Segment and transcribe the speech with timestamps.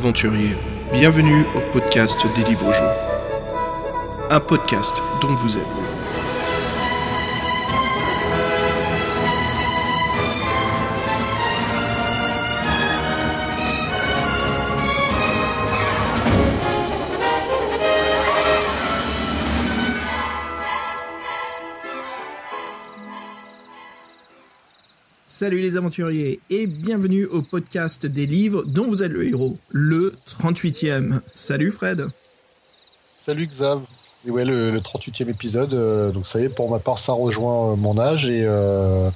[0.00, 0.56] aventuriers,
[0.94, 4.30] bienvenue au podcast des livres jeux.
[4.30, 5.99] Un podcast dont vous êtes.
[25.40, 30.14] Salut les aventuriers et bienvenue au podcast des livres dont vous êtes le héros, le
[30.28, 31.20] 38e.
[31.32, 32.08] Salut Fred.
[33.16, 33.80] Salut Xav.
[34.26, 37.72] Et ouais, le, 38e épisode, euh, donc ça y est, pour ma part, ça rejoint
[37.72, 39.08] euh, mon âge et euh,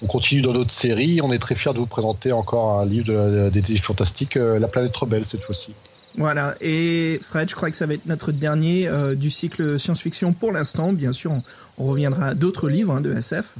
[0.00, 1.20] on continue dans notre série.
[1.22, 4.96] On est très fiers de vous présenter encore un livre de, des fantastiques, La planète
[4.96, 5.72] rebelle cette fois-ci.
[6.16, 10.52] Voilà, et Fred, je crois que ça va être notre dernier du cycle science-fiction pour
[10.52, 10.92] l'instant.
[10.92, 11.32] Bien sûr,
[11.78, 13.56] on, reviendra à d'autres livres hein, de SF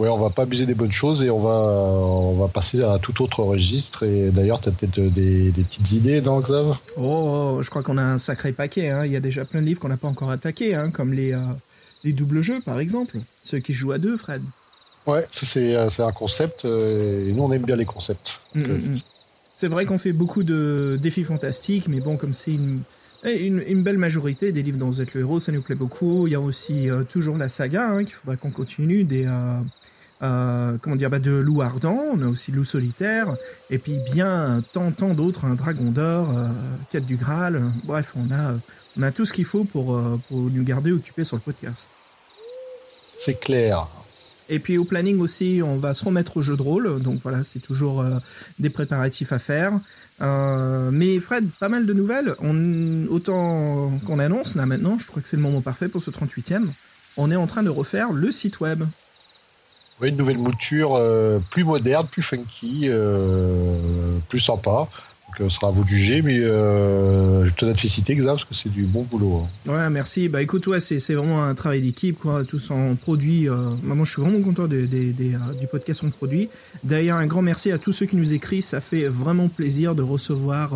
[0.00, 2.98] ouais, on va pas abuser des bonnes choses et on va, on va passer à
[2.98, 4.02] tout autre registre.
[4.02, 6.76] Et d'ailleurs, tu as peut-être des, petites idées, non, Xav?
[6.96, 7.02] Oh,
[7.58, 8.88] oh, je crois qu'on a un sacré paquet.
[8.88, 9.04] Hein.
[9.04, 11.32] Il y a déjà plein de livres qu'on n'a pas encore attaqués, hein, comme les,
[11.32, 11.40] euh,
[12.02, 13.18] les doubles jeux, par exemple.
[13.44, 14.42] Ceux qui jouent à deux, Fred.
[15.06, 16.64] Ouais, c'est euh, un concept.
[16.64, 18.40] Euh, et nous, on aime bien les concepts.
[18.54, 18.94] Mm, mm, mm.
[19.54, 22.82] c'est vrai qu'on fait beaucoup de défis fantastiques, mais bon, comme c'est une,
[23.22, 26.26] une, belle majorité des livres dont vous êtes le héros, ça nous plaît beaucoup.
[26.26, 29.26] Il y a aussi toujours la saga hein, qu'il faudra qu'on continue, des,
[30.22, 33.36] euh, comment dire, bah, de loup ardent, on a aussi loup solitaire,
[33.70, 36.48] et puis bien tant, tant d'autres, un dragon d'or, euh,
[36.90, 38.54] quête du Graal, bref, on a,
[38.98, 41.88] on a tout ce qu'il faut pour, euh, pour nous garder occupés sur le podcast.
[43.16, 43.86] C'est clair.
[44.50, 47.42] Et puis au planning aussi, on va se remettre au jeu de rôle, donc voilà,
[47.42, 48.04] c'est toujours
[48.58, 49.72] des préparatifs à faire.
[50.90, 52.34] mais Fred, pas mal de nouvelles.
[52.40, 56.10] On, autant qu'on annonce là maintenant, je crois que c'est le moment parfait pour ce
[56.10, 56.66] 38e.
[57.16, 58.82] On est en train de refaire le site web
[60.08, 64.88] une nouvelle mouture euh, plus moderne, plus funky, euh, plus sympa.
[65.38, 68.54] Donc, ce sera à vous de juger, mais euh, je te féliciter, Xav, parce que
[68.54, 69.46] c'est du bon boulot.
[69.66, 69.72] Hein.
[69.72, 70.28] Ouais, merci.
[70.28, 72.44] Bah écoute, ouais, c'est, vraiment un travail d'équipe, quoi.
[72.44, 73.48] Tous en produit.
[73.48, 76.48] Euh, moi, je suis vraiment content de, euh, du podcast en produit.
[76.82, 78.62] D'ailleurs, un grand merci à tous ceux qui nous écrivent.
[78.62, 80.72] Ça fait vraiment plaisir de recevoir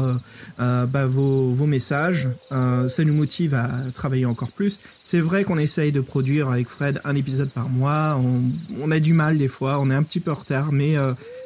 [0.61, 2.29] euh, bah, vos, vos, messages.
[2.51, 4.81] ça nous motive à travailler encore plus.
[5.03, 8.21] C'est vrai qu'on essaye de produire avec Fred un épisode par mois.
[8.23, 8.43] On,
[8.81, 10.97] on a du mal des fois, on est un petit peu en retard, mais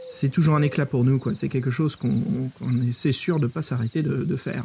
[0.09, 1.33] c'est toujours un éclat pour nous, quoi.
[1.35, 4.65] C'est quelque chose qu'on est, c'est sûr de pas s'arrêter de, faire.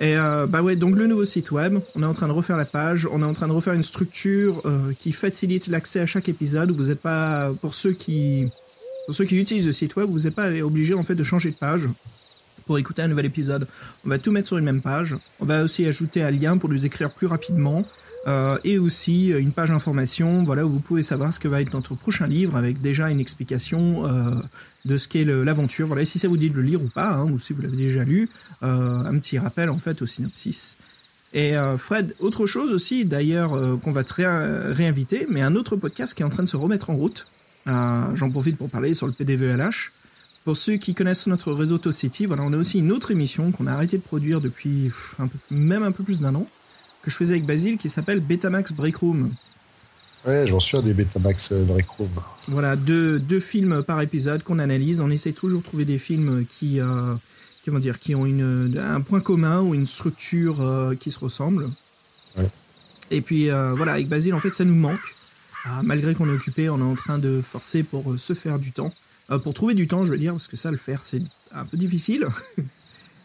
[0.00, 2.56] Et euh, bah ouais, donc le nouveau site web, on est en train de refaire
[2.56, 6.06] la page, on est en train de refaire une structure euh, qui facilite l'accès à
[6.06, 6.70] chaque épisode.
[6.70, 8.48] Vous n'êtes pas, pour ceux qui,
[9.06, 11.50] pour ceux qui utilisent le site web, vous n'êtes pas obligé en fait de changer
[11.50, 11.88] de page
[12.66, 13.66] pour écouter un nouvel épisode.
[14.04, 15.16] On va tout mettre sur une même page.
[15.40, 17.86] On va aussi ajouter un lien pour nous écrire plus rapidement.
[18.26, 21.60] Euh, et aussi euh, une page information, voilà où vous pouvez savoir ce que va
[21.60, 24.34] être notre prochain livre avec déjà une explication euh,
[24.84, 25.86] de ce qu'est l'aventure.
[25.86, 27.76] Voilà, si ça vous dit de le lire ou pas, hein, ou si vous l'avez
[27.76, 28.28] déjà lu,
[28.62, 30.76] un petit rappel en fait au synopsis.
[31.34, 34.24] Et Fred, autre chose aussi d'ailleurs qu'on va très
[34.72, 37.26] réinviter, mais un autre podcast qui est en train de se remettre en route.
[37.66, 39.92] J'en profite pour parler sur le PDVLH.
[40.44, 43.66] Pour ceux qui connaissent notre réseau City, voilà, on a aussi une autre émission qu'on
[43.66, 44.92] a arrêté de produire depuis
[45.50, 46.46] même un peu plus d'un an,
[47.06, 49.30] que je faisais avec Basile qui s'appelle Betamax Breakroom.
[50.26, 52.10] Ouais, j'en suis des Betamax euh, Breakroom.
[52.48, 55.00] Voilà, deux, deux films par épisode qu'on analyse.
[55.00, 57.14] On essaie toujours de trouver des films qui, euh,
[57.78, 61.70] dire, qui ont une, un point commun ou une structure euh, qui se ressemble.
[62.36, 62.48] Ouais.
[63.12, 65.14] Et puis voilà, avec Basile, en fait, ça nous manque.
[65.64, 68.72] Ah, malgré qu'on est occupé, on est en train de forcer pour se faire du
[68.72, 68.92] temps.
[69.44, 71.22] pour trouver du temps, je veux dire, parce que ça, le faire, c'est
[71.52, 72.26] un peu difficile.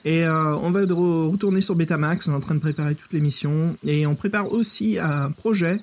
[0.04, 3.76] Et euh, on va retourner sur Betamax, on est en train de préparer toute l'émission.
[3.86, 5.80] Et on prépare aussi un projet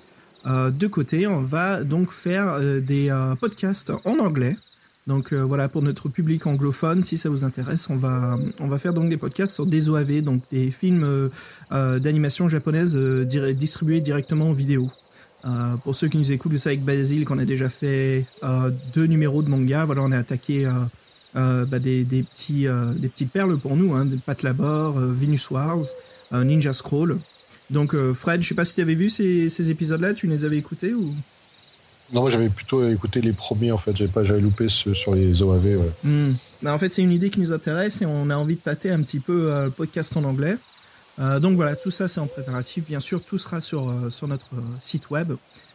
[0.46, 1.26] euh, de côté.
[1.26, 4.56] On va donc faire euh, des podcasts en anglais.
[5.06, 8.92] Donc voilà, pour notre public anglophone, si ça vous intéresse, on va, on va faire
[8.92, 11.30] donc des podcasts sur des OAV, donc des films
[11.70, 14.90] d'animation japonaise distribués directement en vidéo.
[15.82, 18.26] pour ceux qui nous écoutent, vous savez avec Basile qu'on a déjà fait
[18.92, 19.86] deux numéros de manga.
[19.86, 20.68] Voilà, on a attaqué
[21.34, 25.50] bah, des, petits, euh, des petites perles pour nous, hein, des Pat Labor, euh, Venus
[25.50, 25.84] Wars,
[26.32, 27.18] Ninja Scroll.
[27.70, 30.56] Donc Fred, je sais pas si tu avais vu ces, ces épisodes-là, tu les avais
[30.56, 31.14] écoutés ou?
[32.14, 35.42] Non, moi j'avais plutôt écouté les premiers en fait, j'avais pas j'avais loupé sur les
[35.42, 35.64] OAV.
[35.64, 35.92] Ouais.
[36.02, 36.32] Hmm.
[36.62, 38.90] Bah, en fait, c'est une idée qui nous intéresse et on a envie de tâter
[38.90, 40.56] un petit peu le podcast en anglais.
[41.18, 42.84] donc voilà, tout ça c'est en préparatif.
[42.86, 45.32] Bien sûr, tout sera sur, sur notre site web.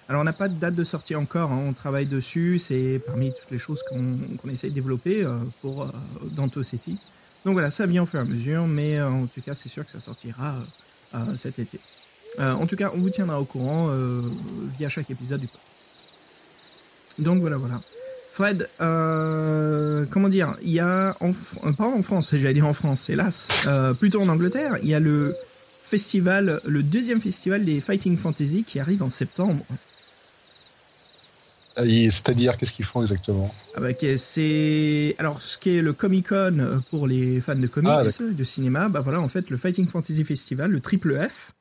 [0.09, 1.63] Alors, on n'a pas de date de sortie encore, hein.
[1.65, 5.87] on travaille dessus, c'est parmi toutes les choses qu'on essaye de développer euh, pour euh,
[6.31, 6.61] Danto.
[7.45, 9.69] Donc voilà, ça vient au fur et à mesure, mais euh, en tout cas, c'est
[9.69, 10.55] sûr que ça sortira
[11.37, 11.79] cet été.
[12.39, 13.91] en tout cas, on vous tiendra au courant
[14.79, 15.91] via chaque épisode du podcast.
[17.19, 17.81] Donc voilà, voilà.
[18.31, 20.57] Fred, euh, comment dire?
[20.63, 21.33] Il y a, en,
[21.63, 23.67] en France, j'allais dire en France, hélas,
[23.99, 25.35] plutôt en Angleterre, il y a le
[25.83, 29.63] festival, le deuxième festival des Fighting Fantasy qui arrive en septembre.
[31.75, 33.53] C'est-à-dire, qu'est-ce qu'ils font exactement?
[33.75, 37.91] Ah bah, c'est alors ce qui est le Comic Con pour les fans de comics,
[37.91, 38.89] ah, de cinéma.
[38.89, 41.53] Bah voilà, en fait, le Fighting Fantasy Festival, le Triple F,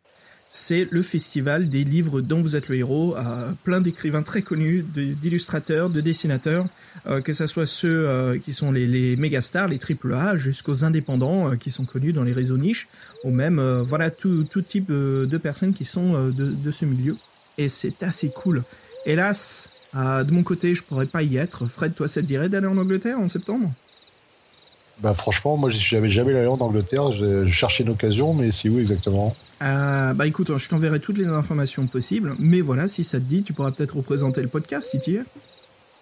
[0.54, 4.84] c'est le festival des livres dont vous êtes le héros, à plein d'écrivains très connus,
[4.94, 6.66] d'illustrateurs, de, dessinateurs,
[7.06, 10.36] euh, que ce soit ceux euh, qui sont les, les méga stars, les triple A,
[10.36, 12.88] jusqu'aux indépendants euh, qui sont connus dans les réseaux niches,
[13.24, 17.16] ou même voilà tout, tout type de personnes qui sont de, de ce milieu.
[17.56, 18.62] Et c'est assez cool.
[19.06, 21.66] Hélas, de mon côté, je pourrais pas y être.
[21.66, 23.70] Fred, toi, ça te dirait d'aller en Angleterre en septembre?
[25.02, 28.78] Bah franchement, moi j'avais jamais allé en Angleterre, je, cherchais une occasion, mais c'est où
[28.78, 29.34] exactement?
[29.62, 33.42] Euh, Bah écoute, je t'enverrai toutes les informations possibles, mais voilà, si ça te dit,
[33.42, 35.24] tu pourras peut-être représenter le podcast si tu y es.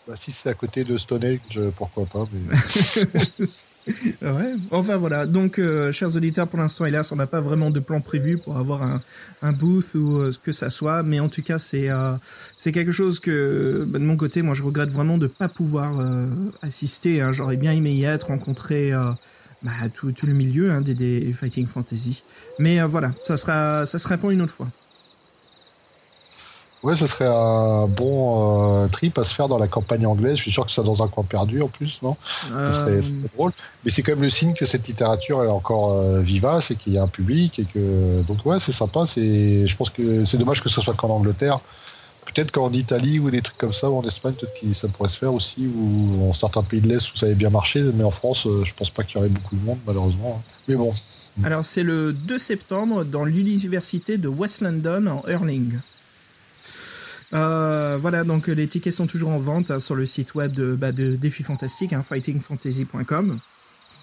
[0.07, 2.27] Bah si c'est à côté de Stone Age, pourquoi pas.
[2.33, 3.47] Mais...
[3.89, 4.55] ouais.
[4.71, 8.01] Enfin voilà, donc euh, chers auditeurs, pour l'instant, hélas, on n'a pas vraiment de plan
[8.01, 9.01] prévu pour avoir un,
[9.43, 12.13] un booth ou euh, ce que ça soit, mais en tout cas, c'est euh,
[12.57, 16.05] c'est quelque chose que bah, de mon côté, moi, je regrette vraiment de pas pouvoir
[16.63, 17.21] assister.
[17.21, 17.33] Hein.
[17.33, 18.93] J'aurais bien aimé y être, rencontrer
[19.63, 22.23] bah, tout, tout, le milieu hein, des, des, fighting fantasy,
[22.59, 24.69] mais voilà, ça sera ça sera pour une autre fois.
[26.83, 30.37] Ouais, ce serait un bon euh, trip à se faire dans la campagne anglaise.
[30.39, 32.17] Je suis sûr que c'est dans un coin perdu en plus, non?
[32.23, 33.01] Ce serait,
[33.35, 33.53] drôle.
[33.85, 36.95] Mais c'est quand même le signe que cette littérature est encore euh, vivace et qu'il
[36.95, 39.05] y a un public et que donc ouais, c'est sympa.
[39.05, 41.61] C'est, je pense que c'est dommage que ce soit qu'en Angleterre.
[42.25, 45.09] Peut-être qu'en Italie ou des trucs comme ça ou en Espagne, peut-être que ça pourrait
[45.11, 47.83] se faire aussi ou en certains pays de l'Est où ça avait bien marché.
[47.95, 50.43] Mais en France, euh, je pense pas qu'il y aurait beaucoup de monde malheureusement.
[50.67, 50.95] Mais bon.
[51.45, 55.79] Alors c'est le 2 septembre dans l'université de West London en Hurling.
[57.33, 60.75] Euh, voilà, donc les tickets sont toujours en vente hein, sur le site web de,
[60.75, 63.39] bah, Défi Fantastique, hein, fightingfantasy.com.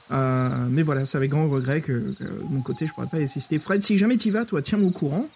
[0.10, 3.60] Euh, mais voilà, c'est avec grand regret que, de mon côté, je pourrais pas assister.
[3.60, 5.28] Fred, si jamais tu vas, toi, tiens-moi au courant.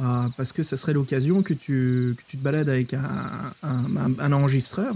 [0.00, 4.92] Euh, parce que ça serait l'occasion que tu, que tu te balades avec un, enregistreur,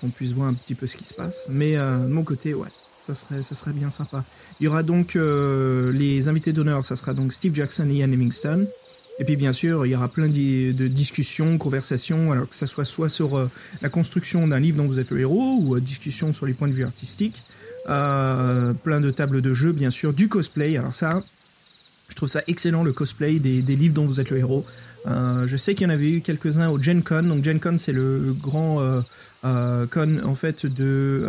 [0.00, 1.46] qu'on puisse voir un petit peu ce qui se passe.
[1.48, 2.66] Mais de mon côté, ouais,
[3.06, 4.24] ça serait, ça serait bien sympa.
[4.58, 8.66] Il y aura donc les invités d'honneur, ça sera donc Steve Jackson et Ian Livingstone.
[9.18, 12.84] Et puis bien sûr, il y aura plein de discussions, conversations, alors que ça soit
[12.84, 16.32] soit sur euh, la construction d'un livre dont vous êtes le héros, ou euh, discussion
[16.32, 17.42] sur les points de vue artistiques,
[17.88, 20.76] euh, plein de tables de jeu, bien sûr, du cosplay.
[20.76, 21.22] Alors ça,
[22.10, 24.66] je trouve ça excellent, le cosplay des, livres dont vous êtes le héros.
[25.06, 27.22] je sais qu'il y en avait eu quelques-uns au Gen Con.
[27.22, 28.82] Donc Gen Con, c'est le grand
[29.42, 31.26] con en fait de,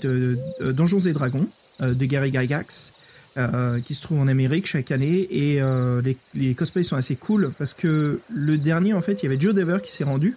[0.00, 0.38] de,
[0.72, 1.48] Donjons et Dragons
[1.80, 2.92] de Gary Gygax.
[3.36, 5.28] Euh, qui se trouve en Amérique chaque année.
[5.30, 9.26] Et euh, les, les, cosplays sont assez cool parce que le dernier en fait il
[9.26, 10.36] y avait Joe Dever qui s'est rendu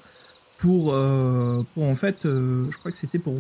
[0.60, 3.38] pour euh, pour en fait je crois que c'était pour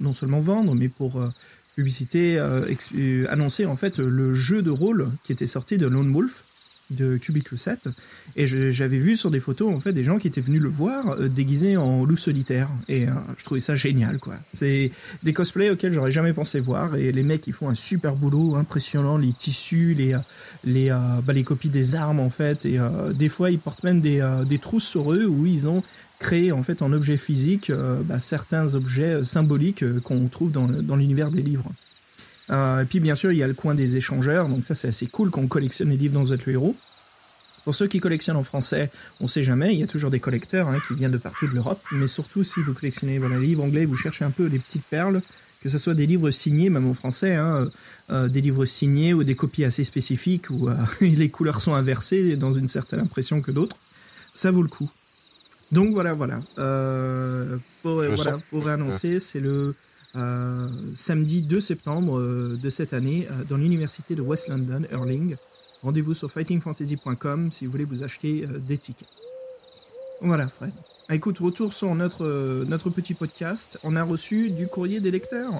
[0.00, 1.22] non seulement vendre mais pour
[1.76, 2.38] publicité
[3.30, 6.44] annoncer en fait le jeu de rôle qui était sorti de Lone Wolf
[6.90, 7.88] de Cubicle 7
[8.36, 11.08] et j'avais vu sur des photos en fait des gens qui étaient venus le voir
[11.08, 12.68] euh, déguisés en loup solitaire.
[12.88, 14.34] Et euh, je trouvais ça génial quoi.
[14.52, 14.90] C'est
[15.22, 18.56] des cosplays auxquels j'aurais jamais pensé voir et les mecs ils font un super boulot
[18.56, 20.16] impressionnant les tissus les
[20.64, 20.90] les
[21.24, 22.66] bah, les copies des armes en fait.
[22.66, 25.82] Et euh, des fois ils portent même des des trousses sur eux où ils ont
[26.18, 27.72] créé en fait en objet physique
[28.04, 31.70] bah, certains objets symboliques qu'on trouve dans l'univers des livres
[32.50, 34.88] euh, et puis bien sûr, il y a le coin des échangeurs, donc ça c'est
[34.88, 36.76] assez cool qu'on collectionne les livres dans vous êtes le héros.
[37.64, 40.68] Pour ceux qui collectionnent en français, on sait jamais, il y a toujours des collecteurs
[40.68, 43.64] hein, qui viennent de partout de l'Europe, mais surtout si vous collectionnez voilà, les livres
[43.64, 45.22] anglais, vous cherchez un peu les petites perles,
[45.62, 47.70] que ce soit des livres signés, même en français, hein,
[48.10, 52.36] euh, des livres signés ou des copies assez spécifiques où euh, les couleurs sont inversées
[52.36, 53.78] dans une certaine impression que d'autres,
[54.34, 54.90] ça vaut le coup.
[55.72, 56.40] Donc voilà, voilà.
[56.58, 59.74] Euh, pour, voilà, pour réannoncer, c'est le euh,
[60.94, 65.36] samedi 2 septembre euh, de cette année euh, dans l'université de West London, Hurling.
[65.82, 69.08] Rendez-vous sur fightingfantasy.com si vous voulez vous acheter des tickets.
[70.22, 70.72] Voilà, Fred.
[71.08, 73.78] Ah, écoute, retour sur notre, notre petit podcast.
[73.84, 75.52] On a reçu du courrier des lecteurs.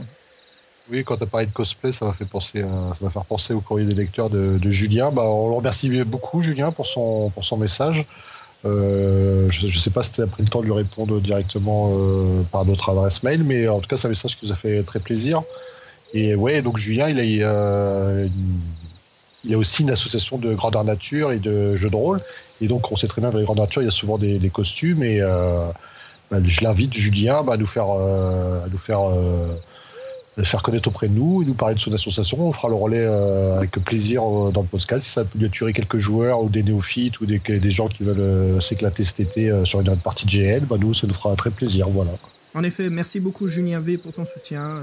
[0.91, 2.65] Oui, quand tu as parlé de cosplay, ça m'a fait penser,
[3.11, 5.11] faire penser au courrier des lecteurs de, Julien.
[5.11, 8.07] Bah, on le remercie beaucoup, Julien, pour son, pour son message.
[8.67, 11.93] Euh, je ne sais pas si tu as pris le temps de lui répondre directement
[11.93, 14.57] euh, par notre adresse mail, mais en tout cas, c'est un message qui nous a
[14.57, 15.43] fait très plaisir.
[16.15, 18.27] Et ouais, donc Julien, il a, euh,
[19.51, 22.21] a aussi une association de grandeur nature et de jeux de rôle.
[22.61, 24.51] Et donc, on sait très bien que les grandeur nature, il y a souvent des,
[24.51, 25.03] costumes.
[25.03, 25.21] Et
[26.31, 29.01] bah, je l'invite, Julien, bah, à nous faire, à nous faire
[30.43, 32.47] faire connaître auprès de nous et nous parler de son association.
[32.47, 35.07] On fera le relais euh, avec plaisir euh, dans le podcast.
[35.07, 38.19] Si ça peut lui attirer quelques joueurs ou des néophytes ou des, gens qui veulent
[38.19, 41.51] euh, s'éclater cet été sur une partie de GL, bah nous, ça nous fera très
[41.51, 41.89] plaisir.
[41.89, 42.11] Voilà.
[42.55, 44.81] En effet, merci beaucoup Julien V pour ton soutien.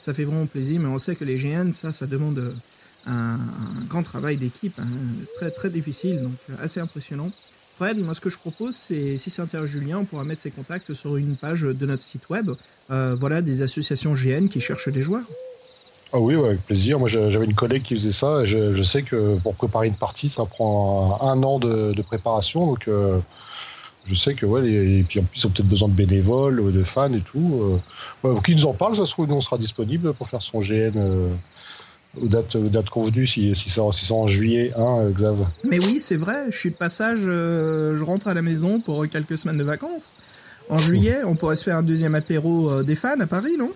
[0.00, 2.54] ça fait vraiment plaisir, mais on sait que les GN, ça, ça demande
[3.06, 3.38] un,
[3.88, 4.86] grand travail d'équipe, hein,
[5.34, 7.30] très très difficile, donc assez impressionnant.
[7.76, 10.50] Fred, moi ce que je propose, c'est si ça intéresse Julien, on pourra mettre ses
[10.50, 12.50] contacts sur une page de notre site web.
[12.88, 15.26] voilà, des associations GN qui cherchent des joueurs.
[16.12, 16.98] Ah oui, avec plaisir.
[16.98, 18.44] Moi, j'avais une collègue qui faisait ça.
[18.44, 22.66] Je, sais que pour préparer une partie, ça prend un, an de, préparation.
[22.66, 23.18] Donc, euh,
[24.04, 26.82] je sais que, ouais, et, puis en plus, ils ont peut-être besoin de bénévoles, de
[26.84, 27.80] fans et tout.
[28.24, 30.60] Euh, qui nous en parle, ça se trouve, nous, on sera disponible pour faire son
[30.60, 31.28] GN euh,
[32.22, 35.46] aux, dates, dates convenues, si, si, c'est en juillet, hein, Xav.
[35.64, 36.46] Mais oui, c'est vrai.
[36.50, 40.16] Je suis de passage, je rentre à la maison pour quelques semaines de vacances.
[40.68, 43.70] En juillet, on pourrait se faire un deuxième apéro des fans à Paris, non?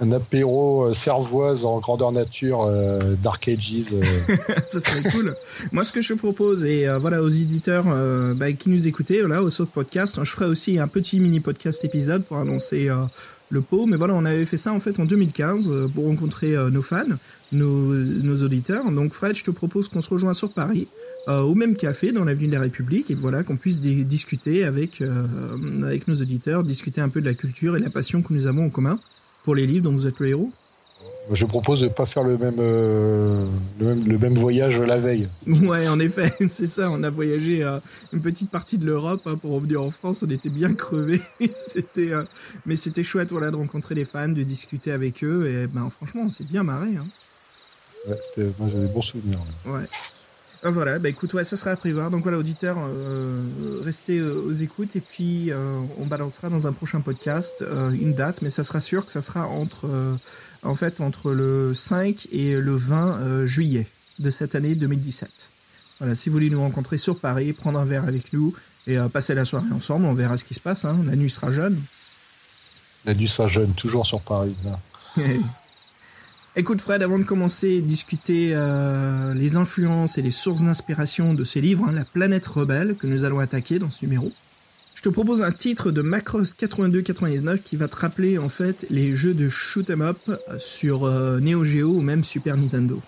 [0.00, 3.92] Un apéro euh, servoise en grandeur nature euh, Dark Ages.
[3.92, 4.02] Euh.
[4.66, 5.36] ça serait cool.
[5.70, 7.84] Moi, ce que je propose, et voilà, aux éditeurs
[8.34, 11.84] bah, qui nous écoutaient, là, au Soft Podcast, je ferai aussi un petit mini podcast
[11.84, 12.88] épisode pour annoncer
[13.52, 13.86] le pot.
[13.86, 17.04] Mais voilà, on avait fait ça en fait en 2015 pour rencontrer nos fans,
[17.52, 18.90] nos, auditeurs.
[18.90, 20.88] Donc, Fred, je te propose qu'on se rejoigne sur Paris.
[21.28, 25.02] au même café dans l'avenue de la République et voilà qu'on puisse discuter avec
[25.82, 28.66] avec nos auditeurs, discuter un peu de la culture et la passion que nous avons
[28.66, 28.98] en commun
[29.44, 30.52] pour les livres dont vous êtes le héros
[31.30, 33.46] je propose de ne pas faire le même, euh,
[33.80, 35.28] le même, voyage la veille.
[35.46, 36.90] Ouais, en effet, c'est ça.
[36.90, 37.78] On a voyagé euh,
[38.12, 40.24] une petite partie de l'Europe hein, pour revenir en France.
[40.26, 41.20] On était bien crevés.
[41.52, 42.24] c'était, euh,
[42.66, 45.46] mais c'était chouette voilà, de rencontrer les fans, de discuter avec eux.
[45.46, 46.96] Et ben, franchement, on s'est bien marré.
[46.96, 47.06] Hein.
[48.08, 49.38] Ouais, moi, j'avais bons souvenirs.
[49.66, 49.84] Ouais.
[50.64, 52.12] Ah, voilà, bah écoute, ouais, ça sera à prévoir.
[52.12, 53.42] Donc voilà, auditeur, euh,
[53.84, 58.42] restez euh, aux écoutes et puis euh, on balancera dans un prochain podcast une date,
[58.42, 59.90] mais ça sera sûr que ça sera entre,
[60.62, 63.88] en fait, entre le 5 et le 20 juillet
[64.20, 65.50] de cette année 2017.
[65.98, 68.54] Voilà, si vous voulez nous rencontrer sur Paris, prendre un verre avec nous
[68.86, 70.84] et passer la soirée ensemble, on verra ce qui se passe.
[70.84, 70.96] Hein.
[71.06, 71.80] La nuit sera jeune.
[73.04, 74.54] La nuit sera jeune, toujours sur Paris.
[76.54, 81.44] Écoute Fred, avant de commencer à discuter euh, les influences et les sources d'inspiration de
[81.44, 84.30] ces livres, hein, La planète rebelle, que nous allons attaquer dans ce numéro,
[84.94, 89.16] je te propose un titre de Macross 82-99 qui va te rappeler en fait les
[89.16, 90.18] jeux de shoot 'em up
[90.58, 93.00] sur euh, Neo Geo ou même Super Nintendo.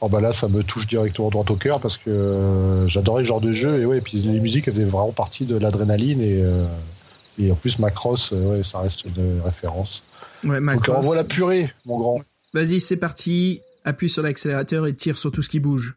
[0.00, 3.28] Oh bah là, ça me touche directement droit au cœur parce que euh, j'adorais ce
[3.28, 6.42] genre de jeu et ouais, et puis les musiques faisaient vraiment partie de l'adrénaline et,
[7.38, 10.02] et en plus Macross, ouais, ça reste une référence.
[10.44, 11.02] Ouais, Macross.
[11.02, 12.22] Donc on la purée, mon grand.
[12.54, 13.60] Vas-y, c'est parti.
[13.84, 15.96] Appuie sur l'accélérateur et tire sur tout ce qui bouge.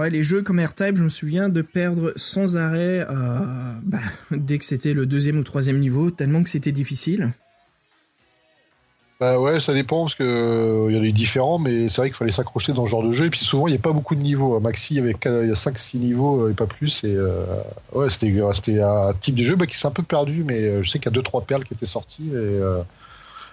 [0.00, 3.98] Les jeux comme R-Type, je me souviens de perdre sans arrêt euh, bah,
[4.30, 7.32] dès que c'était le deuxième ou troisième niveau, tellement que c'était difficile.
[9.20, 12.00] Bah ouais, ça dépend parce que euh, il y en a des différents, mais c'est
[12.00, 13.26] vrai qu'il fallait s'accrocher dans ce genre de jeu.
[13.26, 14.58] Et puis souvent, il n'y a pas beaucoup de niveaux.
[14.58, 17.04] Maxi, il y avait il y a 5-6 niveaux et pas plus.
[17.04, 17.44] Et euh,
[17.92, 20.98] ouais, c'était un type de jeu bah, qui s'est un peu perdu, mais je sais
[20.98, 22.32] qu'il y a 2-3 perles qui étaient sorties.
[22.34, 22.60] Et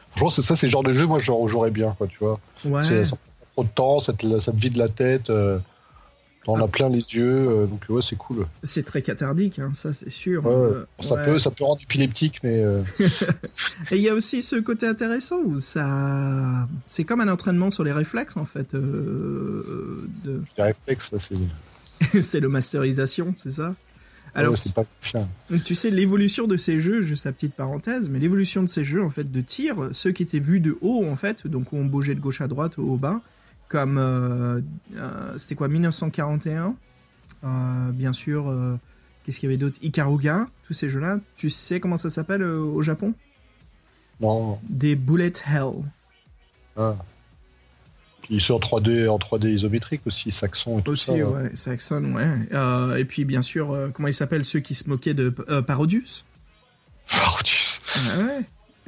[0.09, 2.39] franchement, c'est ça, c'est le genre de jeu, moi, j'aurais bien, quoi, tu vois.
[2.65, 2.83] Ouais.
[2.83, 3.17] Ça prend
[3.53, 5.29] trop de temps, ça te, ça te vide la tête.
[6.47, 8.47] On a plein les yeux, euh, donc ouais, c'est cool.
[8.63, 10.45] C'est très cathardique, hein, ça c'est sûr.
[10.45, 11.21] Ouais, Euh, ça, ouais.
[11.23, 12.81] peut, ça peut rendre épileptique, mais euh,
[13.91, 17.83] Et il y a aussi ce côté intéressant où ça, c'est comme un entraînement sur
[17.83, 18.73] les réflexes en fait.
[18.73, 20.41] euh, de...
[20.57, 21.35] les réflexes, ça, c'est
[22.21, 23.75] c'est le masterisation, c'est ça?
[24.33, 24.85] Alors, ouais, c'est pas
[25.65, 29.03] tu sais, l'évolution de ces jeux, juste la petite parenthèse, mais l'évolution de ces jeux
[29.03, 31.85] en fait de tir, ceux qui étaient vus de haut en fait, donc où on
[31.85, 33.21] bougeait de gauche à droite, haut au bas,
[33.69, 34.59] comme euh,
[34.97, 36.75] euh, c'était quoi 1941
[37.45, 38.53] euh, bien sûr
[39.23, 39.77] qu'est-ce qu'il y avait d'autre?
[39.81, 43.13] Ikaruga tous ces jeux là tu sais comment ça s'appelle au Japon?
[44.19, 45.83] Non, des bullet hell
[46.75, 46.95] ah.
[48.21, 51.17] Puis ceux en 3D, en 3D isométrique aussi, Saxon et tout aussi ça.
[51.17, 51.25] là.
[51.25, 54.89] ouais Saxon ouais Euh, et puis bien sûr euh, comment ils s'appellent ceux qui se
[54.89, 56.25] moquaient de euh, Parodius?
[57.09, 57.79] Parodius.
[57.95, 58.45] Ah ouais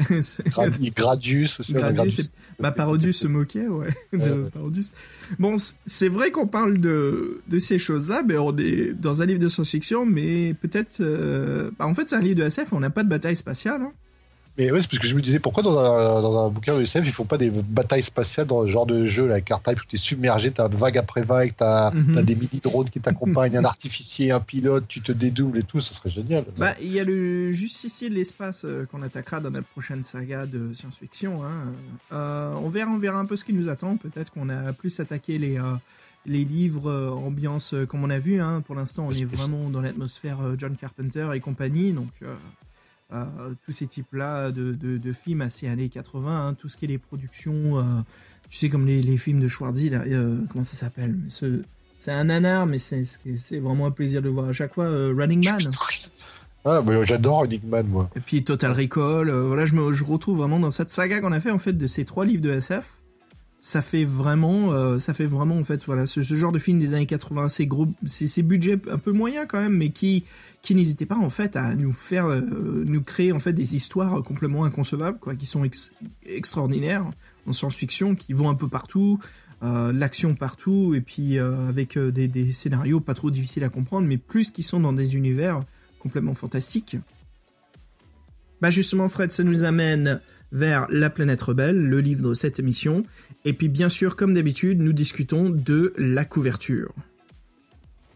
[0.95, 1.73] Gradius aussi.
[1.73, 4.49] Gradius, c'est- Bah, Parodius se moquait, ouais, de Ouais.
[4.51, 4.91] Parodius.
[5.39, 5.55] Bon,
[5.85, 9.47] c'est vrai qu'on parle de, de ces choses-là, mais on est dans un livre de
[9.49, 10.97] science-fiction, mais peut-être...
[11.01, 13.81] euh, bah, en fait, c'est un livre de SF, on n'a pas de bataille spatiale.
[13.81, 13.91] hein.
[14.61, 16.83] Mais ouais, c'est parce que je me disais pourquoi dans un, dans un bouquin de
[16.83, 19.81] SF ils font pas des batailles spatiales dans ce genre de jeu, la carte type
[19.81, 24.29] où t'es submergé, t'as vague après vague, t'as t'as des mini-drones qui t'accompagnent, un artificier,
[24.29, 26.45] un pilote, tu te dédoubles et tout, ça serait génial.
[26.59, 30.45] Bah, il y a le justicier de l'espace euh, qu'on attaquera dans notre prochaine saga
[30.45, 31.43] de science-fiction.
[31.43, 31.73] hein.
[32.11, 33.97] Euh, on verra, on verra un peu ce qui nous attend.
[33.97, 35.57] Peut-être qu'on a plus attaqué les...
[35.57, 35.73] euh,
[36.27, 38.61] les livres ambiance comme on a vu hein.
[38.61, 42.11] pour l'instant on est vraiment dans l'atmosphère John Carpenter et compagnie donc
[43.65, 46.87] tous ces types-là de, de, de films assez années 80, hein, tout ce qui est
[46.87, 47.83] les productions, euh,
[48.49, 51.61] tu sais, comme les, les films de Schwarzy, là, euh, comment ça s'appelle Ce-
[51.99, 53.03] C'est un nanar, mais c'est
[53.59, 54.85] vraiment un plaisir de le voir à chaque fois.
[54.85, 55.59] euh, Running Man,
[56.65, 58.09] Ah, j'adore Enigman, moi.
[58.15, 61.31] et puis Total Recall, euh, voilà, je me je retrouve vraiment dans cette saga qu'on
[61.31, 62.93] a fait, en fait, de ces trois livres de SF.
[63.63, 66.95] Ça fait vraiment, euh, ça fait vraiment, en fait, voilà, ce, genre de film des
[66.95, 70.23] années 80, ces gros, ces, budgets un peu moyens quand même, mais qui,
[70.63, 72.41] qui n'hésitaient pas, en fait, à nous faire, euh,
[72.87, 75.91] nous créer, en fait, des histoires complètement inconcevables, quoi, qui sont ex-
[76.25, 77.05] extraordinaires
[77.45, 79.19] en science-fiction, qui vont un peu partout,
[79.61, 84.17] euh, l'action partout, et puis avec des, des scénarios pas trop difficiles à comprendre, mais
[84.17, 85.61] plus qui sont dans des univers
[85.99, 86.97] complètement fantastiques.
[88.59, 90.19] Bah justement, Fred, ça nous amène
[90.51, 93.03] vers La planète rebelle, le livre de cette émission.
[93.45, 96.91] Et puis bien sûr, comme d'habitude, nous discutons de la couverture.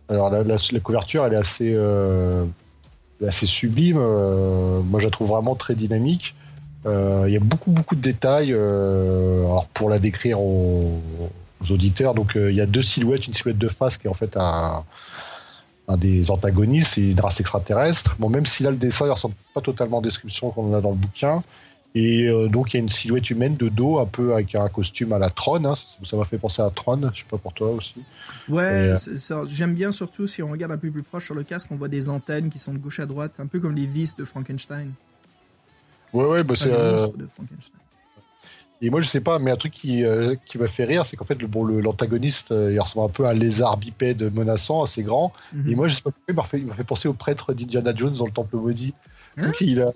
[0.09, 2.45] Alors, la, la- la couverture, elle est assez, euh,
[3.25, 3.97] assez sublime.
[3.99, 6.35] euh, moi, je la trouve vraiment très dynamique.
[6.85, 8.53] Euh, Il y a beaucoup, beaucoup de détails.
[8.53, 11.01] alors, pour la décrire aux,
[11.71, 14.37] auditeurs, donc il y a deux silhouettes, une silhouette de face qui est en fait
[14.37, 14.83] un,
[15.97, 18.15] des antagonistes, c'est une race extraterrestre.
[18.19, 20.91] Bon, même si là, le dessin ne ressemble pas totalement en description qu'on a dans
[20.91, 21.43] le bouquin.
[21.97, 24.67] Et euh, donc, il y a une silhouette humaine de dos, un peu avec un
[24.67, 25.63] costume à la Tron.
[25.63, 25.75] hein.
[25.75, 27.95] Ça m'a fait penser à Tron, je sais pas pour toi aussi.
[28.49, 31.69] Ouais, euh, j'aime bien surtout si on regarde un peu plus proche sur le casque,
[31.71, 34.13] on voit des antennes qui sont de gauche à droite, un peu comme les vis
[34.17, 34.91] de Frankenstein.
[36.13, 36.69] Ouais, ouais, bah, c'est.
[36.71, 37.07] euh.
[38.81, 40.03] Et moi, je sais pas, mais un truc qui,
[40.45, 43.25] qui m'a fait rire, c'est qu'en fait, le- bon, le- l'antagoniste, il ressemble un peu
[43.25, 45.31] à un lézard bipède menaçant, assez grand.
[45.53, 45.71] Mhm.
[45.71, 47.53] Et moi, je sais pas pourquoi, il m'a fait, il m'a fait penser au prêtre
[47.53, 48.93] d'Indiana Jones dans le Temple Maudit.
[49.37, 49.91] Hein donc, il a,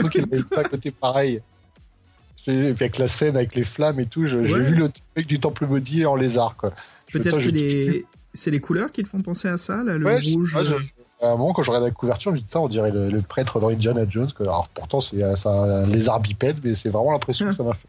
[0.00, 1.40] donc, il avait pas côté pareil.
[2.46, 4.62] Avec la scène, avec les flammes et tout, j'ai Ouais.
[4.62, 6.54] vu le mec du Temple Maudit en lézard,
[7.12, 8.06] Peut-être c'est les...
[8.32, 10.54] c'est les couleurs qui te font penser à ça, là, le Ouais, je- rouge.
[10.56, 10.80] ouais, je- euh,
[11.20, 13.60] À un moment, quand regardais la couverture, je me dis, on dirait le, le prêtre
[13.60, 14.30] dans Indiana Jones.
[14.32, 17.50] que- alors, pourtant, c'est euh, c'est un lézard bipède, mais c'est vraiment l'impression Ah.
[17.50, 17.88] que ça m'a fait.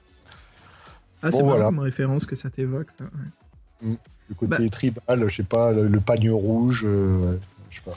[1.22, 1.66] Ah, c'est Bon, voilà.
[1.66, 2.88] comme référence que ça t'évoque.
[2.98, 3.98] ça, ouais.
[4.30, 4.70] Le côté Bah.
[4.70, 6.00] tribal, je sais pas, le, le
[6.34, 7.38] rouge, euh,
[7.70, 7.94] je sais pas.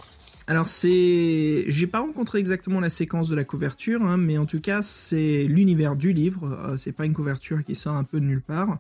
[0.47, 4.61] Alors c'est, j'ai pas rencontré exactement la séquence de la couverture, hein, mais en tout
[4.61, 6.51] cas c'est l'univers du livre.
[6.53, 8.79] euh, c'est pas une couverture qui sort un peu de nulle part.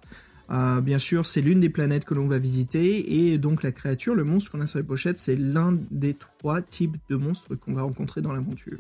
[0.51, 4.14] Euh, bien sûr, c'est l'une des planètes que l'on va visiter et donc la créature,
[4.14, 7.72] le monstre qu'on a sur les pochettes, c'est l'un des trois types de monstres qu'on
[7.72, 8.79] va rencontrer dans l'aventure.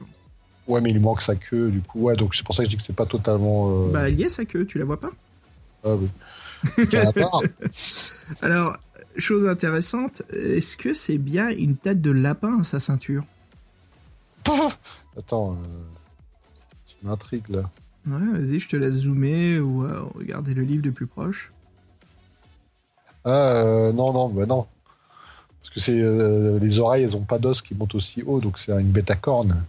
[0.66, 2.00] Ouais, mais il lui manque sa queue, du coup.
[2.00, 3.70] Ouais, donc c'est pour ça que je dis que c'est pas totalement.
[3.70, 3.90] Euh...
[3.90, 5.10] Bah, il y a sa queue, tu la vois pas?
[5.84, 6.08] Ah, oui.
[8.42, 8.76] Alors,
[9.16, 13.24] chose intéressante, est-ce que c'est bien une tête de lapin à sa ceinture?
[15.16, 15.56] Attends, euh...
[16.86, 17.70] tu m'intrigues là.
[18.06, 21.52] Ouais, vas-y, je te laisse zoomer ou euh, regarder le livre de plus proche.
[23.24, 24.66] Ah, euh, non, non, bah non.
[25.60, 28.58] Parce que c'est euh, les oreilles, elles ont pas d'os qui montent aussi haut, donc
[28.58, 29.64] c'est une bête à cornes.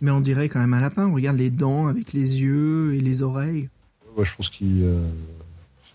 [0.00, 1.12] Mais on dirait quand même un lapin.
[1.12, 3.68] Regarde les dents avec les yeux et les oreilles.
[4.16, 4.84] Ouais, je pense qu'il.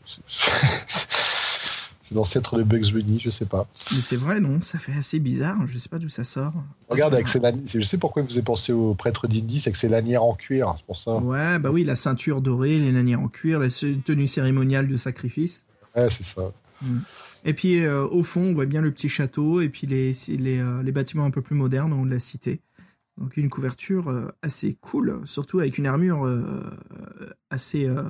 [2.08, 3.68] c'est- C'est l'ancêtre de Bugs Bunny, je sais pas.
[3.94, 5.58] Mais c'est vrai, non Ça fait assez bizarre.
[5.68, 6.54] Je sais pas d'où ça sort.
[6.90, 9.78] Regarde, avec ses lanières- je sais pourquoi vous avez pensé au prêtre d'Indy, c'est que
[9.78, 11.18] ses lanières en cuir, c'est pour ça.
[11.18, 15.66] Ouais, bah oui, la ceinture dorée, les lanières en cuir, la tenue cérémoniale de sacrifice.
[15.96, 16.52] Ouais, c'est ça.
[17.46, 20.60] Et puis euh, au fond, on voit bien le petit château et puis les, les,
[20.60, 22.60] euh, les bâtiments un peu plus modernes on de la cité.
[23.18, 26.44] Donc une couverture euh, assez cool, surtout avec une armure euh,
[27.50, 28.04] assez, euh,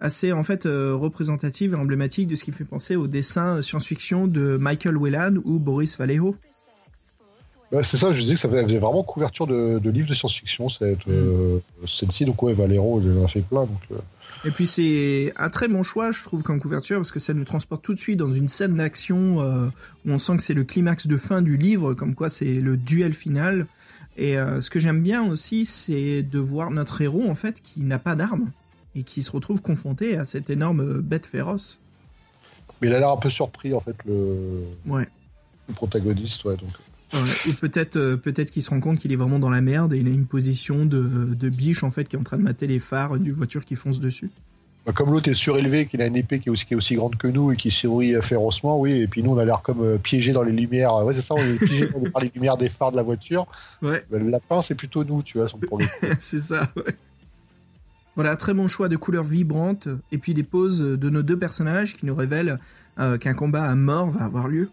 [0.00, 4.58] assez en fait représentative et emblématique de ce qui fait penser au dessin science-fiction de
[4.58, 6.36] Michael Whelan ou Boris Vallejo.
[7.72, 10.68] Bah, c'est ça, je disais que ça faisait vraiment couverture de, de livres de science-fiction,
[10.68, 12.24] cette, euh, celle-ci.
[12.24, 13.60] Donc, ouais, Valero, il en a fait plein.
[13.60, 13.98] Donc, euh,
[14.44, 17.44] Et puis c'est un très bon choix, je trouve, comme couverture, parce que ça nous
[17.44, 19.68] transporte tout de suite dans une scène d'action euh,
[20.04, 22.76] où on sent que c'est le climax de fin du livre, comme quoi c'est le
[22.76, 23.66] duel final.
[24.16, 27.80] Et euh, ce que j'aime bien aussi, c'est de voir notre héros, en fait, qui
[27.82, 28.50] n'a pas d'armes
[28.94, 31.78] et qui se retrouve confronté à cette énorme bête féroce.
[32.82, 35.06] Mais il a l'air un peu surpris, en fait, le, Ouais.
[35.68, 36.44] le protagoniste.
[36.44, 36.70] Ouais, donc.
[37.12, 37.18] Ouais.
[37.48, 39.98] Ou peut-être euh, peut-être qu'il se rend compte qu'il est vraiment dans la merde et
[39.98, 42.66] il a une position de, de biche, en fait, qui est en train de mater
[42.66, 44.30] les phares d'une voiture qui fonce dessus.
[44.86, 46.94] Bah, comme l'autre est surélevé, qu'il a une épée qui est, aussi, qui est aussi
[46.94, 48.92] grande que nous et qui sourit euh, férocement, oui.
[48.92, 50.94] Et puis nous, on a l'air comme euh, piégés dans les lumières.
[51.04, 53.46] Ouais, c'est ça, on est piégés par les lumières des phares de la voiture.
[53.82, 54.04] Ouais.
[54.10, 55.86] Bah, le lapin, c'est plutôt nous, tu vois, pour le
[56.18, 56.94] c'est ça, ouais.
[58.16, 61.96] Voilà, très bon choix de couleurs vibrantes et puis des poses de nos deux personnages
[61.96, 62.58] qui nous révèlent
[62.98, 64.68] euh, qu'un combat à mort va avoir lieu.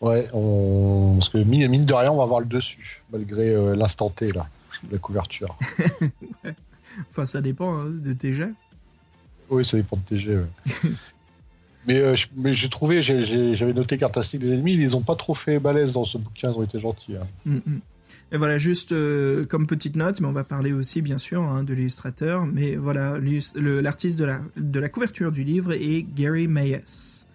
[0.00, 1.14] Ouais, on...
[1.14, 4.32] parce que mine, mine de rien, on va avoir le dessus, malgré euh, l'instant T,
[4.32, 4.46] là,
[4.90, 5.56] la couverture.
[7.08, 8.52] Enfin, ça dépend hein, de tes jets.
[9.50, 10.36] Oui, ça dépend de TG.
[10.36, 10.44] ouais.
[11.86, 15.34] mais euh, mais j'ai trouvé, j'avais noté caractéristiques des ennemis, ils les ont pas trop
[15.34, 17.16] fait balèze dans ce bouquin, ils ont été gentils.
[17.16, 17.26] hein.
[17.46, 17.80] Mm, mm.
[18.30, 21.62] Et voilà, juste euh, comme petite note, mais on va parler aussi bien sûr hein,
[21.62, 22.44] de l'illustrateur.
[22.44, 23.16] Mais voilà,
[23.54, 27.26] l'artiste de la, de la couverture du livre est Gary Mayes.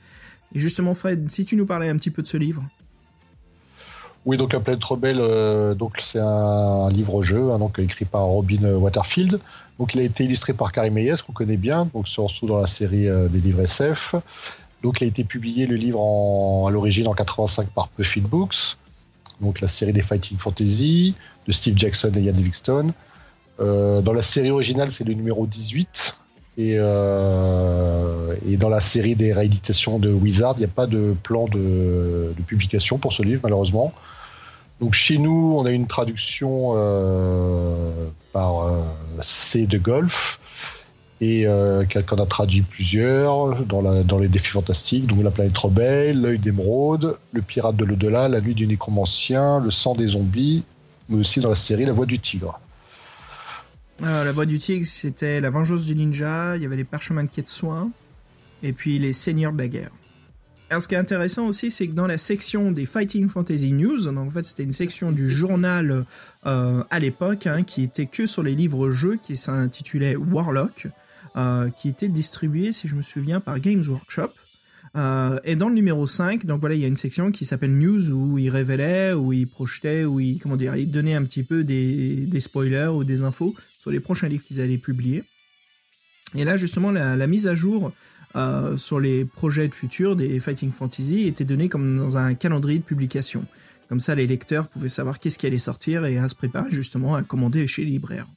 [0.54, 2.64] Et justement, Fred, si tu nous parlais un petit peu de ce livre?
[4.26, 8.64] Oui, donc La planète rebelle, euh, donc c'est un livre-jeu, hein, donc écrit par Robin
[8.64, 9.40] Waterfield.
[9.80, 12.68] Donc il a été illustré par Karim Meyes, qu'on connaît bien, donc surtout dans la
[12.68, 14.16] série euh, des livres SF.
[14.82, 16.00] Donc il a été publié le livre
[16.68, 18.78] à l'origine en 85 par Puffin Books,
[19.42, 22.94] donc la série des Fighting Fantasy de Steve Jackson et Ian Livingstone.
[23.60, 26.16] Euh, dans la série originale, c'est le numéro 18.
[26.58, 32.34] Et, dans la série des rééditations de Wizard, il n'y a pas de plan de
[32.46, 33.92] publication pour ce livre, malheureusement.
[34.80, 38.82] Donc chez nous, on a une traduction euh, par euh,
[39.22, 40.40] C de Golf
[41.22, 46.40] et euh, qu'on a traduit plusieurs dans, les défis fantastiques, donc la planète rebelle, l'œil
[46.40, 50.64] d'émeraude, le pirate de l'au-delà, la nuit du nécromancien, le sang des zombies,
[51.08, 52.60] mais aussi dans la série La voix du tigre.
[54.02, 57.30] La voix du tigre, c'était la vengeance du ninja, il y avait les parchemins de
[57.30, 57.90] quai de soins,
[58.62, 59.92] et puis les seigneurs de la guerre.
[60.74, 64.06] Alors, ce qui est intéressant aussi, c'est que dans la section des Fighting Fantasy News,
[64.06, 66.04] donc en fait c'était une section du journal
[66.48, 70.88] euh, à l'époque, hein, qui était que sur les livres-jeux, qui s'intitulait Warlock,
[71.36, 74.32] euh, qui était distribué, si je me souviens, par Games Workshop.
[74.96, 77.78] Euh, et dans le numéro 5, donc voilà, il y a une section qui s'appelle
[77.78, 81.44] News où il révélait, où il projetait, où il, comment dire, il donnait un petit
[81.44, 85.24] peu des, des spoilers ou des infos sur les prochains livres qu'ils allaient publier.
[86.34, 87.92] Et là, justement, la, la mise à jour
[88.36, 92.80] euh, sur les projets de futur des Fighting Fantasy était donnée comme dans un calendrier
[92.80, 93.46] de publication.
[93.90, 97.16] Comme ça, les lecteurs pouvaient savoir qu'est-ce qui allait sortir et à se préparer justement
[97.16, 98.28] à commander chez les libraires.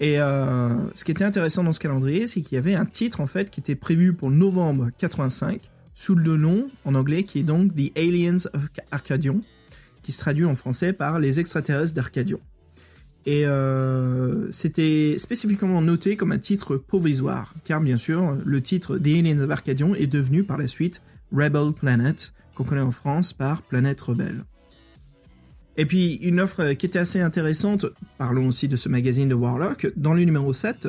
[0.00, 3.20] Et euh, ce qui était intéressant dans ce calendrier, c'est qu'il y avait un titre
[3.20, 7.42] en fait qui était prévu pour novembre 85 sous le nom en anglais qui est
[7.42, 9.40] donc The Aliens of Arcadion,
[10.04, 12.38] qui se traduit en français par Les extraterrestres d'Arcadion.
[13.26, 19.06] Et euh, c'était spécifiquement noté comme un titre provisoire, car bien sûr, le titre The
[19.06, 21.02] Aliens of Arcadion est devenu par la suite
[21.32, 24.44] Rebel Planet, qu'on connaît en France par Planète Rebelle.
[25.76, 27.86] Et puis, une offre qui était assez intéressante,
[28.18, 30.88] parlons aussi de ce magazine de Warlock, dans le numéro 7,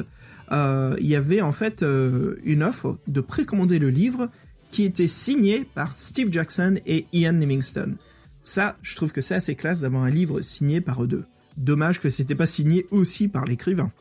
[0.51, 4.29] euh, il y avait en fait euh, une offre de précommander le livre
[4.71, 7.97] qui était signé par Steve Jackson et Ian Livingstone.
[8.43, 11.25] Ça, je trouve que c'est assez classe d'avoir un livre signé par eux deux.
[11.59, 13.91] Dommage que c'était pas signé aussi par l'écrivain.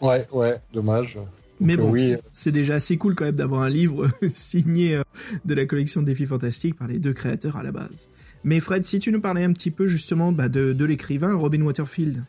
[0.00, 1.18] Ouais, ouais, dommage.
[1.60, 2.14] Mais Donc, bon, oui.
[2.32, 5.02] c'est- déjà assez cool quand même d'avoir un livre signé euh,
[5.44, 8.08] de la collection Défis Fantastiques par les deux créateurs à la base.
[8.44, 11.62] Mais Fred, si tu nous parlais un petit peu justement bah, de, de l'écrivain Robin
[11.62, 12.22] Waterfield.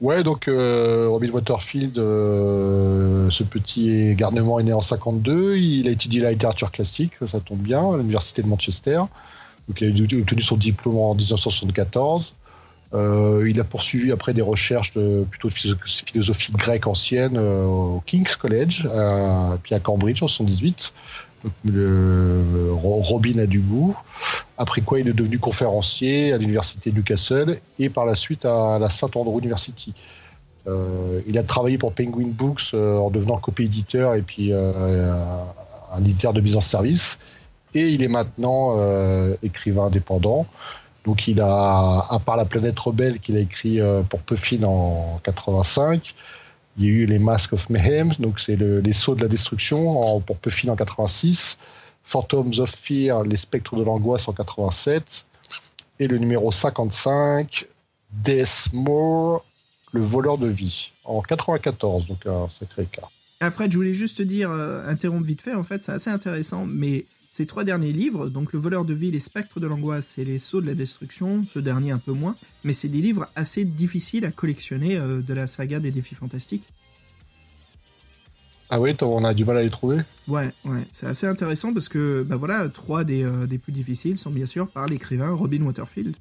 [0.00, 5.56] Ouais, donc euh, Robin Waterfield, euh, ce petit garnement est né en 52.
[5.56, 9.00] Il a étudié la littérature classique, ça tombe bien, à l'université de Manchester.
[9.80, 12.34] Il a obtenu son diplôme en 1974.
[12.94, 18.88] il a poursuivi après des recherches de, plutôt de philosophie grecque ancienne au King's College,
[19.62, 20.92] puis à Cambridge en 78.
[21.64, 23.96] le, Robin a du goût.
[24.56, 28.78] Après quoi, il est devenu conférencier à l'université de Newcastle et par la suite à
[28.78, 29.92] la Saint Andrew University.
[30.68, 35.14] Euh, il a travaillé pour Penguin Books euh, en devenant copie-éditeur et puis euh,
[35.92, 37.18] un éditeur de mise en service.
[37.78, 38.76] Et il est maintenant
[39.42, 40.46] écrivain indépendant.
[41.04, 43.78] Donc il a, à part La planète rebelle qu'il a écrit
[44.10, 46.14] pour Puffin en 85,
[46.78, 50.20] il y a eu les Masks of Mayhem, donc c'est les sauts de la destruction
[50.20, 51.58] pour Puffin en 86,
[52.04, 55.26] Phantoms of Fear, les spectres de l'angoisse en 87,
[55.98, 57.66] et le numéro 55,
[58.12, 59.44] Death More,
[59.92, 63.08] le voleur de vie, en 94, donc un sacré cas.
[63.40, 66.10] Ah Fred, je voulais juste te dire, euh, interrompre vite fait, en fait, c'est assez
[66.10, 70.18] intéressant, mais ces trois derniers livres, donc Le voleur de vie, Les spectres de l'angoisse
[70.18, 73.28] et Les sauts de la destruction, ce dernier un peu moins, mais c'est des livres
[73.36, 76.68] assez difficiles à collectionner euh, de la saga des défis fantastiques.
[78.70, 79.98] Ah oui, on a du mal à les trouver?
[80.26, 84.18] Ouais, ouais, c'est assez intéressant parce que, bah voilà, trois des, euh, des plus difficiles
[84.18, 86.16] sont bien sûr par l'écrivain Robin Waterfield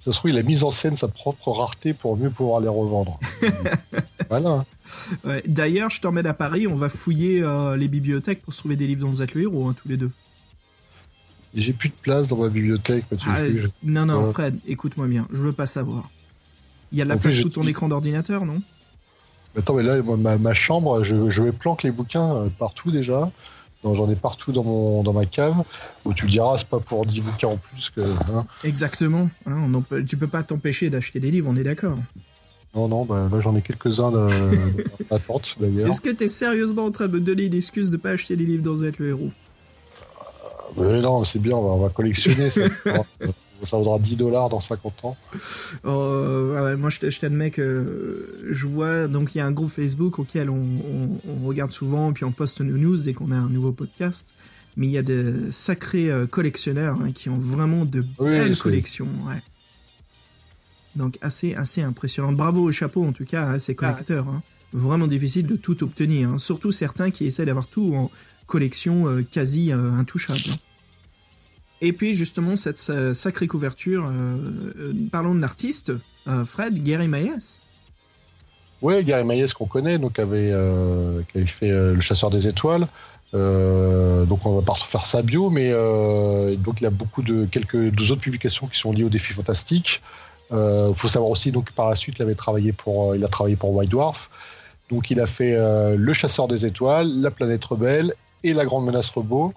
[0.00, 2.68] ça se trouve, il a mis en scène sa propre rareté pour mieux pouvoir les
[2.68, 3.20] revendre.
[4.30, 4.64] voilà.
[5.46, 8.86] D'ailleurs, je t'emmène à Paris, on va fouiller euh, les bibliothèques pour se trouver des
[8.86, 10.10] livres dont vous êtes le héros, hein, tous les deux.
[11.54, 13.04] J'ai plus de place dans ma bibliothèque.
[13.26, 13.40] Ah,
[13.82, 16.08] non, non, Fred, écoute-moi bien, je veux pas savoir.
[16.92, 18.62] Il y a de la place sous ton écran d'ordinateur, non?
[19.56, 20.00] Attends, mais là,
[20.38, 23.30] ma, chambre, je, je planque les bouquins euh, partout déjà.
[23.82, 25.54] J'en ai partout dans, mon, dans ma cave.
[26.04, 28.02] Où tu diras, c'est pas pour 10 bouquins en plus que.
[28.32, 28.46] Hein.
[28.62, 29.30] Exactement.
[29.46, 31.96] Hein, tu peux pas t'empêcher d'acheter des livres, on est d'accord.
[32.74, 34.12] Non, non, bah, là j'en ai quelques-uns
[35.10, 35.88] d'attente d'ailleurs.
[35.88, 38.44] Est-ce que tu es sérieusement en train de me donner l'excuse de pas acheter des
[38.44, 39.30] livres dans Z le héros?
[40.78, 42.50] Euh, Non, c'est bien, on va, collectionner.
[42.50, 42.60] ça.
[43.64, 45.16] ça vaudra 10 dollars dans 50 ans.
[45.84, 50.18] Oh, moi, je, je t'admets que je vois, donc il y a un groupe Facebook
[50.18, 54.34] auquel on, regarde souvent, puis on poste nos news dès qu'on a un nouveau podcast.
[54.76, 59.08] Mais il y a des sacrés euh, collectionneurs hein, qui ont vraiment de belles collections.
[60.96, 62.32] Donc assez, assez impressionnant.
[62.32, 64.28] Bravo au chapeau en tout cas à ces collecteurs.
[64.28, 64.42] Hein.
[64.72, 66.30] Vraiment difficile de tout obtenir.
[66.30, 66.38] Hein.
[66.38, 68.10] Surtout certains qui essaient d'avoir tout en
[68.46, 70.40] collection euh, quasi euh, intouchable.
[71.80, 74.36] Et puis justement, cette sacrée couverture, euh,
[74.78, 75.92] euh, parlons de l'artiste,
[76.28, 77.60] euh, Fred, Gary Mayes.
[78.82, 80.54] Oui, Gary Mayes qu'on connaît, donc avait,
[81.30, 82.88] qui avait fait Le Chasseur des Étoiles.
[83.34, 85.70] donc on va pas faire sa bio, mais
[86.56, 90.02] donc il a beaucoup de quelques deux autres publications qui sont liées aux défis fantastiques.
[90.50, 93.56] Il faut savoir aussi donc par la suite il avait travaillé pour il a travaillé
[93.56, 94.30] pour White Dwarf.
[94.90, 95.54] Donc il a fait
[95.94, 98.14] Le Chasseur des Étoiles, La Planète Rebelle
[98.44, 99.52] et La Grande Menace Robot.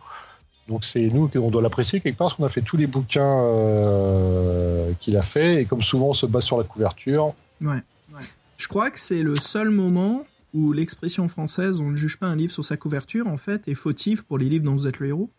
[0.68, 3.44] Donc c'est nous qu'on doit l'apprécier quelque part parce qu'on a fait tous les bouquins
[3.44, 7.34] euh, qu'il a fait et comme souvent on se base sur la couverture.
[7.62, 7.84] Ouais.
[8.58, 12.36] Je crois que c'est le seul moment où l'expression française on ne juge pas un
[12.36, 15.08] livre sur sa couverture en fait est fautif pour les livres dont vous êtes le
[15.08, 15.30] héros.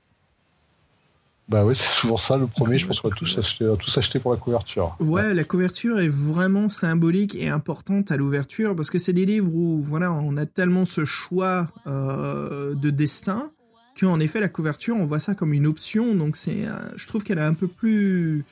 [1.49, 2.79] Bah oui, c'est souvent ça le premier.
[2.79, 4.97] Je pense qu'on va tous acheter, tous acheter pour la couverture.
[4.99, 9.53] Ouais, la couverture est vraiment symbolique et importante à l'ouverture parce que c'est des livres
[9.53, 13.51] où voilà, on a tellement ce choix euh, de destin
[13.99, 16.15] qu'en effet la couverture on voit ça comme une option.
[16.15, 18.45] Donc c'est euh, je trouve qu'elle est un peu plus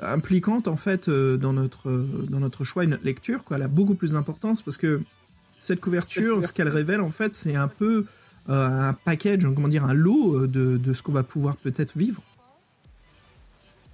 [0.00, 3.56] impliquante en fait euh, dans notre euh, dans notre choix et notre lecture quoi.
[3.56, 5.02] Elle a beaucoup plus d'importance parce que
[5.56, 8.06] cette couverture ce qu'elle révèle en fait c'est un peu
[8.46, 12.22] un package comment dire un lot de, de ce qu'on va pouvoir peut-être vivre.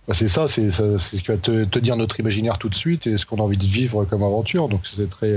[0.08, 3.16] Bah, c'est ça c'est ce qui va te, dire notre imaginaire tout de suite et
[3.16, 4.68] ce qu'on a envie de vivre comme aventure.
[4.68, 5.36] Donc c'est très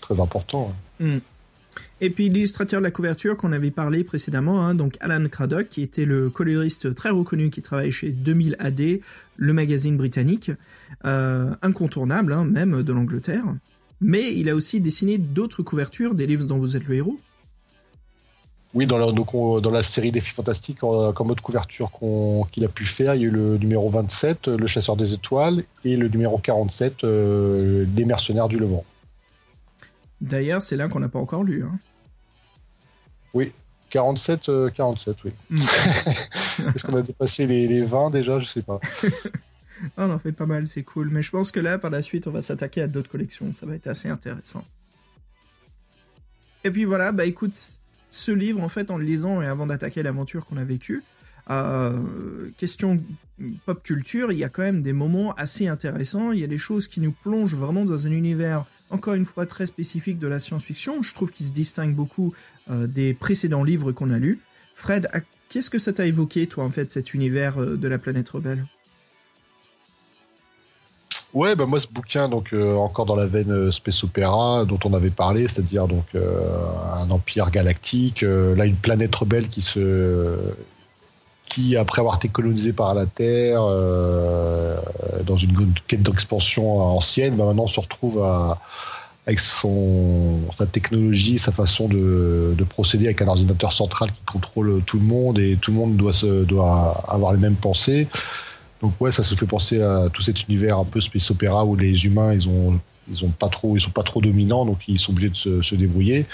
[0.00, 1.18] très important mmh.
[2.04, 5.82] Et puis l'illustrateur de la couverture qu'on avait parlé précédemment, hein, donc Alan Craddock, qui
[5.82, 8.82] était le coloriste très reconnu qui travaille chez 2000 AD,
[9.36, 10.50] le magazine britannique,
[11.04, 13.44] euh, incontournable hein, même de l'Angleterre.
[14.00, 17.20] Mais il a aussi dessiné d'autres couvertures des livres dont vous êtes le héros.
[18.74, 21.92] Oui, dans la, dans la série Défis Fantastiques, comme autre couverture
[22.50, 25.62] qu'il a pu faire, il y a eu le numéro 27, Le Chasseur des Étoiles,
[25.84, 28.84] et le numéro 47, euh, Les Mercenaires du Levant.
[30.20, 31.62] D'ailleurs, c'est là qu'on n'a pas encore lu.
[31.64, 31.78] Hein.
[33.34, 33.52] Oui,
[33.90, 35.32] 47, 47, euh, oui.
[35.50, 35.56] Mm.
[36.74, 38.38] Est-ce qu'on a dépassé les, 20 déjà?
[38.38, 38.80] Je sais pas.
[39.96, 41.10] on en fait pas mal, c'est cool.
[41.10, 43.52] Mais je pense que là, par la suite, on va s'attaquer à d'autres collections.
[43.52, 44.64] Ça va être assez intéressant.
[46.64, 47.58] Et puis voilà, bah écoute,
[48.10, 51.02] ce livre, en fait, en le lisant et avant d'attaquer l'aventure qu'on a vécue,
[51.50, 52.00] euh,
[52.56, 53.02] question
[53.66, 56.32] pop culture, il y a quand même des moments assez intéressants.
[56.32, 59.46] Il y a des choses qui nous plongent vraiment dans un univers encore une fois
[59.46, 61.02] très spécifique de la science-fiction.
[61.02, 62.32] Je trouve qu'il se distingue beaucoup
[62.70, 64.40] euh, des précédents livres qu'on a lus.
[64.74, 65.08] Fred,
[65.48, 68.64] qu'est-ce que ça t'a évoqué, toi, en fait, cet univers euh, de la planète rebelle?
[71.34, 74.92] Ouais, bah moi ce bouquin, donc euh, encore dans la veine space opéra dont on
[74.92, 80.36] avait parlé, c'est-à-dire donc un empire galactique, là une planète rebelle qui se,
[81.52, 83.60] qui après avoir été colonisée par la Terre
[85.26, 88.24] dans une quête d'expansion ancienne, bah, maintenant se retrouve
[89.26, 94.82] avec son, sa technologie, sa façon de, de, procéder avec un ordinateur central qui contrôle
[94.84, 98.08] tout le monde et tout le monde doit, se, doit avoir les mêmes pensées.
[98.80, 101.76] Donc ouais, ça se fait penser à tout cet univers un peu space opéra où
[101.76, 102.74] les humains ils ont
[103.10, 105.74] ils ont pas trop ils sont pas trop dominants donc ils sont obligés de se,
[105.74, 106.26] débrouiller.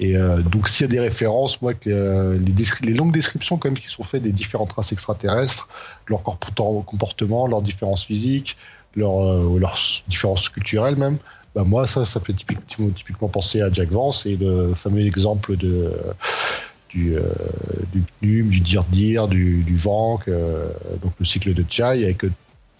[0.00, 3.68] Et euh, donc s'il y a des références, moi que les, les, longues descriptions quand
[3.68, 5.68] même qui sont faites des différentes races extraterrestres,
[6.06, 8.56] leur comportement, leurs différences physiques,
[8.96, 11.18] euh, leurs différences culturelles même,
[11.54, 15.92] bah moi ça ça fait typiquement, penser à Jack Vance et le fameux exemple de
[16.88, 17.22] du, euh,
[18.22, 22.30] du du DIR-DIR, du, du euh, donc le cycle de Chai, avec euh,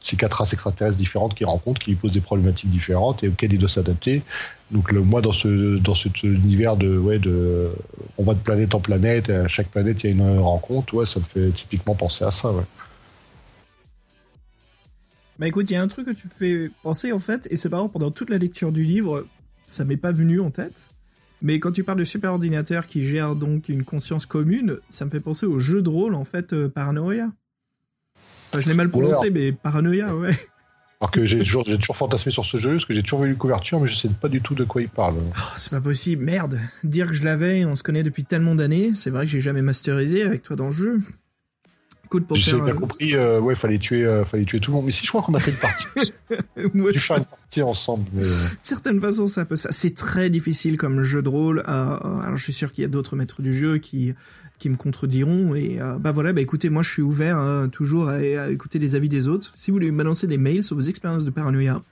[0.08, 3.52] ces quatre races extraterrestres différentes qu'il rencontre, qui lui posent des problématiques différentes et auxquelles
[3.52, 4.22] il doit s'adapter.
[4.70, 7.70] Donc moi, dans ce cet univers de ouais de,
[8.16, 11.06] on va de planète en planète, à chaque planète il y a une rencontre, ouais,
[11.06, 12.52] ça me fait typiquement penser à ça.
[15.38, 17.56] Bah écoute, il y a un truc que tu me fais penser en fait, et
[17.56, 19.26] c'est marrant pendant toute la lecture du livre,
[19.66, 20.90] ça m'est pas venu en tête.
[21.40, 25.10] Mais quand tu parles de super ordinateur qui gère donc une conscience commune, ça me
[25.10, 26.68] fait penser au jeu de rôle en fait euh,
[28.54, 30.36] Je l'ai mal prononcé, mais Paranoia, ouais.
[31.00, 33.36] Alors que j'ai toujours, toujours fantasmé sur ce jeu, parce que j'ai toujours vu une
[33.36, 35.14] couverture, mais je sais pas du tout de quoi il parle.
[35.16, 36.58] Oh, c'est pas possible, merde.
[36.82, 39.62] Dire que je l'avais, on se connaît depuis tellement d'années, c'est vrai que j'ai jamais
[39.62, 41.00] masterisé avec toi dans le jeu.
[42.08, 44.86] Écoute, pour J'ai bien compris, euh, ouais, fallait tuer, euh, fallait tuer tout le monde.
[44.86, 45.86] Mais si je crois qu'on a fait une partie,
[46.74, 48.06] Moi, dû faire une partie ensemble.
[48.14, 48.24] Mais...
[48.24, 48.46] Euh.
[48.62, 49.68] Certaines façons, c'est un peu ça.
[49.72, 51.62] C'est très difficile comme jeu de rôle.
[51.66, 54.14] alors, je suis sûr qu'il y a d'autres maîtres du jeu qui
[54.58, 55.54] qui me contrediront.
[55.54, 59.08] Et bah voilà, bah écoutez, moi, je suis ouvert hein, toujours à, écouter les avis
[59.08, 59.52] des autres.
[59.56, 61.82] Si vous voulez m'annoncer des mails sur vos expériences de paranoïa,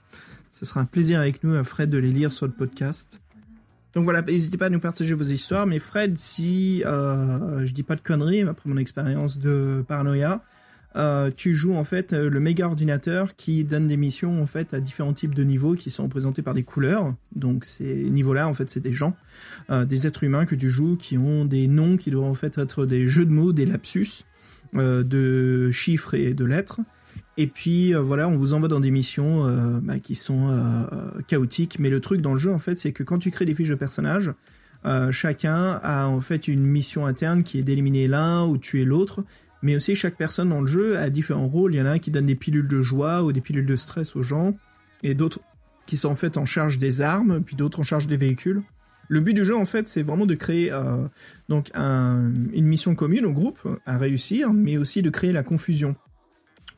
[0.51, 3.21] ce sera un plaisir avec nous, Fred, de les lire sur le podcast.
[3.97, 5.65] Donc voilà, n'hésitez pas à nous partager vos histoires.
[5.65, 10.43] Mais Fred, si euh, je dis pas de conneries, après mon expérience de paranoïa,
[10.97, 14.73] euh, tu joues en fait euh, le méga ordinateur qui donne des missions en fait
[14.73, 17.13] à différents types de niveaux qui sont représentés par des couleurs.
[17.35, 19.15] Donc ces niveaux-là, en fait, c'est des gens,
[19.69, 22.85] des êtres humains que tu joues qui ont des noms qui doivent en fait être
[22.85, 24.23] des jeux de mots, des lapsus,
[24.73, 26.79] de chiffres et de lettres.
[27.37, 31.21] Et puis euh, voilà, on vous envoie dans des missions euh, bah, qui sont euh,
[31.27, 31.77] chaotiques.
[31.79, 33.69] Mais le truc dans le jeu, en fait, c'est que quand tu crées des fiches
[33.69, 34.31] de personnages,
[35.11, 39.25] chacun a en fait une mission interne qui est d'éliminer l'un ou tuer l'autre.
[39.61, 41.73] Mais aussi chaque personne dans le jeu a différents rôles.
[41.73, 43.75] Il y en a un qui donne des pilules de joie ou des pilules de
[43.75, 44.55] stress aux gens,
[45.03, 45.39] et d'autres
[45.85, 48.61] qui sont en fait en charge des armes, puis d'autres en charge des véhicules.
[49.09, 50.69] Le but du jeu, en fait, c'est vraiment de créer
[51.47, 55.95] donc une mission commune au groupe à réussir, mais aussi de créer la confusion.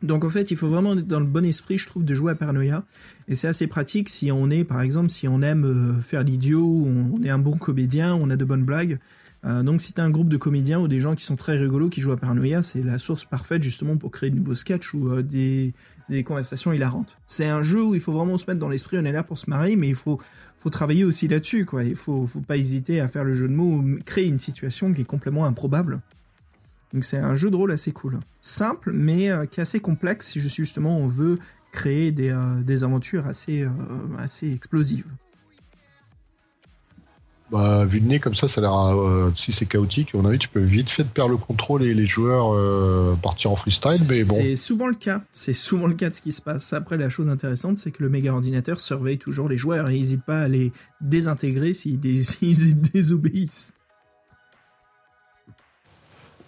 [0.02, 2.32] Donc en fait, il faut vraiment être dans le bon esprit, je trouve, de jouer
[2.32, 2.86] à Paranoia.
[3.28, 6.86] Et c'est assez pratique si on est, par exemple, si on aime euh, faire l'idiot,
[6.86, 9.00] on est un bon comédien, on a de bonnes blagues.
[9.46, 11.90] Euh, donc si t'as un groupe de comédiens ou des gens qui sont très rigolos
[11.90, 15.10] qui jouent à Paranoia, c'est la source parfaite justement pour créer de nouveaux sketchs ou
[15.10, 15.74] euh, des,
[16.10, 17.18] des conversations hilarantes.
[17.26, 19.38] C'est un jeu où il faut vraiment se mettre dans l'esprit, on est là pour
[19.38, 20.20] se marier, mais il faut,
[20.58, 21.84] faut travailler aussi là-dessus, quoi.
[21.84, 25.02] Il faut, faut pas hésiter à faire le jeu de mots, créer une situation qui
[25.02, 26.00] est complètement improbable.
[26.94, 28.20] Donc c'est un jeu de rôle assez cool.
[28.42, 31.40] Simple, mais euh, qui est assez complexe si justement on veut
[31.72, 33.66] créer des, euh, aventures assez,
[34.18, 35.06] assez explosives.
[37.52, 39.32] Bah, vu de nez comme ça, ça a l'air.
[39.36, 42.06] si c'est chaotique, on a vu, tu peux vite fait perdre le contrôle et les
[42.06, 42.56] joueurs
[43.22, 44.36] partir en freestyle, mais bon.
[44.36, 45.22] C'est souvent le cas.
[45.32, 46.74] C'est souvent le cas de ce qui se passe.
[46.74, 50.24] Après, la chose intéressante, c'est que le méga ordinateur surveille toujours les joueurs et n'hésite
[50.24, 52.00] pas à les désintégrer s'ils
[52.94, 53.74] désobéissent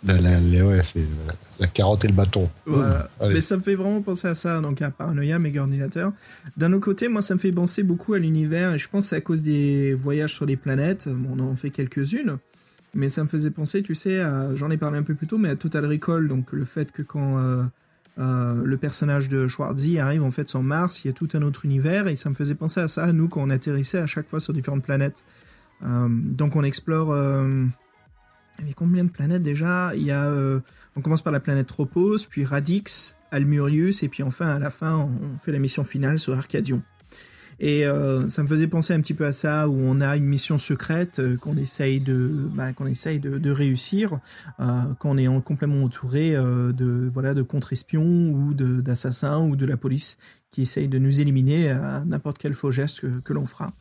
[0.04, 1.06] la, ouais, c'est
[1.60, 2.50] la, carotte et le bâton.
[2.66, 6.12] Mais ça me fait vraiment penser à ça, donc à Paranoia, méga ordinateur.
[6.58, 9.10] D'un autre côté, moi, ça me fait penser beaucoup à l'univers, et je pense que
[9.10, 11.08] c'est à cause des voyages sur les planètes.
[11.32, 12.38] on en fait quelques-unes.
[12.94, 14.22] Mais ça me faisait penser, tu sais,
[14.56, 17.02] j'en ai parlé un peu plus tôt, mais à Total Recall, donc le fait que
[17.02, 17.64] quand euh,
[18.20, 21.42] euh, le personnage de Schwarzy arrive en fait sur Mars, il y a tout un
[21.42, 24.28] autre univers, et ça me faisait penser à ça, nous, quand on atterrissait à chaque
[24.28, 25.24] fois sur différentes planètes.
[25.84, 27.16] Euh, donc on explore
[28.68, 30.60] il combien de planètes déjà Il y a, euh,
[30.96, 34.98] on commence par la planète Tropos, puis Radix, Almurius, et puis enfin à la fin
[34.98, 36.82] on fait la mission finale sur Arcadion.
[37.60, 40.26] Et euh, ça me faisait penser un petit peu à ça, où on a une
[40.26, 44.20] mission secrète euh, qu'on essaye de, bah, qu'on essaye de, réussir,
[44.60, 50.18] est complètement entouré de, voilà, de contre-espions ou d'assassins ou de la police
[50.50, 53.74] qui essayent de nous éliminer à n'importe quel faux geste que, que l'on fera.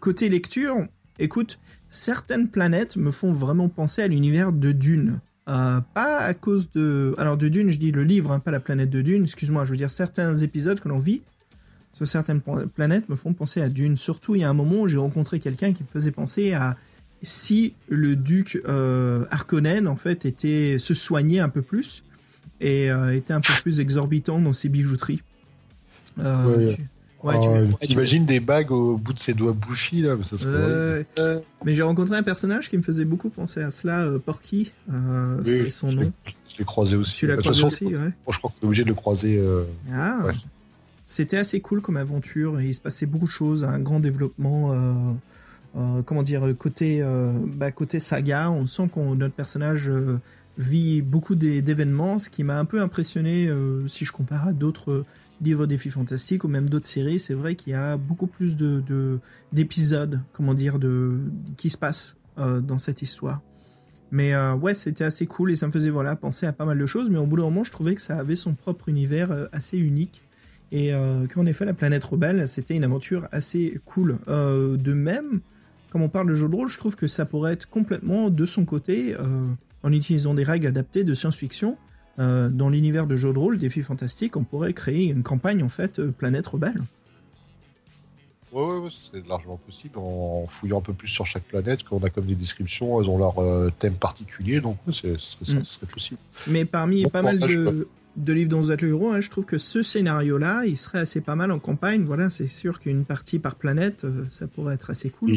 [0.00, 0.86] côté lecture,
[1.18, 1.58] écoute,
[1.88, 5.20] certaines planètes me font vraiment penser à l'univers de Dune.
[5.46, 7.14] pas à cause de...
[7.18, 9.70] Alors de Dune, je dis le livre, hein, pas la planète de Dune, excuse-moi, je
[9.70, 11.22] veux dire certains épisodes que l'on vit
[11.92, 12.42] sur certaines
[12.74, 13.96] planètes me font penser à Dune.
[13.96, 16.76] Surtout, il y a un moment où j'ai rencontré quelqu'un qui me faisait penser à
[17.22, 22.04] si le duc euh, Harkonnen, en fait, était se soignait un peu plus
[22.60, 25.22] et était un peu plus exorbitant dans ses bijouteries.
[26.18, 26.78] ouais,
[27.26, 30.36] Ouais, T'imagines des bagues au bout de ses doigts bouffis là ça
[31.64, 35.38] Mais j'ai rencontré un personnage qui me faisait beaucoup penser à cela, euh, Porky, euh,
[35.44, 36.12] c'était son nom.
[36.24, 37.16] Je l'ai croisé aussi.
[37.16, 38.12] Tu l'as croisé aussi, ouais.
[38.30, 39.38] je crois qu'on est obligé de le croiser.
[39.38, 40.22] Euh, ah.
[41.04, 45.16] C'était assez cool comme aventure et il se passait beaucoup de choses, un grand développement.
[46.04, 47.04] comment dire côté
[47.56, 49.90] bah, côté saga, on sent que notre personnage
[50.58, 53.50] vit beaucoup d'événements, ce qui m'a un peu impressionné
[53.88, 55.04] si je compare à d'autres
[55.40, 59.20] livres défis fantastiques ou même d'autres séries, c'est vrai qu'il y a beaucoup plus de
[59.52, 61.18] d'épisodes, comment dire, de
[61.56, 63.40] qui se passent euh, dans cette histoire.
[64.10, 66.78] Mais euh, ouais, c'était assez cool et ça me faisait voilà penser à pas mal
[66.78, 67.08] de choses.
[67.08, 69.78] Mais au bout d'un moment, je trouvais que ça avait son propre univers euh, assez
[69.78, 70.22] unique
[70.72, 70.90] et
[71.32, 74.18] qu'en effet, la planète rebelle, c'était une aventure assez cool.
[74.26, 75.40] de même,
[75.90, 78.44] comme on parle de jeu de rôle, je trouve que ça pourrait être complètement de
[78.44, 79.14] son côté
[79.84, 81.78] en utilisant des règles adaptées de science-fiction
[82.18, 85.68] euh, dans l'univers de jeux de rôle, défis fantastiques, on pourrait créer une campagne en
[85.68, 86.82] fait euh, planète rebelle.
[88.52, 92.02] Ouais, ouais, ouais c'est largement possible en fouillant un peu plus sur chaque planète, qu'on
[92.02, 95.88] a comme des descriptions, elles ont leur euh, thème particulier, donc ouais, ce serait, mm.
[95.92, 96.18] possible.
[96.46, 99.44] Mais parmi pas mal de, de livres dont vous êtes le héros, hein, je trouve
[99.44, 102.04] que ce scénario-là, il serait assez pas mal en campagne.
[102.04, 105.32] Voilà, c'est sûr qu'une partie par planète, euh, ça pourrait être assez cool.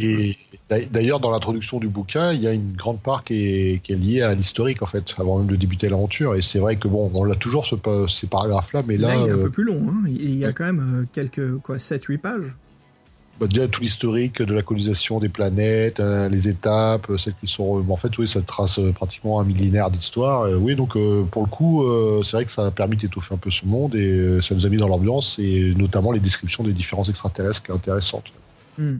[0.91, 4.33] D'ailleurs, dans l'introduction du bouquin, il y a une grande part qui est, liée à
[4.33, 6.35] l'historique, en fait, avant même de débuter l'aventure.
[6.35, 7.75] Et c'est vrai que bon, on l'a toujours ce,
[8.07, 9.09] ces paragraphes-là, mais là.
[9.09, 9.85] là il est un euh, peu plus long.
[9.89, 10.03] Hein.
[10.07, 12.55] Il y a quand même euh, quelques, quoi, 7-8 pages.
[13.39, 17.47] Bah, déjà tout l'historique de la colonisation des planètes, euh, les étapes, euh, celles qui
[17.47, 17.85] sont.
[17.89, 20.49] en fait, oui, ça trace euh, pratiquement un millénaire d'histoire.
[20.59, 20.97] oui, donc
[21.31, 21.83] pour le coup,
[22.23, 24.69] c'est vrai que ça a permis d'étoffer un peu ce monde et ça nous a
[24.69, 28.25] mis dans l'ambiance et notamment les descriptions des différents extraterrestres qui est intéressante.
[28.77, 28.97] Hmm.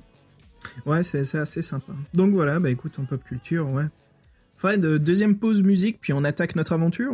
[0.85, 1.93] Ouais, c'est assez sympa.
[2.13, 3.85] Donc voilà, bah écoute, en pop culture, ouais.
[4.55, 7.13] Fred, deuxième pause musique, puis on attaque notre aventure?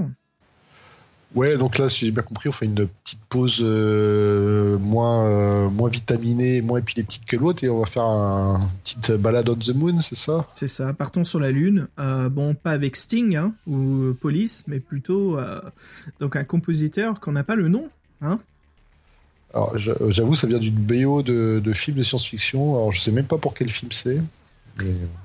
[1.34, 5.69] Ouais, donc là, si j'ai bien compris, on fait une petite pause euh, moins, euh,
[5.69, 9.76] moins vitaminée, moins épileptique que l'autre, et on va faire une petite balade on the
[9.76, 10.47] moon, c'est ça?
[10.53, 11.88] C'est ça, partons sur la Lune.
[11.99, 15.38] Euh, bon, pas avec Sting hein, ou Police, mais plutôt
[16.19, 17.89] donc un compositeur qu'on n'a pas le nom.
[18.21, 18.39] Hein?
[19.53, 22.76] Alors, j'avoue, ça vient d'une BO de, de film de science-fiction.
[22.76, 24.21] Alors, je sais même pas pour quel film c'est.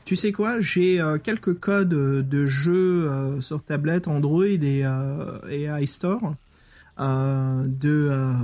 [0.05, 5.39] Tu sais quoi J'ai euh, quelques codes de jeux euh, sur tablette Android et, euh,
[5.51, 6.35] et iStore
[6.99, 8.35] de,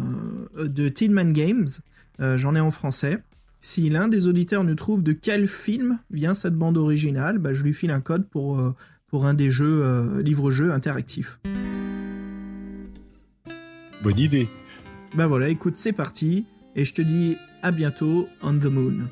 [0.57, 1.66] de Tinman Games.
[2.18, 3.18] J'en ai en français.
[3.61, 7.62] Si l'un des auditeurs nous trouve de quel film vient cette bande originale, bah, je
[7.62, 8.62] lui file un code pour,
[9.09, 11.38] pour un des jeux, livre-jeux interactifs.
[14.02, 14.48] Bonne idée.
[15.14, 16.46] Bah voilà, écoute, c'est parti.
[16.76, 19.09] Et je te dis à bientôt on the moon.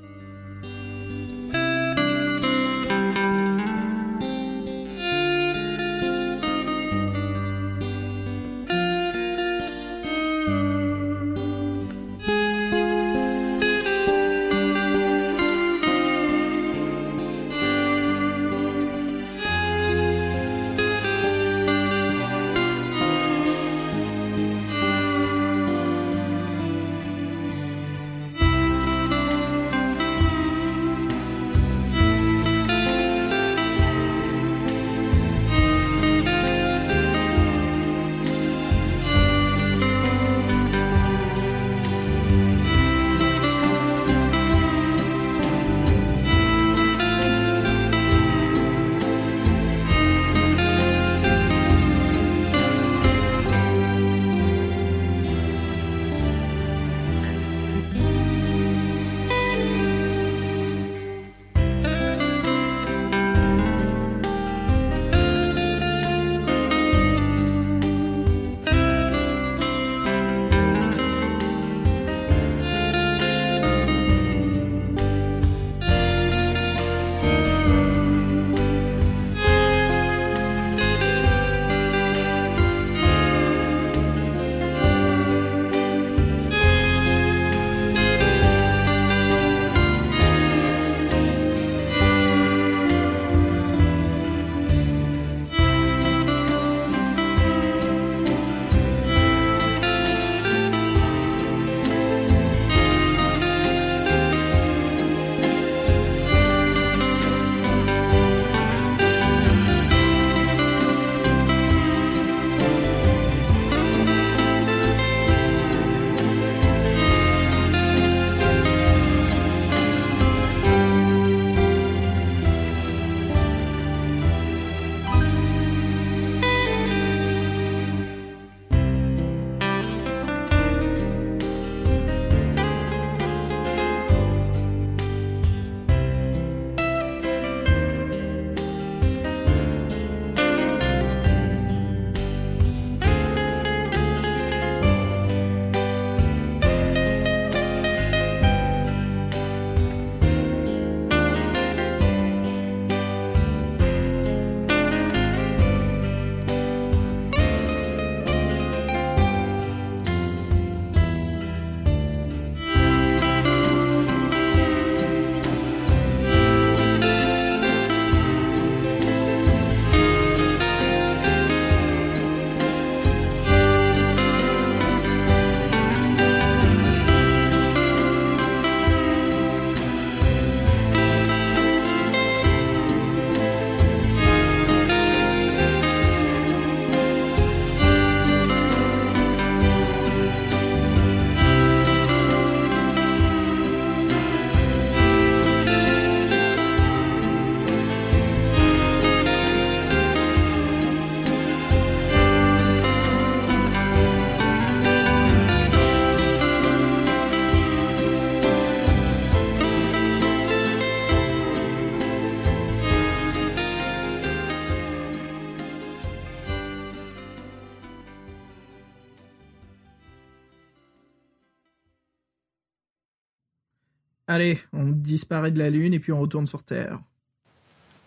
[224.34, 226.98] Allez, on disparaît de la Lune et puis on retourne sur Terre.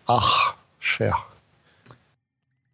[0.06, 0.20] Ah,
[0.78, 1.30] cher.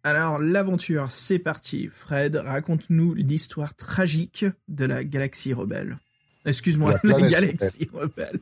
[0.03, 1.87] Alors, l'aventure, c'est parti.
[1.87, 5.99] Fred, raconte-nous l'histoire tragique de la galaxie rebelle.
[6.43, 8.41] Excuse-moi, la, la galaxie rebelle.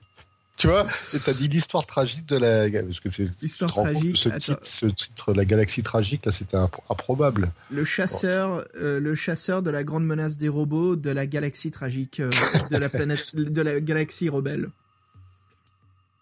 [0.58, 0.88] Tu vois,
[1.24, 2.68] t'as dit l'histoire tragique de la.
[2.68, 3.30] Parce que c'est.
[3.40, 4.18] L'histoire tragique.
[4.18, 7.52] Ce titre, ce titre, La galaxie tragique, là, c'était improbable.
[7.70, 12.20] Le chasseur, euh, le chasseur de la grande menace des robots de la galaxie tragique,
[12.20, 12.32] euh,
[12.72, 14.70] de la planète, de la galaxie rebelle.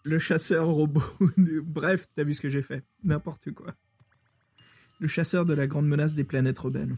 [0.04, 1.02] Le chasseur robot.
[1.62, 2.84] Bref, t'as vu ce que j'ai fait.
[3.04, 3.74] N'importe quoi.
[4.98, 6.96] Le chasseur de la grande menace des planètes rebelles.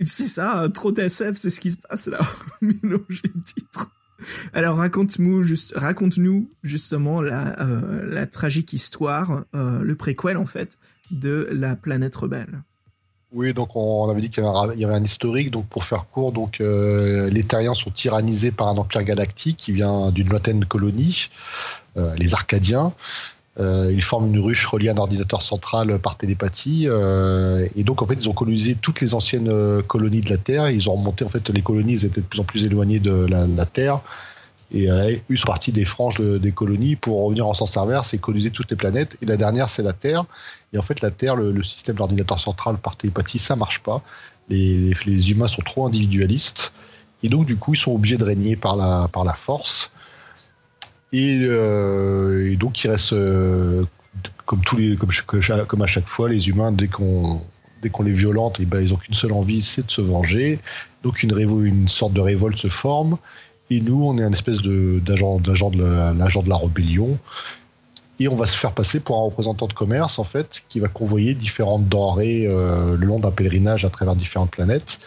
[0.00, 2.20] c'est ça, trop TSF, c'est ce qui se passe là.
[2.60, 3.92] Mélanger le titre.
[4.52, 10.78] Alors raconte-nous juste, raconte-nous justement la, euh, la tragique histoire, euh, le préquel en fait,
[11.10, 12.62] de la planète rebelle.
[13.34, 15.50] Oui, donc on avait dit qu'il y avait un historique.
[15.50, 20.10] Donc pour faire court, euh, les Terriens sont tyrannisés par un empire galactique qui vient
[20.10, 21.28] d'une lointaine colonie,
[21.96, 22.92] les Arcadiens.
[23.58, 26.86] ils forment une ruche reliée à un ordinateur central par télépathie.
[26.86, 30.68] et donc, en fait, ils ont colonisé toutes les anciennes colonies de la Terre.
[30.70, 33.26] Ils ont remonté, en fait, les colonies, ils étaient de plus en plus éloignées de
[33.26, 34.00] la, Terre
[34.72, 38.50] et euh, eu partie des franges des colonies pour revenir en sens inverse et coloniser
[38.50, 39.16] toutes les planètes.
[39.22, 40.24] Et la dernière, c'est la Terre.
[40.72, 44.02] Et en fait, la Terre, le, système d'ordinateur central par télépathie, ça marche pas.
[44.48, 46.72] Les, humains sont trop individualistes.
[47.22, 49.92] Et donc, du coup, ils sont obligés de régner par la, par la force.
[51.12, 53.84] Et, euh, donc, il reste, euh,
[54.46, 54.62] comme,
[55.82, 57.40] à chaque fois, les humains, dès qu'on
[57.82, 60.60] dès qu'on les violente, eh ben, ils n'ont qu'une seule envie, c'est de se venger.
[61.02, 63.18] Donc une, sorte de révolte se forme.
[63.70, 67.18] Et nous, on est un espèce d'agent de, de, de la rébellion.
[68.18, 70.88] Et on va se faire passer pour un représentant de commerce, en fait, qui va
[70.88, 74.98] convoyer différentes denrées euh, le long d'un pèlerinage à travers différentes planètes.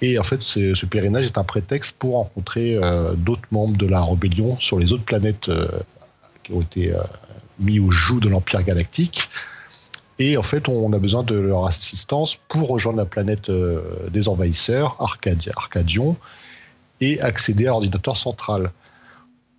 [0.00, 4.02] Et en fait, ce, pèlerinage est un prétexte pour rencontrer euh, d'autres membres de la
[4.02, 5.68] rébellion sur les autres planètes euh,
[6.42, 6.92] qui ont été
[7.58, 9.28] mis au joug de l'Empire galactique.
[10.18, 13.50] Et en fait, on a besoin de leur assistance pour rejoindre la planète
[14.10, 16.16] des envahisseurs, Arcadion,
[17.00, 18.70] et accéder à l'ordinateur central.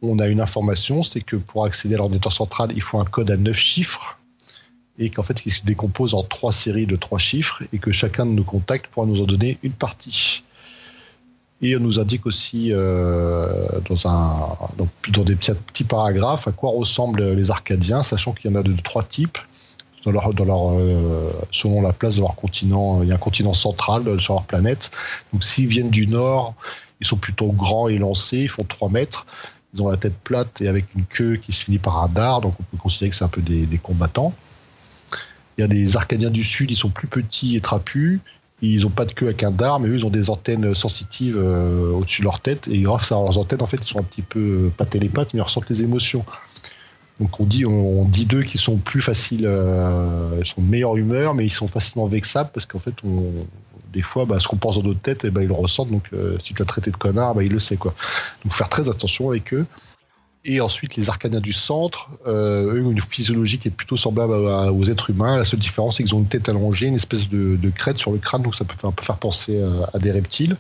[0.01, 3.29] On a une information, c'est que pour accéder à l'ordinateur central, il faut un code
[3.29, 4.17] à 9 chiffres
[4.97, 8.25] et qu'en fait, il se décompose en trois séries de trois chiffres et que chacun
[8.25, 10.43] de nos contacts pourra nous en donner une partie.
[11.61, 13.47] Et on nous indique aussi euh,
[13.87, 18.53] dans, un, dans, des petits, petits, paragraphes à quoi ressemblent les Arcadiens, sachant qu'il y
[18.53, 19.37] en a de, trois types.
[20.07, 24.43] Euh, selon la place de leur continent, il y a un continent central sur leur
[24.45, 24.89] planète.
[25.31, 26.55] Donc s'ils viennent du nord,
[27.01, 29.27] ils sont plutôt grands et lancés, ils font 3 mètres.
[29.73, 32.41] Ils ont la tête plate et avec une queue qui se finit par un dard,
[32.41, 34.33] donc on peut considérer que c'est un peu des, combattants.
[35.57, 38.19] Il y a des Arcadiens du Sud, ils sont plus petits et trapus.
[38.61, 41.37] Ils n'ont pas de queue avec un dard, mais eux, ils ont des antennes sensitives
[41.37, 42.67] euh, au-dessus de leur tête.
[42.67, 45.33] Et grâce à leurs antennes, en fait, ils sont un petit peu euh, pas télépathes,
[45.33, 46.23] mais ils ressentent les émotions.
[47.19, 50.97] Donc on dit, on, dit d'eux qu'ils sont plus faciles, euh, ils sont de meilleure
[50.97, 53.31] humeur, mais ils sont facilement vexables parce qu'en fait, on,
[53.91, 55.91] des fois, bah, ce qu'on pense dans notre tête, et eh ben, ils le ressentent.
[55.91, 57.77] Donc, euh, si tu as traité de connard, bah, il le sait.
[57.77, 57.93] Donc,
[58.49, 59.65] faire très attention avec eux.
[60.43, 64.33] Et ensuite, les arcaniens du centre, euh, eux ont une physiologie qui est plutôt semblable
[64.33, 65.37] aux êtres humains.
[65.37, 68.17] La seule différence, c'est qu'ils ont une tête allongée, une espèce de, crête sur le
[68.17, 69.61] crâne, donc ça peut faire penser
[69.93, 70.57] à, des reptiles.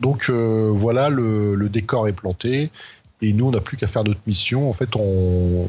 [0.00, 2.70] Donc euh, voilà, le, décor est planté.
[3.22, 4.68] Et nous, on n'a plus qu'à faire notre mission.
[4.68, 5.68] En fait, on,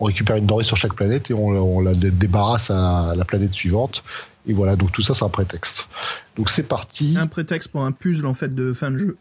[0.00, 4.02] récupère une denrée sur chaque planète et on la débarrasse à la planète suivante.
[4.46, 5.88] Et voilà, donc tout ça, c'est un prétexte.
[6.36, 7.16] Donc c'est parti.
[7.18, 9.16] Un prétexte pour un puzzle en fait de fin de jeu.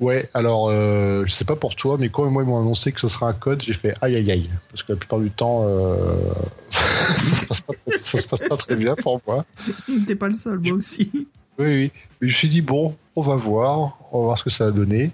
[0.00, 3.00] Ouais, alors euh, je sais pas pour toi, mais quand moi ils m'ont annoncé que
[3.00, 5.64] ce sera un code, j'ai fait aïe aïe aïe, parce que la plupart du temps,
[5.66, 6.16] euh,
[6.70, 9.44] ça, se passe pas, se passe pas très bien pour moi.
[10.06, 11.10] T'es pas le seul, moi aussi.
[11.12, 11.26] Oui,
[11.66, 11.92] oui.
[12.20, 14.64] Mais je me suis dit bon, on va voir, on va voir ce que ça
[14.64, 15.10] va donner.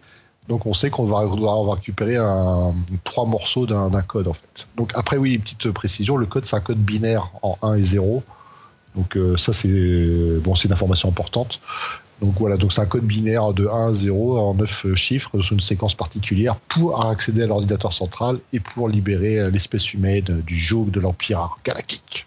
[0.48, 4.68] Donc on sait qu'on va, on va récupérer un, trois morceaux d'un code en fait.
[4.76, 8.22] Donc après oui, petite précision, le code c'est un code binaire en 1 et 0.
[8.96, 9.68] Donc euh, ça c'est
[10.40, 11.60] bon, c'est une information importante.
[12.22, 15.52] Donc voilà, donc c'est un code binaire de 1 à 0 en 9 chiffres sur
[15.52, 20.58] une séquence particulière pour accéder à l'ordinateur central et pour libérer euh, l'espèce humaine du
[20.58, 22.26] joug de l'Empire galactique.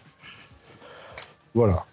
[1.55, 1.85] Voilà.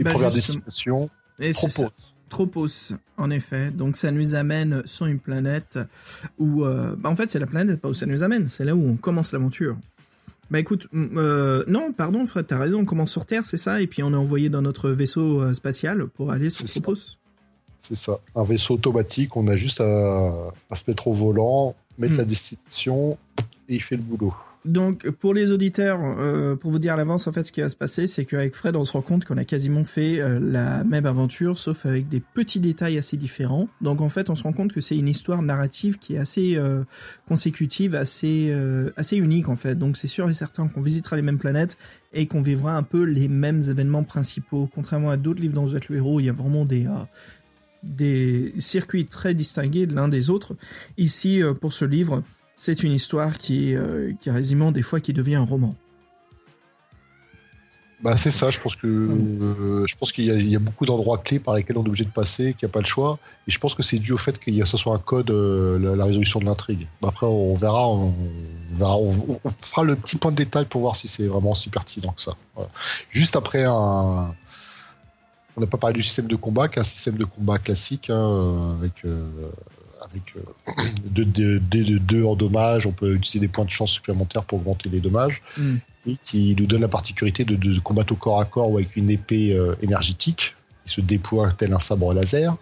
[0.00, 1.08] Et bah, première destination,
[1.52, 1.90] Tropos.
[2.28, 3.70] Tropos, en effet.
[3.70, 5.78] Donc ça nous amène sur une planète
[6.38, 6.64] où...
[6.64, 8.84] Euh, bah, en fait c'est la planète pas où ça nous amène, c'est là où
[8.88, 9.76] on commence l'aventure.
[10.54, 13.88] Bah écoute, euh, non, pardon Fred, t'as raison, on commence sur Terre, c'est ça, et
[13.88, 16.94] puis on est envoyé dans notre vaisseau euh, spatial pour aller sur Tropos.
[17.82, 22.22] C'est ça, un vaisseau automatique, on a juste à, se mettre au volant, mettre la
[22.22, 22.28] hmm.
[22.28, 23.18] destination,
[23.68, 24.32] et il fait le boulot.
[24.64, 27.68] Donc pour les auditeurs, euh, pour vous dire à l'avance en fait ce qui va
[27.68, 30.84] se passer, c'est qu'avec Fred on se rend compte qu'on a quasiment fait euh, la
[30.84, 33.68] même aventure, sauf avec des petits détails assez différents.
[33.82, 36.56] Donc en fait on se rend compte que c'est une histoire narrative qui est assez
[36.56, 36.82] euh,
[37.28, 38.54] consécutive, assez
[38.96, 39.74] assez unique en fait.
[39.74, 41.76] Donc c'est sûr et certain qu'on visitera les mêmes planètes
[42.14, 44.70] et qu'on vivra un peu les mêmes événements principaux.
[44.74, 46.86] Contrairement à d'autres livres dans Vous êtes le héros, il y a vraiment des
[47.82, 50.56] des circuits très distingués l'un des autres.
[50.96, 52.22] Ici pour ce livre
[52.56, 55.74] c'est une histoire qui, euh, qui quasiment des fois qui devient un roman.
[58.02, 61.38] Bah c'est ça, je pense que euh, je pense qu'il y, a beaucoup d'endroits clés
[61.38, 63.18] par lesquels on est obligé de passer, qu'il n'y a pas le choix.
[63.48, 65.30] Et je pense que c'est dû au fait qu'il y a ce soit un code,
[65.30, 66.86] euh, la, résolution de l'intrigue.
[67.00, 68.12] Bah, après, on verra, on,
[68.72, 72.12] verra on, fera le petit point de détail pour voir si c'est vraiment si pertinent
[72.12, 72.32] que ça.
[73.08, 74.34] Juste après un,
[75.56, 78.10] on n'a pas parlé du système de combat, qui est un système de combat classique
[78.10, 79.02] hein, avec
[80.14, 84.88] avec euh, deux, en dommages, on peut utiliser des points de chance supplémentaires pour augmenter
[84.88, 85.76] les dommages, mm.
[86.06, 89.10] et qui nous donne la particularité de, combattre au corps à corps ou avec une
[89.10, 90.54] épée euh, énergétique,
[90.86, 92.56] qui se déploie tel un sabre laser.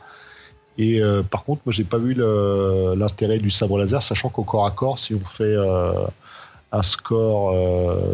[0.79, 4.67] Et euh, par contre, moi, j'ai pas vu l'intérêt du sabre laser, sachant qu'au corps
[4.67, 5.57] à corps, si on fait
[6.75, 7.55] un score,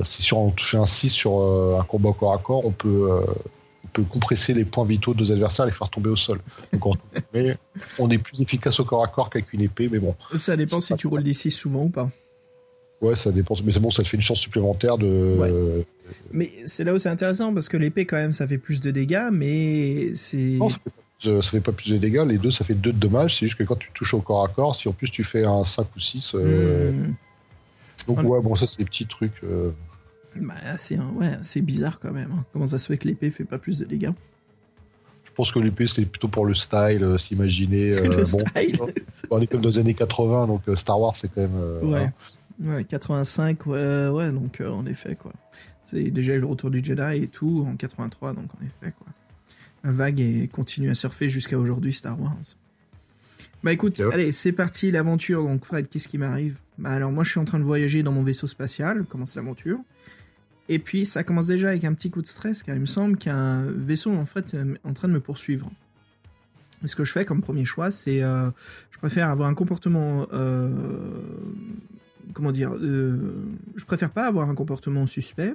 [0.04, 3.22] si on fait un 6 sur un combat au corps à corps, on peut
[4.04, 6.40] compresser les points vitaux de nos adversaires et les faire tomber au sol.
[7.34, 7.56] mais
[7.98, 10.14] on est plus efficace au corps à corps qu'avec une épée, mais bon.
[10.36, 12.10] Ça dépend si tu roules des 6 souvent ou pas.
[13.00, 13.54] Ouais, ça dépend.
[13.64, 15.84] Mais c'est bon, ça te fait une chance supplémentaire de.
[16.32, 18.90] Mais c'est là où c'est intéressant parce que l'épée, quand même, ça fait plus de
[18.90, 20.36] dégâts, mais c'est.
[20.36, 20.78] Non, ça
[21.20, 22.24] fait, fait, pas plus de dégâts.
[22.26, 23.38] Les deux, ça fait deux de dommages.
[23.38, 25.44] C'est juste que quand tu touches au corps à corps, si en plus tu fais
[25.44, 26.34] un 5 ou 6.
[26.34, 27.14] Euh, hmm.
[28.08, 29.44] Donc, ouais, bon, ça, c'est des petits trucs.
[29.44, 29.70] Euh,
[30.40, 32.30] bah, c'est ouais, bizarre quand même.
[32.32, 32.44] Hein.
[32.52, 34.12] Comment ça se fait que l'épée fait pas plus de dégâts?
[35.24, 37.92] Je pense que l'épée c'est plutôt pour le style, euh, s'imaginer.
[37.98, 38.80] Euh, le style.
[39.30, 41.90] on est comme dans les années 80, donc euh, Star Wars c'est quand même.
[41.92, 42.04] ouais.
[42.04, 42.12] Hein.
[42.60, 45.32] Ouais, 85, ouais, ouais, donc en effet, quoi.
[45.84, 49.06] C'est déjà eu le retour du Jedi et tout en 83, donc en effet, quoi.
[49.84, 52.34] La vague est, continue à surfer jusqu'à aujourd'hui, Star Wars.
[53.62, 55.42] Bah écoute, allez, c'est parti, l'aventure.
[55.44, 56.58] Donc Fred, qu'est-ce qui m'arrive?
[56.78, 59.78] Bah alors moi je suis en train de voyager dans mon vaisseau spatial, commence l'aventure.
[60.68, 63.16] Et puis ça commence déjà avec un petit coup de stress car il me semble
[63.16, 65.70] qu'un vaisseau en fait est en train de me poursuivre.
[66.84, 68.50] Ce que je fais comme premier choix, c'est euh,
[68.90, 70.70] je préfère avoir un comportement euh,
[72.34, 73.46] comment dire, euh,
[73.76, 75.54] je préfère pas avoir un comportement suspect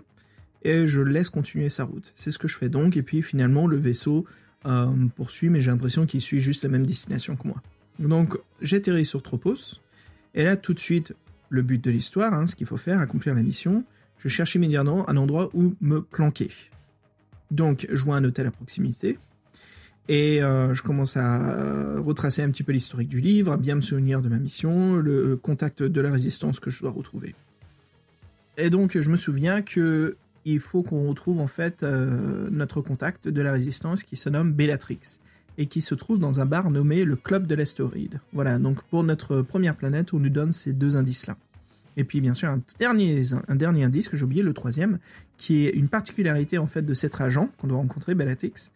[0.64, 2.12] et je laisse continuer sa route.
[2.16, 4.26] C'est ce que je fais donc et puis finalement le vaisseau
[4.66, 7.62] me poursuit mais j'ai l'impression qu'il suit juste la même destination que moi.
[8.00, 9.80] Donc j'atterris sur Tropos
[10.34, 11.14] et là tout de suite
[11.50, 13.86] le but de l'histoire, hein, ce qu'il faut faire, accomplir la mission,
[14.24, 16.50] je cherche immédiatement un endroit où me planquer.
[17.52, 19.20] Donc, je vois un hôtel à proximité.
[20.08, 23.82] Et euh, je commence à retracer un petit peu l'historique du livre, à bien me
[23.82, 27.36] souvenir de ma mission, le contact de la résistance que je dois retrouver.
[28.58, 30.16] Et donc, je me souviens que
[30.46, 34.52] il faut qu'on retrouve en fait euh, notre contact de la résistance qui se nomme
[34.52, 35.00] Bellatrix
[35.58, 38.20] et qui se trouve dans un bar nommé le Club de l'Astéroïde.
[38.34, 41.38] Voilà, donc pour notre première planète, on nous donne ces deux indices-là.
[41.98, 45.00] Et puis bien sûr un dernier, indice que j'ai oublié, le troisième,
[45.38, 48.72] qui est une particularité en fait de cet agent qu'on doit rencontrer, Bellatrix,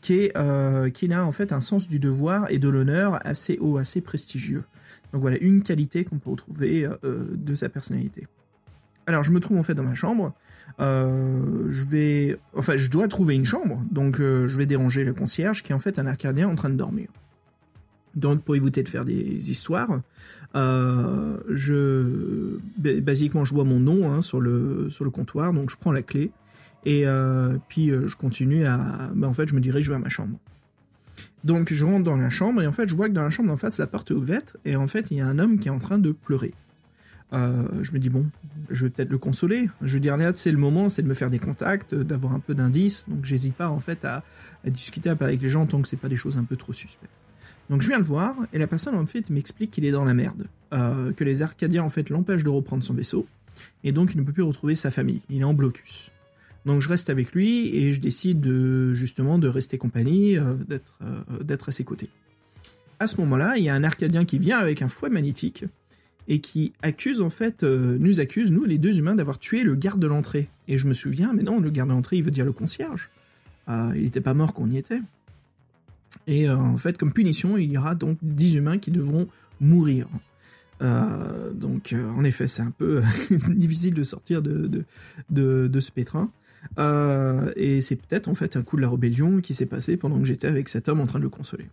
[0.00, 3.78] qui est euh, a en fait un sens du devoir et de l'honneur assez haut,
[3.78, 4.64] assez prestigieux.
[5.12, 8.26] Donc voilà une qualité qu'on peut retrouver euh, de sa personnalité.
[9.06, 10.34] Alors je me trouve en fait dans ma chambre.
[10.80, 15.62] Euh, je vais, enfin je dois trouver une chambre, donc je vais déranger le concierge
[15.62, 17.08] qui est en fait un arcadien en train de dormir.
[18.14, 20.00] Donc pour éviter de faire des histoires,
[20.54, 25.76] euh, je basiquement je vois mon nom hein, sur le sur le comptoir, donc je
[25.76, 26.30] prends la clé
[26.84, 30.08] et euh, puis euh, je continue à, bah, en fait je me dirige vers ma
[30.08, 30.38] chambre.
[31.44, 33.50] Donc je rentre dans la chambre et en fait je vois que dans la chambre
[33.50, 35.68] en face la porte est ouverte et en fait il y a un homme qui
[35.68, 36.54] est en train de pleurer.
[37.32, 38.26] je me dis bon,
[38.70, 39.70] je vais peut-être le consoler.
[39.80, 42.40] Je veux dire là c'est le moment, c'est de me faire des contacts, d'avoir un
[42.40, 43.06] peu d'indices.
[43.08, 44.22] Donc j'hésite pas en fait à,
[44.66, 47.21] à discuter, avec les gens tant que c'est pas des choses un peu trop suspectes.
[47.72, 50.12] Donc je viens le voir, et la personne en fait m'explique qu'il est dans la
[50.12, 53.26] merde, euh, que les Arcadiens en fait l'empêchent de reprendre son vaisseau,
[53.82, 56.10] et donc il ne peut plus retrouver sa famille, il est en blocus.
[56.66, 60.98] Donc je reste avec lui et je décide de, justement de rester compagnie, euh, d'être
[61.00, 62.10] euh, d'être à ses côtés.
[63.00, 65.64] À ce moment-là, il y a un Arcadien qui vient avec un fouet magnétique
[66.28, 69.98] et qui accuse en fait, nous accuse nous les deux humains d'avoir tué le garde
[69.98, 70.50] de l'entrée.
[70.68, 73.10] Et je me souviens, mais non, le garde de l'entrée, il veut dire le concierge.
[73.68, 75.00] il n'était pas mort qu'on y était.
[76.26, 79.28] Et euh, en fait, comme punition, il y aura donc 10 humains qui devront
[79.60, 80.08] mourir.
[80.82, 83.02] Euh, donc, euh, en effet, c'est un peu
[83.48, 84.84] difficile de sortir de,
[85.30, 86.30] de, de, ce pétrin.
[87.56, 90.24] et c'est peut-être en fait un coup de la rébellion qui s'est passé pendant que
[90.24, 91.68] j'étais avec cet homme en train de le consoler.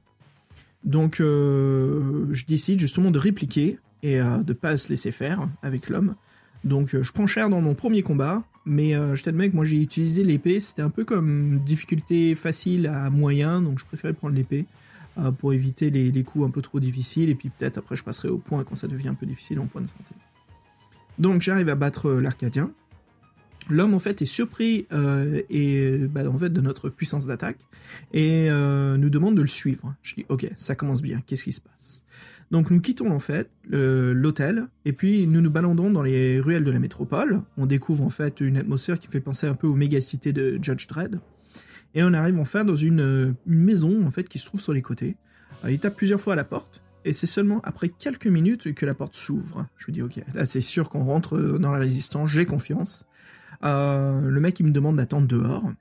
[0.84, 6.16] Donc, je décide justement de répliquer et de pas se laisser faire avec l'homme.
[6.64, 10.24] Donc je prends cher dans mon premier combat, mais je t'admets que moi j'ai utilisé
[10.24, 14.66] l'épée, c'était un peu comme difficulté facile à moyen, donc je préférais prendre l'épée
[15.40, 18.38] pour éviter les, coups un peu trop difficiles, et puis peut-être après je passerai au
[18.38, 20.14] point quand ça devient un peu difficile en point de santé.
[21.18, 22.72] Donc j'arrive à battre l'Arcadien,
[23.70, 27.60] L'homme en fait est surpris euh, et bah, en de notre puissance d'attaque
[28.14, 29.96] et euh, nous demande de le suivre.
[30.02, 31.22] Je dis ok, ça commence bien.
[31.26, 32.04] Qu'est-ce qui se passe?
[32.52, 36.72] Donc nous quittons en fait l'hôtel et puis nous nous baladons dans les ruelles de
[36.72, 37.42] la métropole.
[37.58, 40.88] On découvre en fait une atmosphère qui fait penser un peu aux mégacité de Judge
[40.88, 41.20] Dredd
[41.94, 44.82] et on arrive enfin dans une, une maison en fait qui se trouve sur les
[44.82, 45.16] côtés.
[45.68, 48.94] il tape plusieurs fois à la porte et c'est seulement après quelques minutes que la
[48.94, 49.68] porte s'ouvre.
[49.78, 52.30] Je me dis ok, là c'est sûr qu'on rentre dans la résistance.
[52.30, 53.06] J'ai confiance.
[53.64, 55.72] Euh, le mec il me demande d'attendre dehors.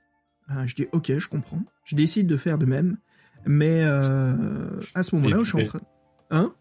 [0.51, 1.63] Euh, je dis ok, je comprends.
[1.83, 2.97] Je décide de faire de même.
[3.45, 5.79] Mais euh, à ce moment-là, je suis en train.
[6.29, 6.53] Hein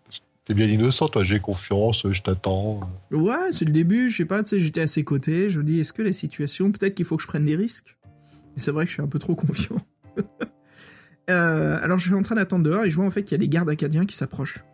[0.44, 1.22] T'es bien innocent, toi.
[1.22, 2.80] J'ai confiance, je t'attends.
[3.10, 4.08] Ouais, c'est le début.
[4.08, 4.42] Je sais pas.
[4.42, 5.50] Tu sais, j'étais à ses côtés.
[5.50, 7.96] Je me dis, est-ce que la situation, peut-être qu'il faut que je prenne des risques?
[8.56, 9.80] Et c'est vrai que je suis un peu trop confiant.
[11.26, 13.44] alors, je suis en train d'attendre dehors et je vois en fait qu'il y a
[13.44, 14.64] des gardes acadiens qui s'approchent.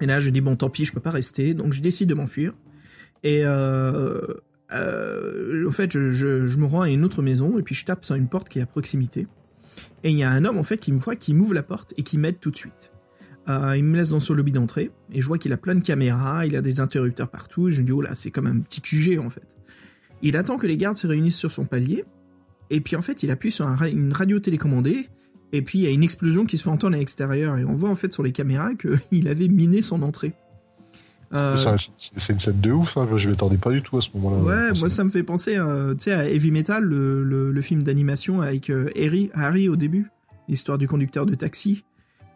[0.00, 1.54] Et là, je dis bon, tant pis, je peux pas rester.
[1.54, 2.54] Donc, je décide de m'enfuir.
[3.22, 4.20] Et euh,
[4.72, 8.04] euh, en fait, je, je, me rends à une autre maison et puis je tape
[8.04, 9.26] sur une porte qui est à proximité.
[10.04, 11.94] Et il y a un homme en fait qui me voit, qui m'ouvre la porte
[11.96, 12.92] et qui m'aide tout de suite.
[13.50, 15.80] Euh, il me laisse dans son lobby d'entrée et je vois qu'il a plein de
[15.80, 17.68] caméras, il a des interrupteurs partout.
[17.68, 19.56] Et je me dis oh là, c'est comme un petit QG en fait.
[20.22, 22.04] Il attend que les gardes se réunissent sur son palier
[22.70, 25.06] et puis en fait, il appuie sur une radio télécommandée
[25.52, 27.74] et puis il y a une explosion qui se fait entendre à l'extérieur et on
[27.74, 30.34] voit en fait sur les caméras qu'il avait miné son entrée.
[31.32, 33.06] Euh, c'est une scène de ouf, hein.
[33.16, 34.42] je m'attendais pas du tout à ce moment-là.
[34.42, 38.90] Ouais, moi ça me fait penser euh, à Heavy Metal, le, film d'animation avec euh,
[38.96, 40.10] Harry, Harry au début,
[40.48, 41.84] l'histoire du conducteur de taxi.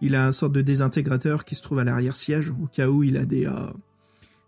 [0.04, 3.16] Il a une sorte de désintégrateur qui se trouve à l'arrière-siège au cas où il
[3.16, 3.48] a des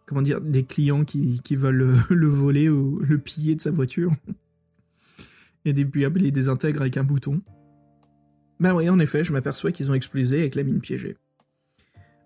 [0.04, 4.12] comment dire des clients qui, veulent le, voler ou le piller de sa voiture.
[5.64, 7.40] Et puis il les désintègre avec un bouton.
[8.60, 11.16] Bah oui, en effet, je m'aperçois qu'ils ont explosé avec la mine piégée.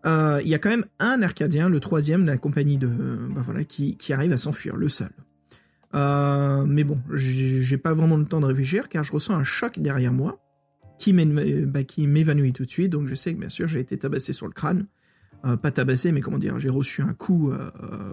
[0.06, 3.42] Euh, il y a quand même un Arcadien, le troisième de la compagnie de, bah
[3.44, 5.10] voilà, qui, qui arrive à s'enfuir, le seul.
[5.94, 9.78] Euh, mais bon, j'ai pas vraiment le temps de réfléchir car je ressens un choc
[9.78, 10.39] derrière moi
[11.00, 12.92] qui bah, m'évanouit tout de suite.
[12.92, 14.86] Donc je sais que bien sûr j'ai été tabassé sur le crâne,
[15.44, 17.52] euh, pas tabassé, mais comment dire, j'ai reçu un coup,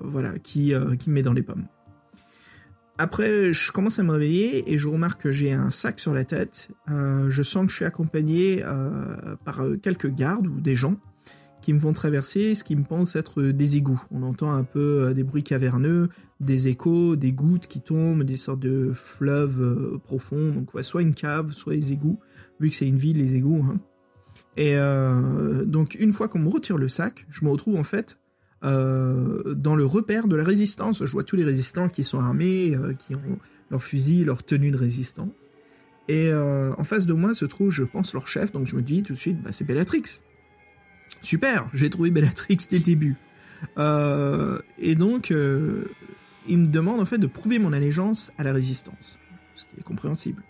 [0.02, 1.68] voilà, qui qui me met dans les pommes.
[3.00, 6.26] Après, je commence à me réveiller et je remarque que j'ai un sac sur la
[6.26, 6.70] tête.
[6.88, 8.64] je sens que je suis accompagné
[9.46, 10.98] par quelques gardes ou des gens
[11.68, 14.02] qui me font traverser ce qui me pense être des égouts.
[14.10, 16.08] On entend un peu euh, des bruits caverneux,
[16.40, 20.54] des échos, des gouttes qui tombent, des sortes de fleuves euh, profonds.
[20.54, 22.20] Donc soit une cave, soit les égouts,
[22.60, 23.66] vu que c'est une ville, les égouts.
[23.70, 23.80] Hein.
[24.56, 28.20] Et euh, donc une fois qu'on me retire le sac, je me retrouve en fait
[28.64, 31.06] dans le repère de la résistance.
[31.06, 33.40] Je vois tous les résistants qui sont armés, qui ont
[33.70, 35.30] leurs fusils, leur tenue de résistant.
[36.10, 38.52] Et en face de moi se trouve, je pense, leur chef.
[38.52, 40.22] Donc je me dis tout de suite, bah, c'est Bellatrix.
[41.22, 43.16] Super, j'ai trouvé Bellatrix dès le début.
[43.78, 45.86] Euh, et donc, euh,
[46.48, 49.20] il me demande en fait de prouver mon allégeance à la résistance,
[49.56, 50.44] ce qui est compréhensible.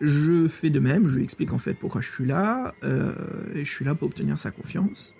[0.00, 3.14] Je fais de même, je lui explique en fait pourquoi je suis là, euh,
[3.54, 5.14] et je suis là pour obtenir sa confiance.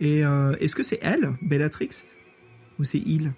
[0.00, 1.90] Et est-ce que c'est elle, Bellatrix,
[2.78, 3.34] ou c'est il?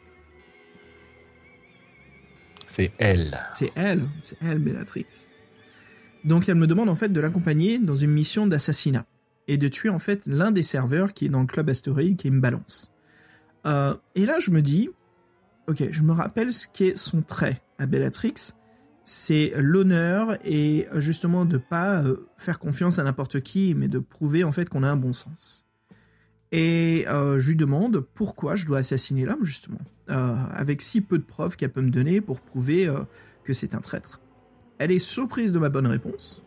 [2.69, 3.37] C'est elle.
[3.53, 5.07] C'est elle, c'est elle, Bellatrix.
[6.25, 9.07] Donc elle me demande en fait de l'accompagner dans une mission d'assassinat
[9.49, 12.31] et de tuer en fait l'un des serveurs qui est dans le club astéroïde qui
[12.31, 12.93] me balance.
[13.67, 14.89] Euh, et là je me dis,
[15.67, 18.35] ok, je me rappelle ce qui est son trait à Bellatrix,
[19.05, 24.45] c'est l'honneur et justement de pas euh, faire confiance à n'importe qui, mais de prouver
[24.45, 25.67] en fait qu'on a un bon sens.
[26.53, 31.25] Et euh, je lui demande pourquoi je dois assassiner l'homme justement, avec si peu de
[31.25, 32.93] preuves qu'elle peut me donner pour prouver
[33.43, 34.21] que c'est un traître.
[34.79, 36.43] Elle est surprise de ma bonne réponse,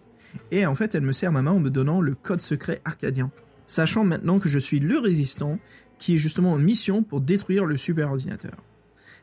[0.51, 3.32] et en fait elle me serre ma main en me donnant le code secret arcadien,
[3.66, 5.58] sachant maintenant que je suis le résistant
[5.97, 8.64] qui est justement en mission pour détruire le superordinateur.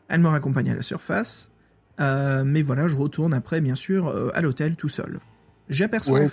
[0.09, 1.52] Elle me raccompagne à la surface,
[2.01, 5.21] euh, mais voilà, je retourne après bien sûr euh, à l'hôtel tout seul.
[5.69, 6.21] J'aperçois...
[6.21, 6.29] Ouais,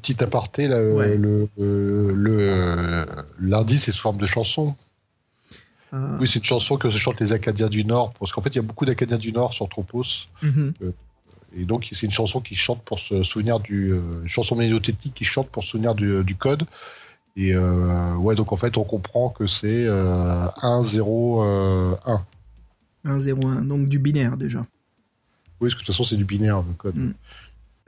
[0.00, 3.06] petit aparté, là, le, le,
[3.40, 4.74] lundi c'est sous forme de chanson.
[5.94, 6.16] Euh.
[6.20, 8.56] Oui, c'est une chanson que se chantent les Acadiens du Nord, parce qu'en fait, il
[8.56, 10.28] y a beaucoup d'Acadiens du Nord sur Tropos.
[10.42, 10.72] Mhm.
[11.54, 13.92] Et donc, c'est une chanson qui chante pour se souvenir du.
[13.92, 16.64] Euh, chanson mélodotechnique qui chante pour se souvenir du, code.
[17.36, 22.24] Et euh, ouais, donc en fait, on comprend que c'est 1, 0, 1.
[23.04, 24.64] 1, 0, 1, donc du binaire déjà.
[25.62, 26.96] Oui, parce que de toute façon, c'est du binaire le code.
[26.96, 27.14] Mm.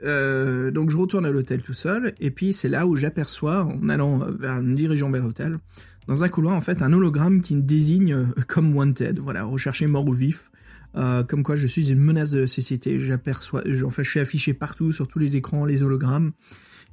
[0.03, 3.89] Euh, donc je retourne à l'hôtel tout seul, et puis c'est là où j'aperçois, en
[3.89, 5.59] allant vers, me dirigeant vers l'hôtel,
[6.07, 9.19] dans un couloir en fait un hologramme qui me désigne euh, comme wanted.
[9.19, 10.51] Voilà, recherché mort ou vif.
[10.95, 13.01] Euh, comme quoi je suis une menace de la société.
[13.01, 16.31] J'aperçois, en fait, je suis affiché partout sur tous les écrans, les hologrammes,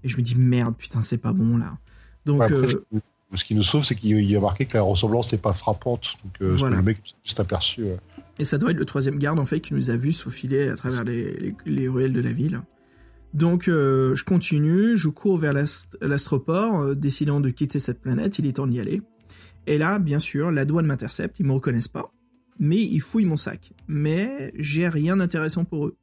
[0.02, 1.78] et je me dis merde, putain, c'est pas bon là.
[2.26, 2.42] Donc
[3.34, 6.16] ce qui nous sauve, c'est qu'il y a marqué que la ressemblance n'est pas frappante.
[6.24, 6.76] Donc voilà.
[6.76, 7.86] le mec juste aperçu.
[8.38, 10.68] Et ça doit être le troisième garde en fait qui nous a vu se faufiler
[10.68, 12.62] à travers les, les, ruelles de la ville.
[13.34, 18.66] Donc je continue, je cours vers l'astroport, décidant de quitter cette planète, il est temps
[18.66, 19.00] d'y aller.
[19.66, 22.12] Et là, bien sûr, la douane m'intercepte, ils me reconnaissent pas,
[22.58, 23.72] mais ils fouillent mon sac.
[23.86, 25.96] Mais j'ai rien d'intéressant pour eux.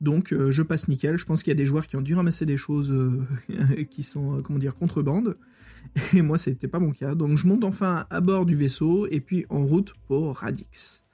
[0.00, 1.16] Donc euh, je passe nickel.
[1.16, 3.26] Je pense qu'il y a des joueurs qui ont dû ramasser des choses euh,
[3.90, 5.36] qui sont, euh, comment dire, contrebande.
[6.14, 7.14] Et moi, c'était pas mon cas.
[7.14, 11.04] Donc je monte enfin à bord du vaisseau et puis en route pour Radix.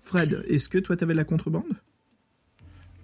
[0.00, 1.64] Fred, est-ce que toi, tu avais de la contrebande?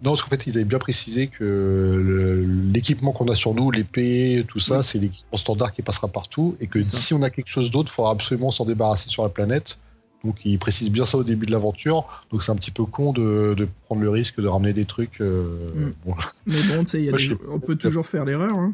[0.03, 4.45] Non, parce qu'en fait, ils avaient bien précisé que l'équipement qu'on a sur nous, l'épée,
[4.47, 7.71] tout ça, c'est l'équipement standard qui passera partout, et que si on a quelque chose
[7.71, 9.79] d'autre, il faudra absolument s'en débarrasser sur la planète.
[10.23, 12.25] Donc, ils précisent bien ça au début de l'aventure.
[12.31, 15.21] Donc, c'est un petit peu con de, prendre le risque de ramener des trucs.
[15.21, 16.13] Euh, mm.
[16.47, 18.53] Mais bon, tu sais, on peut toujours faire l'erreur.
[18.53, 18.73] Hein.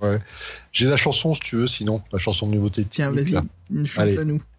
[0.00, 0.18] Ouais.
[0.72, 2.86] J'ai la chanson, si tu veux, sinon, la chanson de nouveauté.
[2.88, 3.32] Tiens, vas-y,
[3.84, 4.36] chante-la-nous.
[4.36, 4.49] On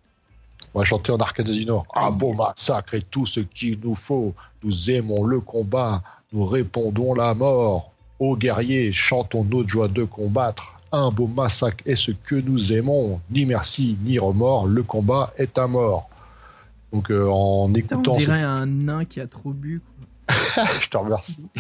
[0.80, 1.86] va chanter en Arcade du Nord.
[1.96, 4.34] Un beau massacre et tout ce qu'il nous faut.
[4.64, 6.02] Nous aimons le combat.
[6.34, 7.92] Nous répondons la mort.
[8.20, 10.80] Ô guerriers, chantons notre joie de combattre.
[10.92, 13.20] Un beau massacre est ce que nous aimons.
[13.30, 14.68] Ni merci, ni remords.
[14.68, 16.10] Le combat est à mort.
[16.94, 18.14] Donc euh, en écoutant.
[18.14, 19.82] On dirait un nain qui a trop bu.
[20.30, 21.48] Je te remercie.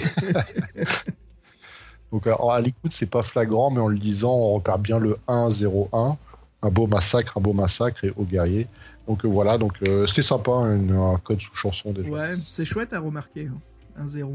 [2.11, 6.17] Donc à l'écoute, c'est pas flagrant, mais en le disant, on repère bien le 1-0-1.
[6.63, 8.67] Un beau massacre, un beau massacre et au guerrier.
[9.07, 12.09] Donc euh, voilà, donc euh, c'était sympa, un code sous chanson déjà.
[12.09, 13.47] Ouais, c'est chouette à remarquer.
[13.47, 13.57] Hein.
[13.97, 14.33] Un 0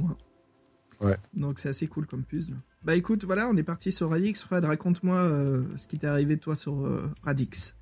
[1.01, 1.17] Ouais.
[1.35, 2.55] Donc c'est assez cool comme puzzle.
[2.83, 4.43] Bah écoute, voilà, on est parti sur Radix.
[4.43, 6.89] Fred, raconte-moi euh, ce qui t'est arrivé de toi sur
[7.23, 7.77] Radix.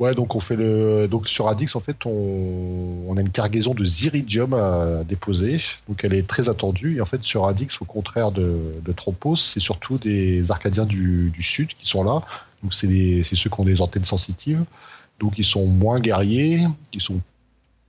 [0.00, 3.74] Ouais, donc on fait le donc sur Radix en fait on, on a une cargaison
[3.74, 6.96] de Ziridium à déposer, donc elle est très attendue.
[6.96, 11.28] Et en fait sur Radix, au contraire de, de Tropos, c'est surtout des Arcadiens du,
[11.28, 12.22] du, sud qui sont là.
[12.62, 14.64] Donc c'est ceux qui ont des antennes sensitives.
[15.20, 17.20] Donc ils sont moins guerriers, ils sont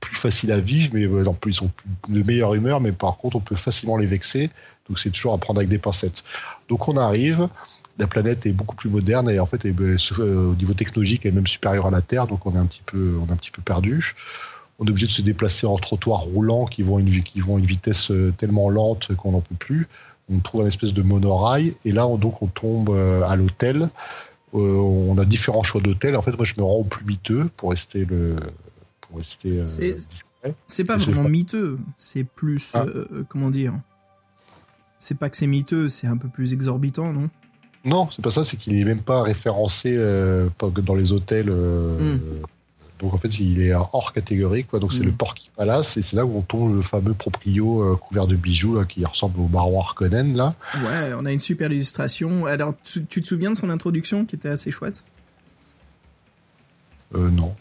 [0.02, 1.72] plus faciles à vivre, mais euh, ils sont
[2.10, 4.50] de meilleure humeur, mais par contre on peut facilement les vexer.
[4.90, 6.24] Donc c'est toujours à prendre avec des pincettes.
[6.68, 7.48] Donc on arrive,
[7.98, 11.32] la planète est beaucoup plus moderne et en fait ben, euh, au niveau technologique elle
[11.32, 13.38] est même supérieure à la Terre, donc on est un petit peu, on est un
[13.38, 14.14] petit peu perdu.
[14.80, 17.60] On est obligé de se déplacer en trottoirs roulants qui vont à une, qui vont
[17.60, 19.88] une vitesse euh, tellement lente qu'on n'en peut plus.
[20.34, 23.88] On trouve une espèce de monorail et là on, donc on tombe à l'hôtel euh,
[24.54, 26.16] on a différents choix d'hôtels.
[26.16, 28.36] En fait, moi, je me rends au plus miteux pour rester le.
[29.02, 29.60] Pour rester.
[29.60, 29.96] Euh,
[30.68, 31.80] c'est pas vraiment miteux.
[31.98, 32.72] C'est plus.
[32.74, 32.86] Ah.
[32.88, 33.74] Euh, comment dire
[35.00, 37.30] C'est pas que c'est miteux, c'est un peu plus exorbitant, non?
[37.84, 38.44] Non, c'est pas ça.
[38.44, 39.96] C'est qu'il est même pas référencé
[40.60, 41.52] dans les hôtels.
[41.52, 42.20] Hmm.
[43.02, 44.80] Donc en fait, il est hors catégorie, quoi.
[44.80, 45.16] Donc c'est le mm.
[45.16, 48.84] Porky Palace et c'est là où on tombe le fameux proprio euh, couvert de bijoux
[48.86, 50.54] qui ressemble au baron Harkonnen là.
[50.76, 52.46] Ouais, on a une super illustration.
[52.46, 55.04] Alors tu, te souviens de son introduction qui était assez chouette?
[57.16, 57.56] Euh, non.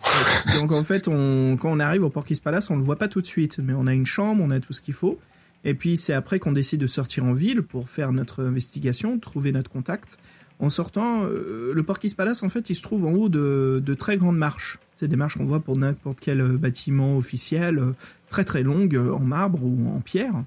[0.60, 3.20] Donc en fait, on, quand on arrive au Porky's Palace, on le voit pas tout
[3.20, 5.18] de suite, mais on a une chambre, on a tout ce qu'il faut.
[5.64, 9.52] Et puis c'est après qu'on décide de sortir en ville pour faire notre investigation, trouver
[9.52, 10.18] notre contact.
[10.60, 13.94] En sortant, euh, le Porky's Palace, en fait, il se trouve en haut de, de
[13.94, 14.78] très grandes marches.
[14.94, 17.92] C'est des marches qu'on voit pour n'importe quel euh, bâtiment officiel, euh,
[18.28, 20.44] très très longues, en marbre ou en pierre.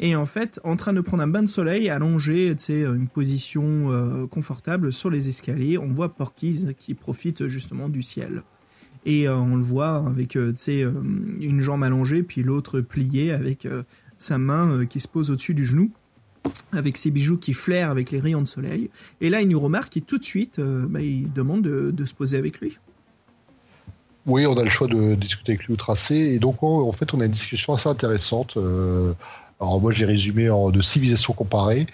[0.00, 3.06] Et en fait, en train de prendre un bain de soleil, allongé, tu sais, une
[3.06, 8.42] position confortable sur les escaliers, on voit Porky's qui profite justement du ciel.
[9.04, 13.68] Et on le voit avec, tu sais, une jambe allongée, puis l'autre pliée avec
[14.16, 15.92] sa main qui se pose au-dessus du genou
[16.72, 18.90] avec ses bijoux qui flairent avec les rayons de soleil.
[19.20, 22.14] Et là, il nous remarque et tout de suite, euh, bah, il demande de, se
[22.14, 22.78] poser avec lui.
[24.26, 26.14] Oui, on a le choix de discuter avec lui au tracé.
[26.14, 28.56] Et donc, en fait, on a une discussion assez intéressante.
[28.56, 29.12] Euh,
[29.60, 31.86] alors, moi, j'ai résumé en de civilisations comparées.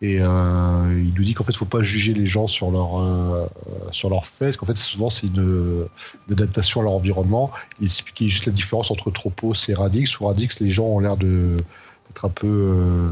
[0.00, 2.70] Et euh, il nous dit qu'en fait, il ne faut pas juger les gens sur
[2.70, 3.48] leur,
[3.90, 5.86] sur leurs faits, qu'en fait, souvent, c'est une,
[6.30, 7.50] adaptation à leur environnement.
[7.80, 10.18] Il expliquait juste la différence entre Tropos et Radix.
[10.20, 13.10] Ou Radix, les gens ont l'air d'être un peu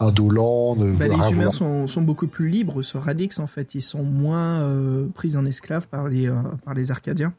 [0.00, 0.76] indolents.
[0.76, 3.74] Bah, les humains sont, sont, beaucoup plus libres sur Radix en fait.
[3.74, 6.34] Ils sont moins euh, pris en esclave par les, euh,
[6.64, 7.32] par les Arcadiens.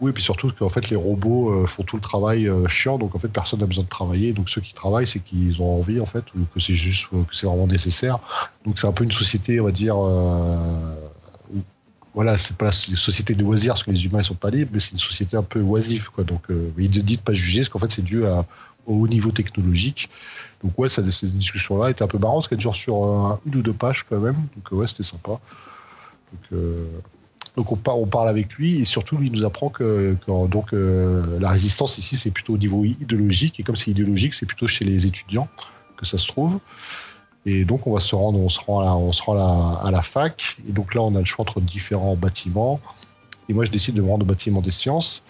[0.00, 3.14] Oui, et puis surtout qu'en fait les robots euh, font tout le travail chiant, donc
[3.14, 4.32] en fait personne n'a besoin de travailler.
[4.32, 7.34] Donc ceux qui travaillent, c'est qu'ils ont envie en fait, ou que c'est juste que
[7.34, 8.18] c'est vraiment nécessaire.
[8.64, 9.96] Donc c'est un peu une société, on va dire.
[9.96, 11.62] Où,
[12.14, 14.70] voilà, c'est pas la société des loisirs parce que les humains ils sont pas libres,
[14.72, 16.24] mais c'est une société un peu oisive quoi.
[16.24, 16.44] Donc
[16.78, 18.44] il dit de pas juger, parce qu'en fait c'est dû à,
[18.86, 20.08] au haut niveau technologique.
[20.64, 23.72] Donc ouais, cette discussion-là était un peu marrante, parce qu'elle dure sur une ou deux
[23.72, 24.36] pages quand même.
[24.56, 25.38] Donc ouais, c'était sympa.
[26.32, 26.60] Donc,
[27.56, 32.16] donc on, parle avec lui et surtout lui nous apprend que, donc la résistance ici
[32.16, 35.48] c'est plutôt au niveau idéologique et comme c'est idéologique c'est plutôt chez les étudiants
[35.96, 36.60] que ça se trouve.
[37.46, 40.02] Et donc on va se rendre, on se rend, à, on se rend à la,
[40.02, 42.80] fac et donc là on a le choix entre différents bâtiments.
[43.48, 45.22] Et moi je décide de me rendre au bâtiment des sciences.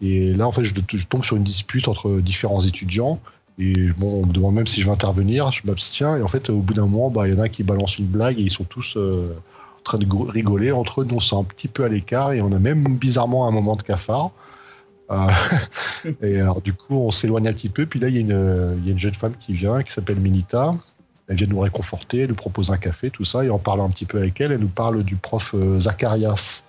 [0.00, 3.20] Et là en fait je tombe sur une dispute entre différents étudiants.
[3.60, 6.16] Et bon, on me demande même si je vais intervenir, je m'abstiens.
[6.16, 8.06] Et en fait, au bout d'un moment, bah, il y en a qui balancent une
[8.06, 8.96] blague et ils sont tous
[9.80, 11.04] en train de rigoler entre eux.
[11.04, 13.82] Nous, on un petit peu à l'écart et on a même bizarrement un moment de
[13.82, 14.30] cafard.
[15.10, 15.28] Euh,
[16.22, 17.86] et alors, du coup, on s'éloigne un petit peu.
[17.86, 20.74] Puis là, il y, a une, une jeune femme qui vient, qui s'appelle Minita.
[21.28, 23.44] Elle vient nous réconforter, elle nous propose un café, tout ça.
[23.44, 26.62] Et en parlant un petit peu avec elle, elle nous parle du prof euh, Zacharias.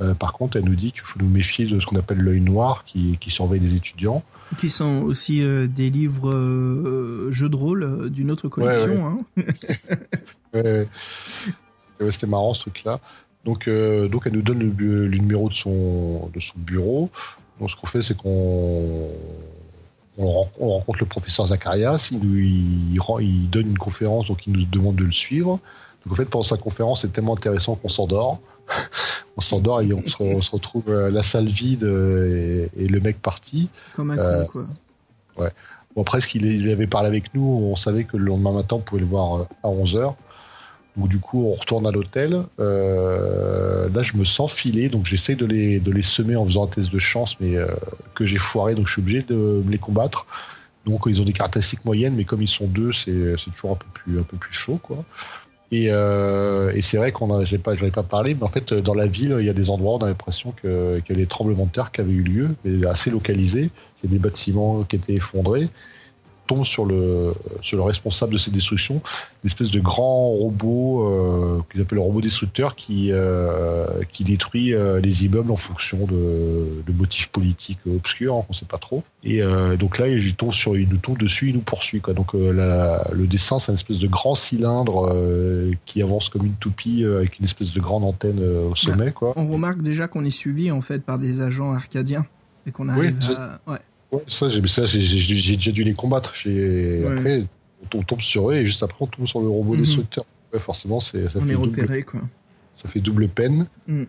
[0.00, 2.40] Euh, par contre, elle nous dit qu'il faut nous méfier de ce qu'on appelle l'œil
[2.40, 4.22] noir qui, qui, surveille les étudiants.
[4.58, 9.18] Qui sont aussi des livres jeux de rôle d'une autre collection.
[9.34, 9.42] Ouais,
[10.54, 10.86] ouais.
[10.86, 10.86] Hein.
[12.10, 13.00] C'était marrant ce truc-là.
[13.44, 17.10] Donc, donc elle nous donne le, le, numéro de son, de son bureau.
[17.58, 19.10] Donc, ce qu'on fait, c'est qu'on
[20.18, 24.96] on, rencontre le professeur Zacharias, il, il, il, donne une conférence, donc il nous demande
[24.96, 25.60] de le suivre.
[26.06, 28.40] Donc, en fait, pendant sa conférence, c'est tellement intéressant qu'on s'endort.
[29.36, 33.68] on s'endort et on se, retrouve à la salle vide et, le mec parti.
[33.94, 34.66] Comme un euh, quoi.
[35.36, 35.50] Ouais.
[35.96, 38.80] Bon, après, ce qu'il avait parlé avec nous, on savait que le lendemain matin, on
[38.80, 40.14] pouvait le voir euh, à 11h.
[40.96, 42.42] Donc du coup, on retourne à l'hôtel.
[42.58, 46.64] Euh, là, je me sens filé, donc j'essaie de les, de les semer en faisant
[46.64, 47.66] un test de chance, mais euh,
[48.14, 50.26] que j'ai foiré, donc je suis obligé de les combattre.
[50.86, 53.86] Donc ils ont des caractéristiques moyennes, mais comme ils sont deux, c'est toujours un peu
[53.92, 55.04] plus, un peu plus chaud, quoi.
[55.72, 58.94] Et, euh, et c'est vrai qu'on j'ai pas, je pas parlé, mais en fait, dans
[58.94, 61.26] la ville, il y a des endroits où on a l'impression qu'il y a des
[61.26, 63.70] tremblements de terre qui avaient eu lieu, mais assez localisés.
[64.02, 65.68] Il y a des bâtiments qui étaient effondrés
[66.46, 71.62] tombe sur le, sur le responsable de ces destructions, une espèce de grand robot euh,
[71.70, 76.82] qu'ils appellent le robot destructeur qui, euh, qui détruit euh, les immeubles en fonction de,
[76.86, 79.02] de motifs politiques obscurs, hein, on ne sait pas trop.
[79.24, 79.42] Et
[79.76, 82.00] donc là, il, tombe sur, il nous tombe dessus, il nous poursuit.
[82.00, 82.14] Quoi.
[82.14, 85.16] Donc la, le dessin, c'est une espèce de grand cylindre
[85.84, 89.10] qui avance comme une toupie avec une espèce de grande antenne au sommet.
[89.10, 89.32] Quoi.
[89.34, 92.24] On remarque déjà qu'on est suivi en fait par des agents arcadiens
[92.66, 93.60] et qu'on arrive à...
[93.68, 93.78] Ouais.
[94.16, 96.30] Ouais, ça, j'ai, déjà dû les combattre.
[96.30, 97.44] Après,
[97.94, 99.80] on tombe sur eux et juste après, on tombe sur le robot mhm.
[99.80, 100.24] destructeur.
[100.52, 102.20] Ouais, forcément, c'est, ça, on fait est repéré, quoi.
[102.74, 103.66] ça fait double peine.
[103.86, 104.04] Mm.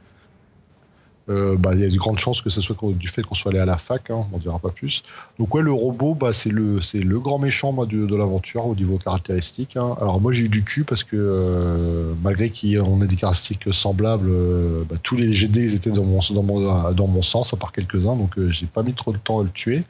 [1.30, 3.52] Euh, bah, il y a de grandes chances que ce soit du fait qu'on soit
[3.52, 5.04] allé à la fac, hein, on dira pas plus.
[5.40, 8.98] Donc ouais, le robot, bah, c'est le c'est le grand méchant de, l'aventure au niveau
[8.98, 9.76] caractéristique.
[9.76, 9.96] Hein.
[10.00, 14.30] Alors moi j'ai eu du cul parce que euh, malgré qu'on ait des caractéristiques semblables,
[14.30, 17.58] euh, bah, tous les GD ils étaient dans mon dans mon dans mon sens à
[17.58, 19.84] part quelques uns, donc j'ai pas mis trop de temps à le tuer.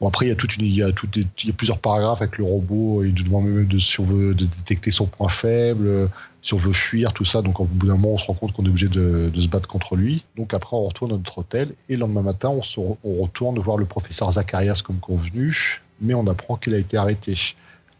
[0.00, 2.44] Bon, après, il y a il y a il y a plusieurs paragraphes avec le
[2.44, 3.04] robot.
[3.04, 6.08] Il nous demande même de, si on veut de détecter son point faible,
[6.42, 7.40] si on veut fuir, tout ça.
[7.40, 9.48] Donc, au bout d'un moment, on se rend compte qu'on est obligé de, de, se
[9.48, 10.24] battre contre lui.
[10.36, 11.72] Donc, après, on retourne à notre hôtel.
[11.88, 15.80] Et le lendemain matin, on, retourne voir le professeur Zacharias comme convenu.
[16.00, 17.34] Mais on apprend qu'il a été arrêté.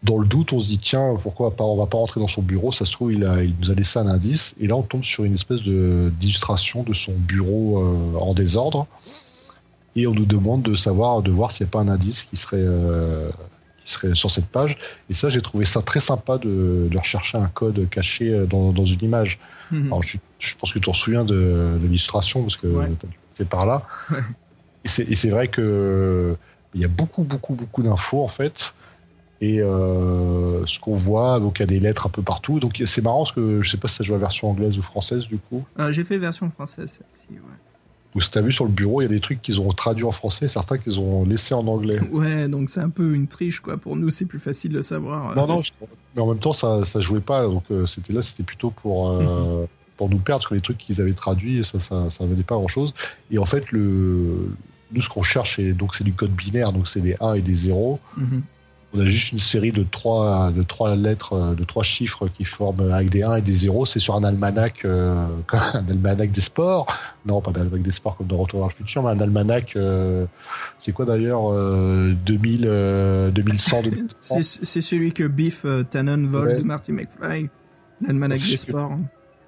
[0.03, 2.43] Dans le doute, on se dit, tiens, pourquoi pas, on va pas rentrer dans son
[2.43, 2.72] bureau.
[2.72, 3.20] Ça se trouve, il,
[3.61, 4.57] nous a laissé un indice.
[4.59, 8.88] Et là, on tombe sur une espèce d'illustration de, son bureau euh, en désordre
[9.95, 12.36] et on nous demande de savoir, de voir s'il n'y a pas un indice qui
[12.36, 13.30] serait, euh,
[13.85, 14.78] qui serait sur cette page.
[15.11, 18.72] Et ça, j'ai trouvé ça très sympa de, de, rechercher un code caché euh, dans,
[18.72, 19.39] dans une image.
[19.70, 19.87] Mhm.
[19.87, 22.68] Alors, je, je, pense que tu t'en souviens de, de l'illustration parce que
[23.28, 23.83] c'est par là.
[24.85, 26.37] Et c'est vrai que
[26.74, 28.74] il y a beaucoup, beaucoup, beaucoup d'infos en fait.
[29.41, 32.61] Et euh, ce qu'on voit, donc il y a des lettres un peu partout.
[32.61, 34.83] Donc c'est marrant parce que je sais pas si ça joue la version anglaise ou
[34.83, 35.64] française du coup.
[35.78, 37.72] Euh, J'ai fait version française celle-ci, ouais.
[38.15, 40.05] Ou si t'as vu sur le bureau, il y a des trucs qu'ils ont traduits
[40.05, 41.99] en français, certains qu'ils ont laissés en anglais.
[42.11, 43.79] Ouais, donc c'est un peu une triche, quoi.
[43.79, 45.35] Pour nous, c'est plus facile de savoir.
[45.35, 45.63] Non, non,
[46.15, 47.45] mais en même temps, ça, ça jouait pas.
[47.45, 50.79] Donc euh, c'était là, c'était plutôt pour, euh, pour nous perdre, parce que les trucs
[50.79, 52.93] qu'ils avaient traduits, ça, ça, ça valait pas grand chose.
[53.31, 54.51] Et en fait, le,
[54.93, 57.55] nous, ce qu'on cherche, donc c'est du code binaire, donc c'est des 1 et des
[57.55, 57.99] 0.
[58.95, 62.45] On a juste une série de trois, de trois lettres, euh, de trois chiffres qui
[62.45, 63.86] forment avec des 1 et des 0.
[63.86, 66.86] C'est sur un almanach, euh, un almanach des sports.
[67.24, 69.76] Non, pas un almanach des sports comme dans Retour vers le futur, mais un almanach,
[69.76, 70.26] euh,
[70.78, 73.82] c'est quoi d'ailleurs, euh, 2000, 2100,
[74.20, 77.49] C'est celui que Biff Tannen vole de Marty McFly.
[78.07, 78.99] L'almanach des sports.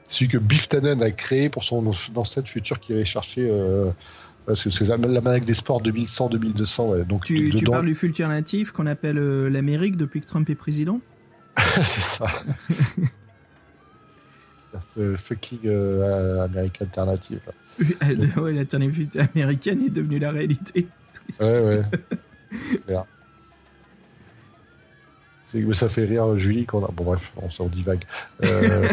[0.08, 3.50] Celui que Biff Tannen a créé pour son ancêtre futur qui allait chercher,
[4.46, 6.88] parce que c'est l'almanach des sports 2100, 2200.
[6.88, 7.04] Ouais.
[7.04, 10.54] Donc, tu, tu parles du futur natif qu'on appelle euh, l'Amérique depuis que Trump est
[10.54, 11.00] président?
[11.56, 12.26] C'est ça.
[14.82, 17.40] c'est fucking euh, American Alternative.
[18.36, 20.88] ouais, l'alternative américaine est devenue la réalité.
[21.40, 21.82] ouais, ouais.
[22.86, 23.04] Clair.
[25.72, 26.90] Ça fait rire Julie qu'on a.
[26.90, 28.02] Bon, bref, on s'en divague.
[28.42, 28.88] Euh...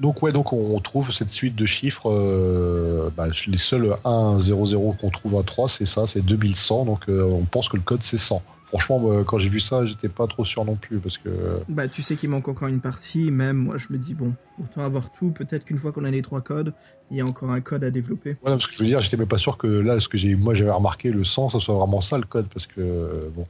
[0.00, 2.10] Donc ouais, donc on trouve cette suite de chiffres.
[2.10, 6.84] euh, bah, les seuls 1 0 0 qu'on trouve à 3, c'est ça, c'est 2100.
[6.84, 8.42] Donc euh, on pense que le code c'est 100.
[8.66, 11.30] Franchement, quand j'ai vu ça, j'étais pas trop sûr non plus parce que
[11.70, 13.30] Bah, tu sais qu'il manque encore une partie.
[13.30, 15.30] Même moi, je me dis, bon, autant avoir tout.
[15.30, 16.74] Peut-être qu'une fois qu'on a les trois codes,
[17.10, 18.36] il y a encore un code à développer.
[18.42, 20.34] voilà, parce que je veux dire, j'étais même pas sûr que là, ce que j'ai,
[20.36, 23.46] moi j'avais remarqué le 100, ça soit vraiment ça le code parce que euh, bon,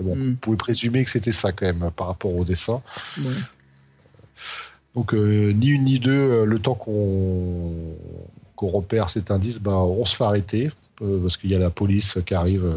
[0.00, 0.24] bon, Hmm.
[0.28, 2.82] vous pouvez présumer que c'était ça quand même par rapport au dessin.
[3.20, 3.24] Ouais.
[4.94, 7.96] Donc euh, ni une ni deux, euh, le temps qu'on
[8.56, 10.70] repère cet indice, ben, on se fait arrêter
[11.02, 12.68] euh, parce qu'il y a la police qui arrive,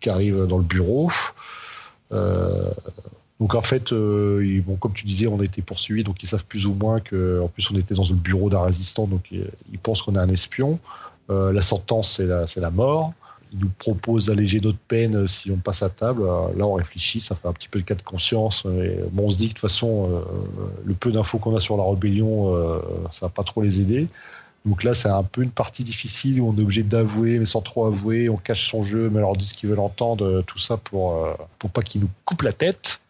[0.00, 1.10] qui arrive dans le bureau.
[3.40, 6.74] Donc en fait, comme tu disais, on a été poursuivis, donc ils savent plus ou
[6.74, 10.16] moins que, en plus on était dans le bureau d'un résistant, donc ils, pensent qu'on
[10.16, 10.80] est un espion.
[11.28, 13.12] La sentence, c'est la mort.
[13.52, 16.22] Ils nous proposent d'alléger notre peine euh, si on passe à table.
[16.22, 18.64] Euh, Là, on réfléchit, ça fait un petit peu le cas de conscience.
[18.66, 20.20] Et, bon, on se dit que de toute façon, euh,
[20.84, 22.80] le peu d'infos qu'on a sur la rébellion, euh,
[23.10, 24.08] ça va pas trop les aider.
[24.64, 27.62] Donc là, c'est un peu une partie difficile où on est obligé d'avouer, mais sans
[27.62, 28.28] trop avouer.
[28.28, 30.76] On cache son jeu, mais on leur dit ce qu'ils veulent entendre, euh, tout ça
[30.76, 31.34] pour, euh,
[31.72, 33.00] pas qu'ils nous coupent la tête.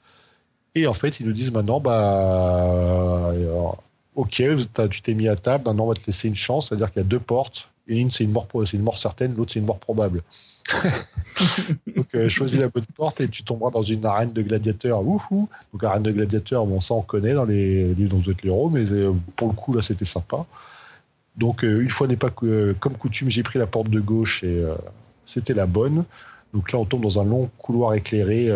[0.75, 3.71] Et en fait, ils nous disent maintenant, bah, euh,
[4.15, 4.43] ok,
[4.91, 7.05] tu t'es mis à table, maintenant on va te laisser une chance, c'est-à-dire qu'il y
[7.05, 7.71] a deux portes.
[7.89, 10.23] Et une, c'est une mort, une certaine, l'autre, c'est une mort probable.
[11.97, 15.03] Donc, euh, choisis la bonne porte et tu tomberas dans une arène de gladiateurs.
[15.03, 18.43] Wouhou Donc, arène de gladiateurs, bon, ça on connaît dans les livres dont vous êtes
[18.43, 20.45] les héros, mais euh, pour le coup, là, c'était sympa.
[21.37, 24.45] Donc, euh, une fois n'est pas que, comme coutume, j'ai pris la porte de gauche
[24.45, 24.63] et
[25.25, 26.05] c'était la bonne.
[26.53, 28.51] Donc là, on tombe dans un long couloir éclairé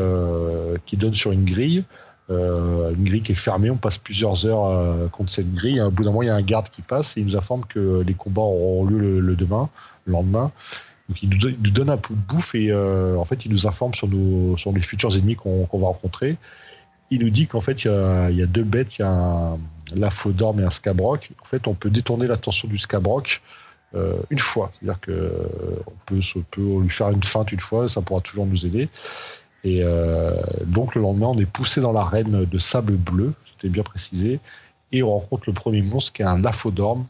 [0.86, 1.84] qui donne sur une grille.
[2.30, 5.80] Euh, une grille qui est fermée, on passe plusieurs heures euh, contre cette grille.
[5.80, 7.64] Un bout d'un moment, il y a un garde qui passe et il nous informe
[7.64, 9.68] que les combats auront lieu le, demain,
[10.04, 10.52] le lendemain.
[11.08, 13.92] Donc il nous, donne, un peu de bouffe et euh, en fait il nous informe
[13.92, 16.36] sur, nos, les futurs ennemis qu'on qu'on va rencontrer.
[17.10, 17.90] Il nous dit qu'en fait il
[18.36, 19.58] y, a, deux bêtes, il y a un
[19.94, 21.32] laphodorme et un scabroc.
[21.42, 23.42] En fait on peut détourner l'attention du scabroc
[23.94, 24.72] euh, une fois.
[24.72, 25.30] C'est-à-dire que euh,
[25.86, 26.20] on peut,
[26.50, 28.88] peut lui faire une feinte une fois, ça pourra toujours nous aider.
[29.64, 30.34] Et euh,
[30.66, 34.40] donc le lendemain on est poussé dans l'arène de sable bleu, c'était bien précisé,
[34.90, 37.06] et on rencontre le premier monstre qui est un laphodorme.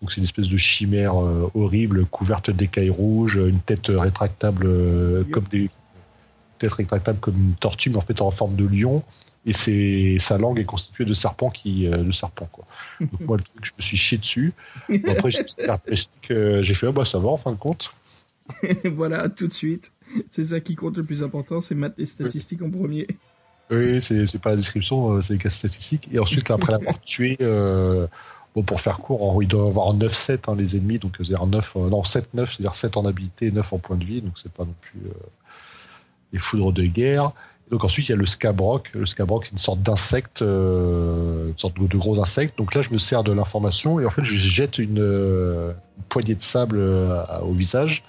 [0.00, 5.24] Donc c'est une espèce de chimère euh, horrible, couverte d'écailles rouges, une tête rétractable euh,
[5.30, 5.70] comme des
[6.58, 9.02] tête rétractable comme une tortue, mais en fait en forme de lion.
[9.46, 12.66] Et c'est sa langue est constituée de serpents qui euh, de serpents quoi.
[13.00, 14.52] Donc moi le truc je me suis chié dessus.
[15.08, 15.44] Après j'ai
[16.74, 17.90] fait ah bah ça va en fin de compte.
[18.84, 19.92] voilà, tout de suite.
[20.30, 23.06] C'est ça qui compte le plus important, c'est mettre les statistiques en premier.
[23.70, 26.12] Oui c'est c'est pas la description, euh, c'est les cas statistiques.
[26.12, 28.08] Et ensuite après l'avoir tué, euh,
[28.54, 31.88] bon pour faire court, il doit avoir 9-7 hein, les ennemis, donc c'est-à-dire 9 euh,
[31.88, 34.64] non 7-9, c'est-à-dire 7 en habilité et 9 en point de vie, donc c'est pas
[34.64, 35.12] non plus euh,
[36.32, 37.32] des foudres de guerre.
[37.70, 38.90] Donc ensuite, il y a le scabroc.
[38.94, 42.58] Le scabroc, c'est une sorte d'insecte, euh, une sorte de, de gros insecte.
[42.58, 46.02] Donc là, je me sers de l'information et en fait, je jette une, euh, une
[46.08, 48.02] poignée de sable euh, au visage.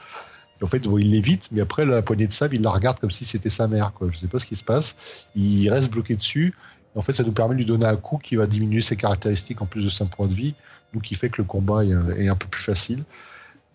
[0.61, 3.11] Et en fait, il l'évite, mais après, la poignée de sable, il la regarde comme
[3.11, 3.93] si c'était sa mère.
[3.93, 4.09] Quoi.
[4.11, 5.27] Je sais pas ce qui se passe.
[5.35, 6.53] Il reste bloqué dessus.
[6.95, 8.95] Et en fait, ça nous permet de lui donner un coup qui va diminuer ses
[8.95, 10.53] caractéristiques en plus de 5 points de vie.
[10.93, 13.03] Donc, qui fait que le combat est, un peu plus facile.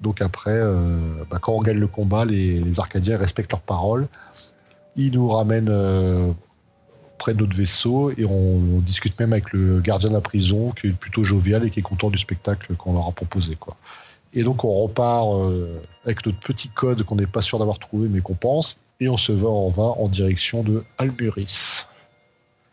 [0.00, 4.06] Donc après, euh, bah, quand on gagne le combat, les, Arcadiens respectent leurs paroles.
[4.94, 6.32] Ils nous ramènent euh,
[7.18, 10.88] près de notre vaisseau et on, discute même avec le gardien de la prison qui
[10.88, 13.56] est plutôt jovial et qui est content du spectacle qu'on leur a proposé.
[14.36, 18.06] Et donc on repart euh, avec notre petit code qu'on n'est pas sûr d'avoir trouvé
[18.06, 21.86] mais qu'on pense et on se va en va en direction de Alburis.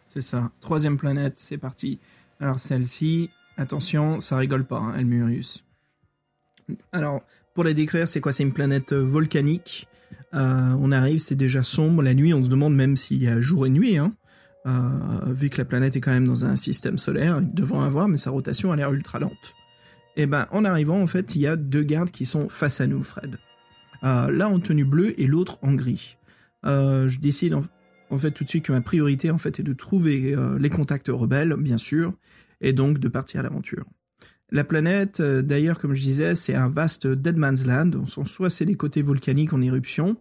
[0.06, 0.52] C'est ça.
[0.60, 2.00] Troisième planète, c'est parti.
[2.42, 5.64] Alors celle-ci, attention, ça rigole pas, hein, Elmurius.
[6.92, 7.22] Alors,
[7.54, 8.34] pour la décrire, c'est quoi?
[8.34, 9.88] C'est une planète euh, volcanique.
[10.34, 12.04] Euh, on arrive, c'est déjà sombre.
[12.04, 13.98] La nuit, on se demande même s'il y a jour et nuit.
[13.98, 14.14] Hein.
[15.28, 18.18] Vu que la planète est quand même dans un système solaire, ils devront avoir, mais
[18.18, 19.54] sa rotation a l'air ultra lente.
[20.16, 22.88] Et ben, en arrivant, en fait, il y a deux gardes qui sont face à
[22.88, 23.38] nous, Fred.
[24.04, 26.18] Euh, L'un en tenue bleue et l'autre en gris.
[26.66, 27.56] Euh, je décide
[28.10, 30.70] en, fait tout de suite que ma priorité en fait est de trouver euh, les
[30.70, 32.14] contacts rebelles, bien sûr,
[32.62, 33.86] et donc de partir à l'aventure.
[34.52, 37.92] La planète, d'ailleurs, comme je disais, c'est un vaste Dead Man's Land.
[37.96, 40.16] On soit c'est des côtés volcaniques en éruption,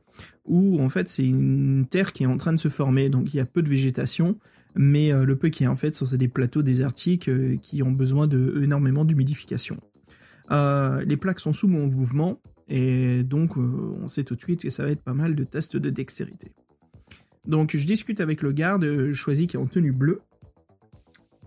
[0.47, 3.37] ou en fait c'est une terre qui est en train de se former, donc il
[3.37, 4.39] y a peu de végétation,
[4.75, 7.83] mais euh, le peu qui est en fait, ce sont des plateaux désertiques euh, qui
[7.83, 9.77] ont besoin de énormément d'humidification.
[10.51, 14.71] Euh, les plaques sont sous mon mouvement, et donc on sait tout de suite que
[14.71, 16.53] ça va être pas mal de tests de dextérité.
[17.47, 20.21] Donc je discute avec le garde, je choisis qui est en tenue bleue,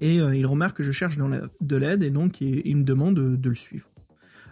[0.01, 3.49] et il remarque que je cherche de l'aide, et donc il, me demande de, de
[3.49, 3.89] le suivre.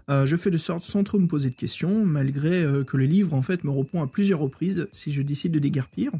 [0.09, 3.05] Euh, je fais de sorte sans trop me poser de questions, malgré euh, que le
[3.05, 6.11] livre en fait me répond à plusieurs reprises si je décide de déguerpir,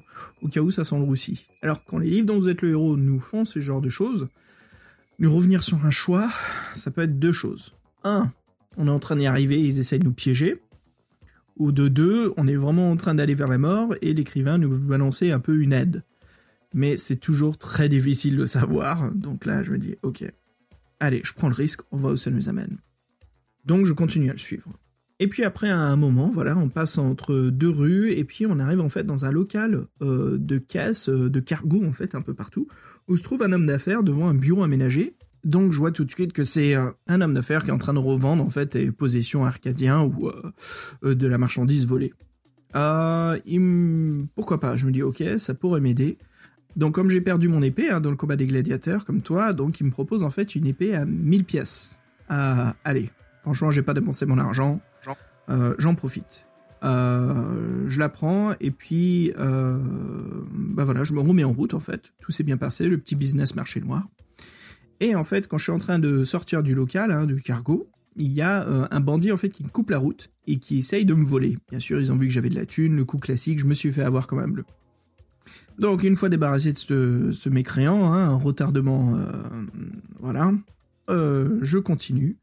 [0.42, 1.48] au cas où ça roussi.
[1.62, 4.30] Alors quand les livres dont vous êtes le héros nous font ce genre de choses,
[5.20, 6.30] de revenir sur un choix,
[6.74, 7.74] ça peut être deux choses.
[8.04, 8.32] Un,
[8.78, 10.62] on est en train d'y arriver, ils essayent de nous piéger.
[11.58, 14.80] Ou de deux, on est vraiment en train d'aller vers la mort et l'écrivain nous
[14.80, 16.04] balancer un peu une aide.
[16.74, 20.24] Mais c'est toujours très difficile de savoir, donc là je me dis, ok,
[21.00, 22.80] allez, je prends le risque, on voit où ça nous amène.
[23.66, 24.74] Donc je continue à le suivre.
[25.20, 28.82] Et puis après, un moment, voilà, on passe entre deux rues et puis on arrive
[28.82, 32.34] en fait dans un local euh, de caisse, euh, de cargo en fait, un peu
[32.34, 32.68] partout,
[33.08, 35.16] où se trouve un homme d'affaires devant un bureau aménagé.
[35.44, 37.78] Donc je vois tout de suite que c'est euh, un homme d'affaires qui est en
[37.78, 40.30] train de revendre en fait des possessions arcadiens ou
[41.04, 42.14] de la marchandise volée.
[42.76, 44.78] Il Pourquoi pas?
[44.78, 46.18] Je me dis ok, ça pourrait m'aider.
[46.76, 49.80] Donc comme j'ai perdu mon épée hein, dans le combat des gladiateurs comme toi, donc
[49.80, 52.00] il me propose en fait une épée à 1000 pièces.
[52.28, 53.10] allez,
[53.44, 54.82] franchement j'ai pas dépensé mon argent,
[55.50, 56.48] euh, j'en profite.
[56.84, 59.78] Euh, je la prends et puis euh,
[60.52, 62.14] bah voilà, je me remets en route en fait.
[62.20, 64.08] Tout s'est bien passé, le petit business marché noir.
[65.00, 67.88] Et en fait, quand je suis en train de sortir du local, hein, du cargo,
[68.16, 71.04] il y a un bandit en fait qui me coupe la route et qui essaye
[71.04, 71.58] de me voler.
[71.70, 73.74] Bien sûr, ils ont vu que j'avais de la thune, le coup classique, je me
[73.74, 74.64] suis fait avoir comme un bleu.
[75.80, 76.78] Donc une fois débarrassé de
[77.34, 79.18] ce, mécréant, hein, un retardement,
[80.20, 80.54] voilà,
[81.10, 82.38] je continue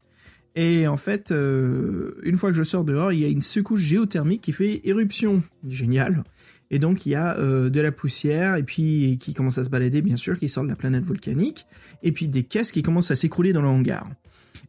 [0.55, 3.79] et en fait, euh, une fois que je sors dehors, il y a une secousse
[3.79, 5.41] géothermique qui fait éruption.
[5.67, 6.23] Génial.
[6.69, 9.69] Et donc il y a euh, de la poussière et puis qui commence à se
[9.69, 11.65] balader bien sûr, qui sort de la planète volcanique,
[12.03, 14.09] et puis des caisses qui commencent à s'écrouler dans le hangar.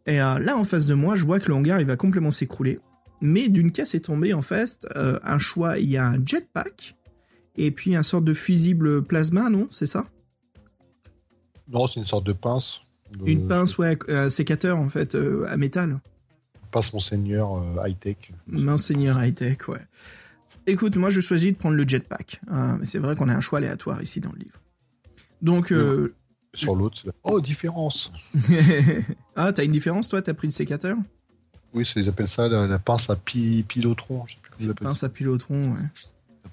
[0.06, 2.32] Et euh, là en face de moi, je vois que le hangar il va complètement
[2.32, 2.80] s'écrouler,
[3.20, 5.78] mais d'une caisse est tombé en fait un choix.
[5.78, 6.96] Il y a un jetpack
[7.56, 9.66] et puis un sorte de fusible plasma, non?
[9.70, 10.06] C'est ça?
[11.68, 12.81] Non, c'est une sorte de pince.
[13.26, 16.00] Une pince, ouais, un sécateur en fait, euh, à métal.
[16.70, 18.32] Pince Monseigneur euh, high-tech.
[18.46, 19.86] Monseigneur high-tech, ouais.
[20.66, 22.40] Écoute, moi je choisis de prendre le jetpack.
[22.48, 24.60] Hein, mais c'est vrai qu'on a un choix aléatoire ici dans le livre.
[25.40, 25.72] Donc.
[25.72, 26.14] Euh,
[26.54, 28.12] sur l'autre, oh, différence
[29.36, 30.20] Ah, t'as une différence toi?
[30.20, 30.98] T'as pris le sécateur?
[31.72, 34.26] Oui, ils appellent ça la, pince à pilotron.
[34.26, 35.06] Je sais plus comment pince ça.
[35.06, 35.80] à pilotron, ouais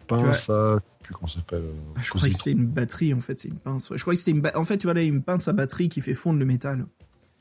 [0.09, 0.79] pince à.
[0.79, 1.63] Je sais plus comment ça s'appelle.
[1.63, 3.89] Euh, ah, je croyais que c'était une batterie en fait, c'est une pince.
[3.93, 4.45] Je croyais que c'était une.
[4.55, 6.85] En fait, tu vois là, une pince à batterie qui fait fondre le métal.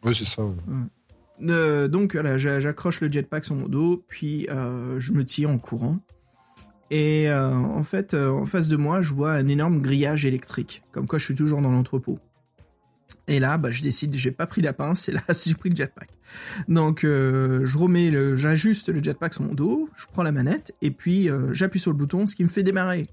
[0.04, 0.42] Oui, c'est ça.
[1.42, 5.58] Euh, donc voilà, j'accroche le jetpack sur mon dos, puis euh, je me tire en
[5.58, 5.98] courant.
[6.90, 11.18] Et en fait, en face de moi, je vois un énorme grillage électrique, comme quoi
[11.18, 12.18] je suis toujours dans l'entrepôt.
[13.28, 15.76] Et là, bah, je décide, j'ai pas pris la pince, et là, j'ai pris le
[15.76, 16.08] jetpack.
[16.66, 20.74] Donc, euh, je remets le, j'ajuste le jetpack sur mon dos, je prends la manette,
[20.80, 23.06] et puis euh, j'appuie sur le bouton, ce qui me fait démarrer.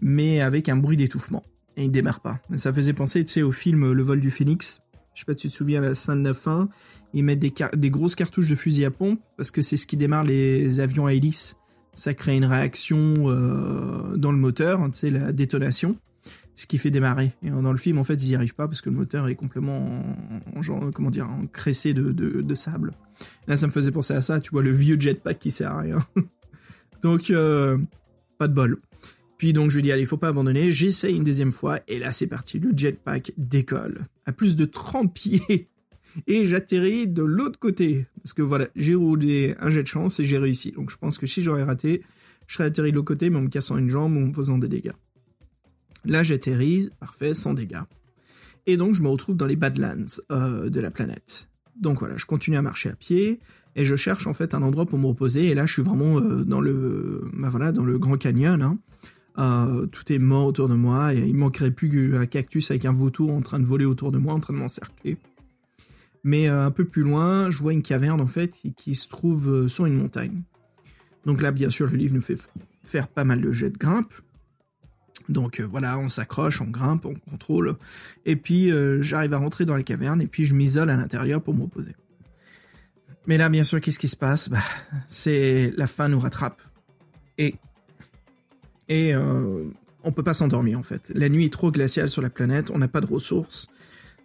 [0.00, 1.42] Mais avec un bruit d'étouffement.
[1.76, 2.38] Et il démarre pas.
[2.54, 4.80] Ça faisait penser, tu sais, au film Le vol du phénix.
[5.14, 6.68] Je sais pas si tu te souviens, la scène de la fin,
[7.14, 10.24] ils mettent des, grosses cartouches de fusil à pompe, parce que c'est ce qui démarre
[10.24, 11.56] les avions à hélice.
[11.94, 15.96] Ça crée une réaction euh, dans le moteur, tu sais, la détonation
[16.56, 17.32] ce qui fait démarrer.
[17.42, 19.34] Et dans le film, en fait, ils n'y arrivent pas parce que le moteur est
[19.34, 19.90] complètement,
[20.54, 22.92] en, genre, comment dire, encressé de, de, sable.
[23.48, 25.80] Là, ça me faisait penser à ça, tu vois, le vieux jetpack qui sert à
[25.80, 25.98] rien.
[27.02, 27.78] donc, euh,
[28.38, 28.78] pas de bol.
[29.36, 30.70] Puis donc, je lui dis, allez, il faut pas abandonner.
[30.70, 32.58] J'essaye une deuxième fois, et là, c'est parti.
[32.58, 35.68] Le jetpack décolle à plus de 30 pieds.
[36.28, 38.06] Et j'atterris de l'autre côté.
[38.22, 40.70] Parce que voilà, j'ai roulé un jet de chance et j'ai réussi.
[40.70, 42.02] Donc, je pense que si j'aurais raté,
[42.46, 44.32] je serais atterri de l'autre côté, mais en me cassant une jambe ou en me
[44.32, 44.92] faisant des dégâts.
[46.04, 47.82] Là, j'atterris, parfait, sans dégâts.
[48.66, 51.48] Et donc, je me retrouve dans les Badlands euh, de la planète.
[51.80, 53.40] Donc voilà, je continue à marcher à pied
[53.76, 55.46] et je cherche en fait un endroit pour me reposer.
[55.46, 58.62] Et là, je suis vraiment euh, dans le, bah voilà, dans le Grand Canyon.
[58.62, 58.78] Hein.
[59.38, 62.92] Euh, tout est mort autour de moi et il manquerait plus qu'un cactus avec un
[62.92, 65.18] vautour en train de voler autour de moi, en train de m'encercler.
[66.22, 69.84] Mais un peu plus loin, je vois une caverne en fait qui se trouve sur
[69.84, 70.42] une montagne.
[71.26, 72.38] Donc là, bien sûr, le livre nous fait
[72.82, 74.14] faire pas mal de jets de grimpe.
[75.28, 77.76] Donc euh, voilà, on s'accroche, on grimpe, on contrôle.
[78.26, 81.42] Et puis euh, j'arrive à rentrer dans la caverne et puis je m'isole à l'intérieur
[81.42, 81.94] pour me reposer.
[83.26, 84.50] Mais là, bien sûr, qu'est-ce qui se passe?
[84.50, 84.58] Bah,
[85.08, 86.60] C'est la fin nous rattrape.
[87.38, 87.54] Et
[88.88, 89.64] et euh,
[90.02, 91.10] on peut pas s'endormir en fait.
[91.14, 93.66] La nuit est trop glaciale sur la planète, on n'a pas de ressources,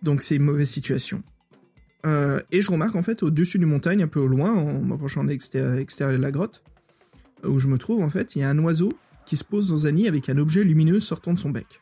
[0.04, 1.24] donc c'est une mauvaise situation.
[2.06, 5.30] et je remarque en fait au-dessus d'une montagne, un peu au loin, en m'approchant de
[5.30, 6.62] l'extérieur de la grotte,
[7.46, 8.92] où je me trouve en fait, il y a un oiseau
[9.30, 11.82] qui se pose dans un nid avec un objet lumineux sortant de son bec.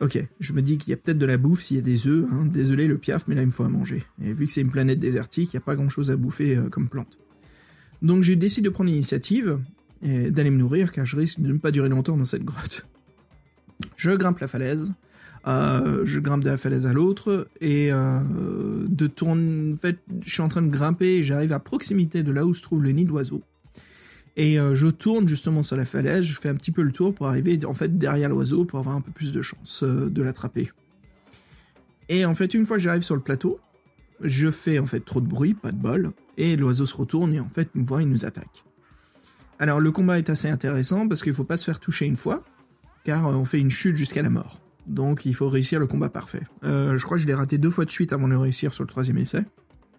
[0.00, 2.06] Ok, je me dis qu'il y a peut-être de la bouffe s'il y a des
[2.06, 2.24] œufs.
[2.30, 2.46] Hein.
[2.46, 4.04] Désolé le piaf, mais là il me faut à manger.
[4.22, 6.68] Et vu que c'est une planète désertique, il n'y a pas grand-chose à bouffer euh,
[6.68, 7.18] comme plante.
[8.00, 9.58] Donc j'ai décidé de prendre l'initiative
[10.02, 12.86] et d'aller me nourrir car je risque de ne pas durer longtemps dans cette grotte.
[13.96, 14.94] Je grimpe la falaise,
[15.48, 18.20] euh, je grimpe de la falaise à l'autre et euh,
[18.88, 19.72] de tourner.
[19.74, 22.54] En fait, je suis en train de grimper et j'arrive à proximité de là où
[22.54, 23.42] se trouve le nid d'oiseau.
[24.40, 27.14] Et euh, je tourne justement sur la falaise, je fais un petit peu le tour
[27.14, 30.22] pour arriver en fait derrière l'oiseau pour avoir un peu plus de chance euh, de
[30.22, 30.70] l'attraper.
[32.08, 33.60] Et en fait, une fois que j'arrive sur le plateau,
[34.22, 37.40] je fais en fait trop de bruit, pas de bol, et l'oiseau se retourne et
[37.40, 38.64] en fait nous voit, il nous attaque.
[39.58, 42.42] Alors le combat est assez intéressant parce qu'il faut pas se faire toucher une fois,
[43.04, 44.58] car on fait une chute jusqu'à la mort.
[44.86, 46.44] Donc il faut réussir le combat parfait.
[46.64, 48.84] Euh, je crois que je l'ai raté deux fois de suite avant de réussir sur
[48.84, 49.44] le troisième essai.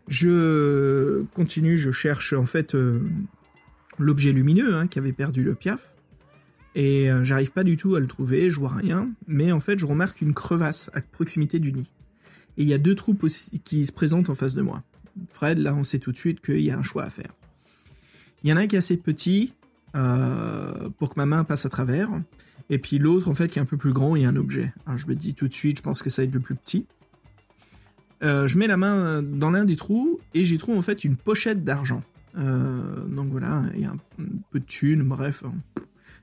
[0.08, 3.02] Je continue, je cherche en fait euh,
[4.02, 5.94] l'objet lumineux hein, qui avait perdu le piaf.
[6.74, 9.10] Et euh, j'arrive pas du tout à le trouver, je vois rien.
[9.28, 11.90] Mais en fait, je remarque une crevasse à proximité du nid.
[12.58, 13.26] Et il y a deux troupes
[13.64, 14.84] qui se présentent en face de moi.
[15.30, 17.34] Fred, là, on sait tout de suite qu'il y a un choix à faire.
[18.44, 19.54] Il y en a un qui est assez petit
[19.96, 22.10] euh, pour que ma main passe à travers.
[22.70, 24.74] Et puis l'autre, en fait, qui est un peu plus grand et un objet.
[24.96, 26.86] Je me dis tout de suite, je pense que ça va être le plus petit.
[28.24, 31.18] Euh, je mets la main dans l'un des trous et j'y trouve en fait une
[31.18, 32.04] pochette d'argent.
[32.38, 34.00] Euh, donc voilà, il y a un
[34.52, 35.54] peu de thunes, bref, hein.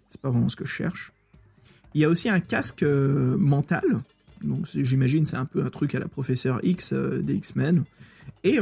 [0.09, 1.13] c'est pas vraiment ce que je cherche.
[1.95, 4.03] Il y a aussi un casque mental
[4.43, 7.85] donc j'imagine c'est un peu un truc à la professeur X euh, des X-Men.
[8.45, 8.59] Et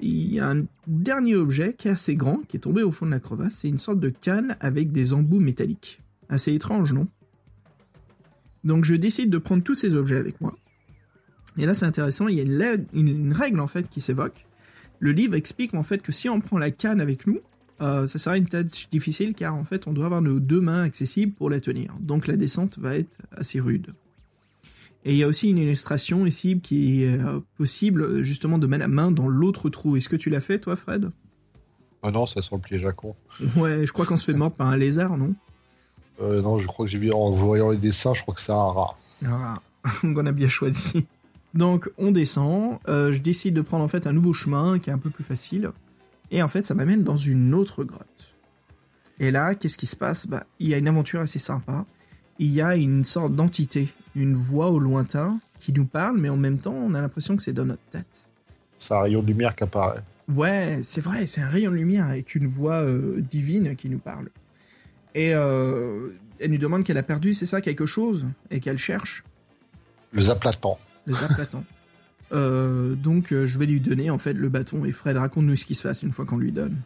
[0.00, 3.06] il y a un dernier objet qui est assez grand, qui est tombé au fond
[3.06, 3.56] de la crevasse.
[3.56, 6.00] C'est une sorte de canne avec des embouts métalliques.
[6.28, 7.08] Assez étrange, non?
[8.62, 10.56] Donc je décide de prendre tous ces objets avec moi.
[11.56, 14.46] Et là c'est intéressant, il y a une, règle en fait qui s'évoque.
[14.98, 17.40] Le livre explique en fait que si on prend la canne avec nous,
[17.80, 20.82] euh, ça sera une tâche difficile car en fait on doit avoir nos deux mains
[20.82, 21.94] accessibles pour la tenir.
[22.00, 23.94] Donc la descente va être assez rude.
[25.04, 28.80] Et il y a aussi une illustration ici qui est euh, possible justement de mettre
[28.80, 29.96] la main dans l'autre trou.
[29.96, 31.10] Est-ce que tu l'as fait toi, Fred?
[32.02, 33.14] Ah non, ça sent le piège à con.
[33.56, 35.34] Ouais, je crois qu'on se fait mordre par un lézard, non?
[36.20, 38.52] Euh, Non, je crois que j'ai vu en voyant les dessins, je crois que c'est
[38.52, 38.96] un rat.
[39.26, 39.54] Ah,
[40.02, 41.06] on a bien choisi.
[41.56, 44.92] Donc on descend, euh, je décide de prendre en fait un nouveau chemin qui est
[44.92, 45.70] un peu plus facile.
[46.30, 48.34] Et en fait, ça m'amène dans une autre grotte.
[49.18, 50.26] Et là, qu'est-ce qui se passe?
[50.26, 51.86] Bah, Il y a une aventure assez sympa
[52.38, 56.36] il y a une sorte d'entité, une voix au lointain qui nous parle, mais en
[56.36, 58.28] même temps, on a l'impression que c'est dans notre tête.
[58.78, 60.02] C'est un rayon de lumière qui apparaît.
[60.28, 63.98] Ouais, c'est vrai, c'est un rayon de lumière avec une voix euh, divine qui nous
[63.98, 64.28] parle.
[65.14, 69.24] Et euh, elle nous demande qu'elle a perdu, c'est ça, quelque chose, et qu'elle cherche?
[70.12, 70.78] Le zaplatant.
[71.06, 71.64] Le zaplatant.
[72.32, 74.84] euh, donc, euh, je vais lui donner en fait le bâton.
[74.84, 76.76] Et Fred, raconte-nous ce qui se passe une fois qu'on lui donne.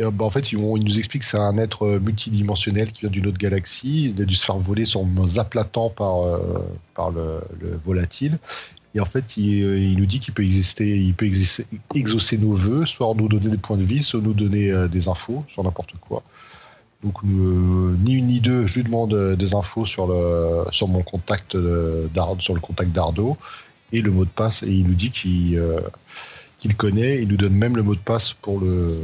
[0.00, 3.26] Euh, bah, en fait, ils, nous expliquent que c'est un être multidimensionnel qui vient d'une
[3.26, 4.12] autre galaxie.
[4.16, 6.40] Il a dû se faire voler son zaplatant par,
[6.94, 7.40] par le,
[7.84, 8.38] volatile.
[8.94, 11.64] Et en fait, il, nous dit qu'il peut exister, il peut exister,
[11.94, 15.44] exaucer nos voeux, soit nous donner des points de vie, soit nous donner des infos
[15.48, 16.22] sur n'importe quoi.
[17.02, 21.52] Donc, ni une ni deux, je lui demande des infos sur, le, sur mon contact
[21.52, 23.36] sur le contact d'Ardo
[23.92, 24.62] et le mot de passe.
[24.62, 25.60] Et il nous dit qu'il
[26.58, 27.20] qu'il connaît.
[27.20, 28.98] Il nous donne même le mot de passe pour le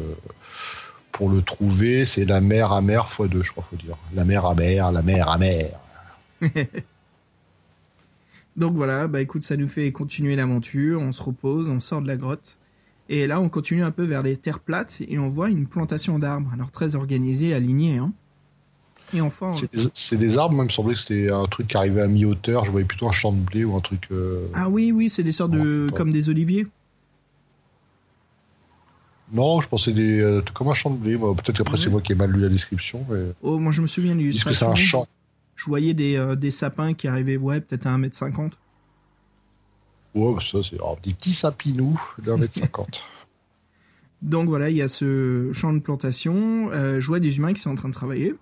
[1.19, 3.97] pour le trouver, c'est la mer amère x 2, je crois, faut dire.
[4.15, 5.81] La mer amère, la mer amère.
[8.57, 12.07] Donc voilà, bah écoute, ça nous fait continuer l'aventure, on se repose, on sort de
[12.07, 12.58] la grotte.
[13.09, 16.19] Et là, on continue un peu vers les terres plates et on voit une plantation
[16.19, 17.99] d'arbres, alors très organisée, alignée.
[17.99, 18.13] Hein.
[19.15, 19.53] Et enfin.
[19.93, 22.65] C'est des, arbres, moi, il me semblait que c'était un truc qui arrivait à mi-hauteur.
[22.65, 24.09] Je voyais plutôt un champ de blé ou un truc.
[24.11, 25.89] Euh, ah oui, oui, c'est des sortes de.
[25.95, 26.67] comme des oliviers.
[29.33, 31.17] Non, je pensais des, euh, comme un champ de blé.
[31.17, 33.07] Peut-être après, c'est moi qui ai mal lu la description.
[33.43, 34.31] Oh, moi, je me souviens du.
[34.31, 35.07] que c'est un champ.
[35.57, 38.53] Je voyais des, euh, des sapins qui arrivaient, ouais, peut-être à 1m50.
[40.15, 43.05] Ouais, bah, ça, c'est des petits sapinous d'un mètre cinquante.
[44.23, 46.71] Donc voilà, il y a ce champ de plantation.
[46.73, 48.35] Euh, je vois des humains qui sont en train de travailler.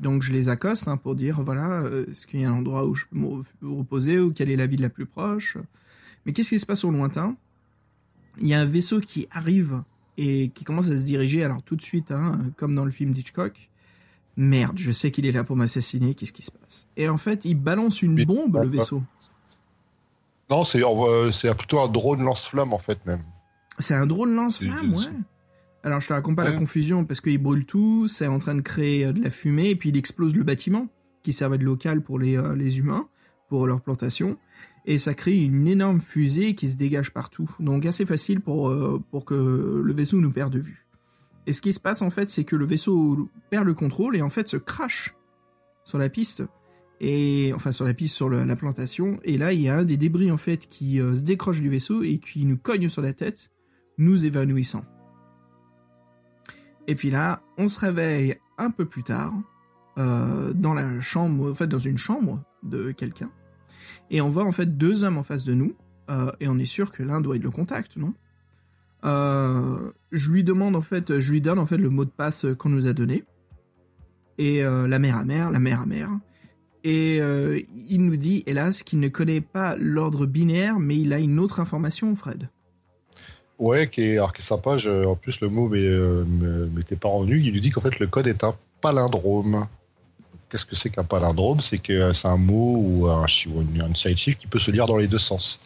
[0.00, 2.94] Donc je les accoste hein, pour dire, voilà, est-ce qu'il y a un endroit où
[2.96, 5.58] je peux me reposer ou quelle est la ville la plus proche?
[6.26, 7.36] Mais qu'est-ce qui se passe au lointain?
[8.40, 9.82] Il y a un vaisseau qui arrive
[10.18, 13.12] et qui commence à se diriger, alors tout de suite, hein, comme dans le film
[13.12, 13.70] d'Hitchcock.
[14.36, 16.86] Merde, je sais qu'il est là pour m'assassiner, qu'est-ce qui se passe?
[16.96, 19.02] Et en fait, il balance une bombe, le vaisseau.
[20.52, 20.82] Non, c'est
[21.32, 23.22] c'est plutôt un drone lance-flamme, en fait, même.
[23.78, 25.04] C'est un drone lance-flamme, ouais.
[25.84, 28.60] Alors, je te raconte pas la confusion, parce qu'il brûle tout, c'est en train de
[28.60, 30.86] créer euh, de la fumée, et puis il explose le bâtiment,
[31.24, 33.08] qui servait de local pour les, euh, les humains,
[33.48, 34.38] pour leur plantation
[34.84, 37.50] et ça crée une énorme fusée qui se dégage partout.
[37.60, 40.86] Donc assez facile pour, euh, pour que le vaisseau nous perde de vue.
[41.46, 44.22] Et ce qui se passe en fait, c'est que le vaisseau perd le contrôle et
[44.22, 45.14] en fait se crache
[45.84, 46.42] sur la piste.
[47.04, 49.18] Et enfin sur la piste, sur la plantation.
[49.24, 51.68] Et là, il y a un des débris en fait qui euh, se décroche du
[51.68, 53.50] vaisseau et qui nous cogne sur la tête,
[53.98, 54.84] nous évanouissant.
[56.86, 59.34] Et puis là, on se réveille un peu plus tard
[59.98, 63.32] euh, dans la chambre, en fait dans une chambre de quelqu'un
[64.10, 65.74] et on voit en fait deux hommes en face de nous,
[66.08, 68.14] euh, et on est sûr que l'un doit être le contact, non?
[69.04, 72.68] Je lui demande en fait, je lui donne en fait le mot de passe qu'on
[72.68, 73.24] nous a donné,
[74.38, 75.86] et la mère à la mère à
[76.84, 81.18] Et euh, il nous dit, hélas, qu'il ne connaît pas l'ordre binaire, mais il a
[81.18, 82.48] une autre information, Fred.
[83.58, 84.76] Ouais, qui est, alors, qui est sympa.
[84.76, 86.24] je- en plus, le mot euh,
[86.74, 87.40] m'était pas rendu.
[87.40, 89.66] Il nous dit qu'en fait, le code est un palindrome.
[90.48, 91.60] Qu'est-ce que c'est qu'un palindrome?
[91.60, 94.48] C'est que euh, c'est un mot ou un, ou une, une série de chiffres qui
[94.48, 95.60] peut se lire dans les deux sens.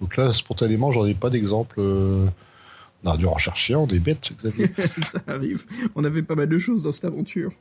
[0.00, 1.80] Donc là, spontanément, j'en ai pas d'exemple.
[1.80, 4.66] On a dû en chercher, un, on est bêtes, Xavier.
[5.02, 5.64] Ça arrive.
[5.94, 7.52] On avait pas mal de choses dans cette aventure.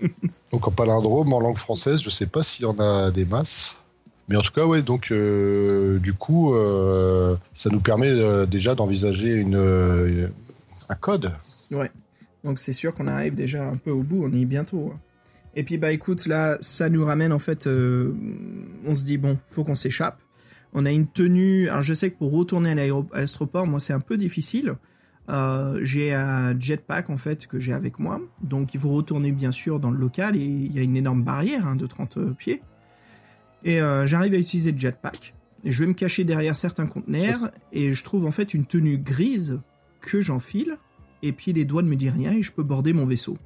[0.52, 3.76] Donc en palindrome, en langue française, je sais pas s'il y en a des masses.
[4.28, 8.74] Mais en tout cas, ouais, donc euh, du coup, euh, ça nous permet euh, déjà
[8.74, 10.30] d'envisager une,
[10.88, 11.32] un code.
[12.44, 14.92] Donc c'est sûr qu'on arrive déjà un peu au bout, on y est bientôt.
[14.94, 14.98] hein.
[15.54, 19.64] Et puis bah écoute, là, ça nous ramène en fait, on se dit bon, faut
[19.64, 20.18] qu'on s'échappe.
[20.74, 23.80] On a une tenue, alors je sais que pour retourner à l'aéro- à l'astroport, moi
[23.80, 24.74] c'est un peu difficile.
[25.28, 29.50] Euh, j'ai un jetpack en fait que j'ai avec moi, donc il faut retourner bien
[29.50, 32.62] sûr dans le local et il y a une énorme barrière hein, de 30 pieds.
[33.64, 35.34] Et euh, j'arrive à utiliser le jetpack.
[35.64, 38.98] Et je vais me cacher derrière certains conteneurs et je trouve en fait une tenue
[38.98, 39.60] grise
[40.00, 40.76] que j'enfile
[41.22, 43.36] et puis les doigts ne me disent rien et je peux border mon vaisseau.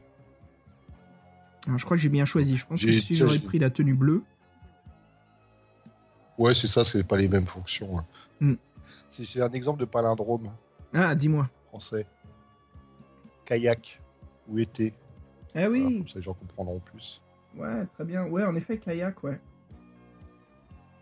[1.66, 2.57] Alors, je crois que j'ai bien choisi.
[2.57, 4.23] Je pense que si j'aurais pris la tenue bleue,
[6.40, 7.98] Ouais, c'est ça, c'est pas les mêmes fonctions.
[7.98, 8.05] hein.
[8.40, 8.55] Hmm.
[9.11, 10.51] C'est un exemple de palindrome
[10.94, 11.48] ah dis-moi.
[11.71, 12.07] Français.
[13.45, 14.01] Kayak
[14.49, 14.93] ou été.
[15.55, 17.21] Ah oui, Voilà, comme ça, les gens comprendront plus.
[17.57, 18.27] ouais, très bien.
[18.27, 19.41] Ouais, en effet, kayak, ouais.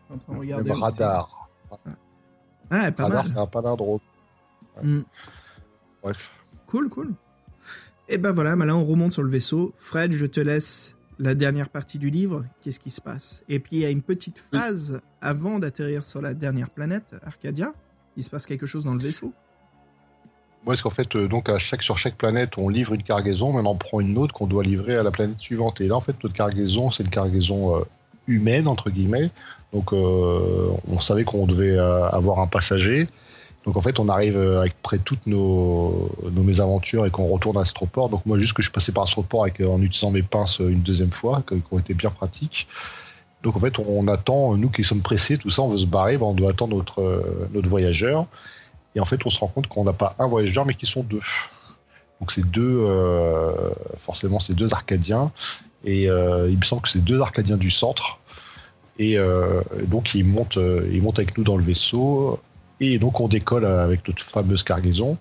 [0.01, 0.71] Je suis en train de regarder.
[0.71, 1.49] Même radar.
[2.71, 4.01] Ah, pas radar, c'est un palindrome.
[4.83, 5.01] Hmm.
[6.03, 6.35] Bref.
[6.67, 7.15] Cool, cool.
[8.09, 9.75] Et ben voilà, bah là on remonte sur le vaisseau.
[9.77, 12.45] Fred, je te laisse la dernière partie du livre.
[12.63, 13.45] Qu'est-ce qui se passe?
[13.49, 17.75] Et puis il y a une petite phase avant d'atterrir sur la dernière planète, Arcadia.
[18.17, 19.33] Il se passe quelque chose dans le vaisseau.
[20.71, 23.75] Est-ce qu'en fait, euh, donc sur chaque planète, on livre une cargaison, mais on en
[23.75, 25.81] prend une autre qu'on doit livrer à la planète suivante.
[25.81, 27.81] Et là, en fait, notre cargaison, c'est une cargaison euh,
[28.27, 29.31] humaine, entre guillemets.
[29.73, 33.09] Donc, euh, on savait qu'on devait avoir un passager.
[33.65, 37.61] Donc, en fait, on arrive avec près toutes nos, nos mésaventures et qu'on retourne à
[37.61, 38.09] Astroport.
[38.09, 41.13] Donc, moi, juste que je suis passé par Astroport en utilisant mes pinces une deuxième
[41.13, 42.67] fois, qui ont été bien pratiques.
[43.43, 46.17] Donc, en fait, on, attend, nous qui sommes pressés, tout ça, on veut se barrer,
[46.17, 48.27] ben, on doit attendre notre, notre voyageur.
[48.95, 51.03] Et en fait, on se rend compte qu'on n'a pas un voyageur, mais qu'ils sont
[51.03, 51.21] deux.
[52.21, 53.53] Donc c'est deux, euh,
[53.99, 55.31] forcément, c'est deux Arcadiens.
[55.85, 58.19] Et euh, il me semble que c'est deux Arcadiens du centre.
[58.99, 60.59] Et euh, donc ils montent,
[60.91, 62.41] ils montent avec nous dans le vaisseau.
[62.81, 65.17] Et donc on décolle avec notre fameuse cargaison.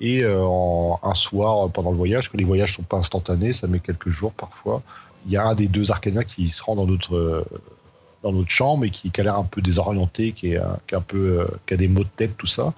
[0.00, 3.80] Et en- un soir, pendant le voyage, que les voyages sont pas instantanés, ça met
[3.80, 4.82] quelques jours parfois.
[5.26, 7.44] Il y a un des deux Arcadiens qui se rend dans notre
[8.22, 10.98] dans notre chambre et qui, a l'air un peu désorienté, qui, est, euh, qui, est
[10.98, 12.72] un peu, euh, qui a des maux de tête, tout ça.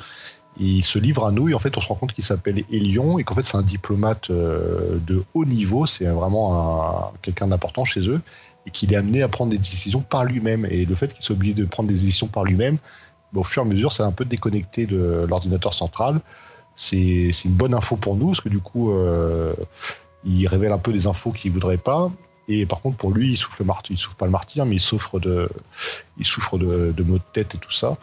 [0.59, 3.19] Il se livre à nous et en fait on se rend compte qu'il s'appelle Elion
[3.19, 7.85] et qu'en fait c'est un diplomate euh, de haut niveau, c'est vraiment un- quelqu'un d'important
[7.85, 8.21] chez eux
[8.67, 10.67] et qu'il est amené à prendre des décisions par lui-même.
[10.67, 12.77] Et le fait qu'il soit obligé de prendre des décisions par lui-même,
[13.33, 16.21] bah, au fur et à mesure ça va un peu déconnecté de l'ordinateur central.
[16.77, 18.93] C'est une bonne info pour nous parce que du coup
[20.25, 22.11] il révèle un peu des infos qu'il voudrait pas.
[22.53, 24.81] Et par contre, pour lui, il souffre le martyr, souffre pas le martyr, mais il
[24.81, 25.49] souffre de,
[26.19, 27.97] il souffre de, maux de tête et tout ça.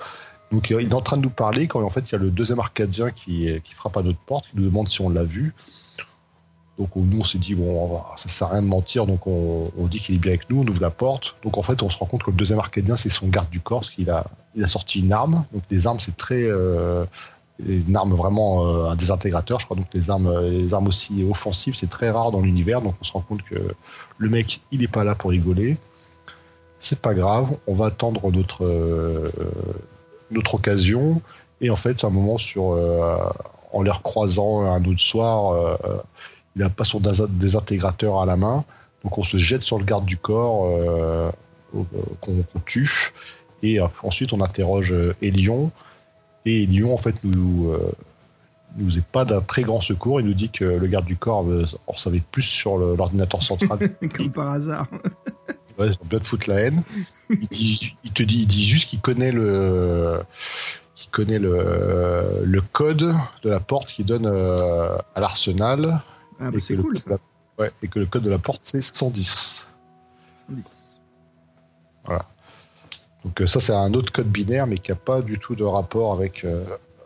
[0.54, 2.20] Donc, euh, il est en train de nous parler quand en fait il y a
[2.20, 5.24] le deuxième Arcadien qui, qui frappe à notre porte, qui nous demande si on l'a
[5.26, 5.54] vu.
[6.80, 9.72] Donc, on- nous, on s'est dit, bon, ça sert à rien de mentir, donc on,
[9.78, 11.36] on dit qu'il est bien avec nous, on ouvre la porte.
[11.44, 13.60] Donc, en fait, on se rend compte que le deuxième Arcadien, c'est son garde du
[13.60, 14.26] corps, parce qu'il a,
[14.56, 15.44] il a sorti une arme.
[15.52, 16.44] Donc, les armes, c'est très.
[16.44, 17.04] euh,
[17.66, 19.78] une arme vraiment euh, un désintégrateur, je crois.
[19.78, 22.82] Donc, les armes, les armes aussi offensives, c'est très rare dans l'univers.
[22.82, 23.56] Donc, on se rend compte que
[24.18, 25.78] le mec, il n'est pas là pour rigoler.
[26.80, 29.32] C'est pas grave, on va attendre notre, euh,
[30.30, 31.22] notre occasion.
[31.62, 33.18] Et en fait, à un moment, sur, euh,
[33.74, 35.98] en les recroisant un autre soir, euh,
[36.56, 38.66] il n'a pas son désintégrateur à la main.
[39.04, 41.32] Donc on se jette sur le garde du corps euh,
[41.72, 41.86] qu'on
[42.22, 43.14] qu'on tue.
[43.64, 45.72] Et euh, ensuite, on interroge euh, Elion.
[46.50, 47.92] Et Elion, en fait, nous, euh,
[48.78, 50.22] nous est pas d'un très grand secours.
[50.22, 53.80] Il nous dit que le garde du corps euh, en savait plus sur l'ordinateur central
[54.18, 54.88] Comme par hasard.
[55.78, 56.82] Ouais, ils ont bien de foutre la haine.
[57.30, 60.22] Il, dit- il te dit, il dit juste qu'il connaît le,
[60.96, 63.14] qu'il connaît le, le code
[63.44, 66.02] de la porte qui donne euh, à l'arsenal.
[66.40, 67.04] Ah, bah, c'est cool ça.
[67.10, 67.18] la-
[67.64, 69.66] ouais, et que le code de la porte c'est 110.
[70.48, 71.00] 110.
[73.28, 75.66] Donc euh, ça c'est un autre code binaire mais qui n'a pas du tout de
[75.66, 76.64] rapport avec euh,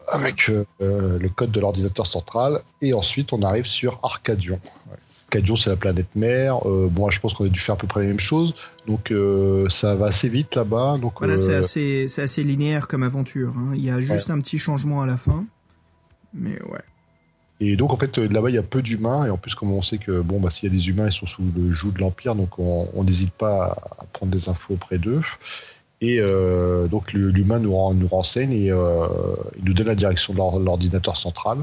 [0.07, 2.59] avec euh, le code de l'ordinateur central.
[2.83, 4.59] Et ensuite on arrive sur Arcadion.
[4.91, 4.97] Ouais.
[5.23, 6.67] Arcadion c'est la planète mère.
[6.69, 8.53] Euh, bon je pense qu'on a dû faire à peu près les mêmes choses.
[8.85, 9.11] Donc
[9.69, 10.99] ça va assez vite là-bas.
[11.01, 13.55] Donc Voilà, c'est assez, assez linéaire comme aventure.
[13.57, 13.71] hein.
[13.73, 15.43] Il y a juste un petit changement à la fin.
[16.35, 16.81] Mais ouais.
[17.63, 19.27] Et donc, en fait, là-bas, il y a peu d'humains.
[19.27, 21.11] Et en plus, comme on sait que, bon, bah, s'il y a des humains, ils
[21.11, 24.97] sont sous le joug de l'Empire, donc on n'hésite pas à prendre des infos auprès
[24.97, 25.21] d'eux.
[26.01, 29.07] Et euh, donc, l'humain nous, renseigne et euh,
[29.57, 31.59] il nous donne la direction de l'ordinateur central.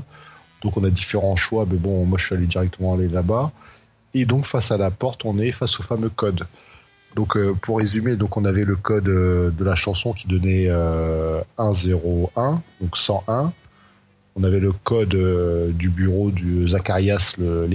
[0.63, 3.51] Donc, on a différents choix, mais bon, moi, je suis allé directement aller là-bas.
[4.15, 6.47] Et donc, face à la porte, on est face au fameux code.
[7.17, 10.69] Donc, euh, pour résumer, donc on avait le code de la chanson qui donnait
[11.59, 13.53] 101, donc 101
[14.41, 15.17] on avait le code
[15.75, 17.67] du bureau du Zacharias, le,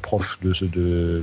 [0.00, 1.22] prof de, de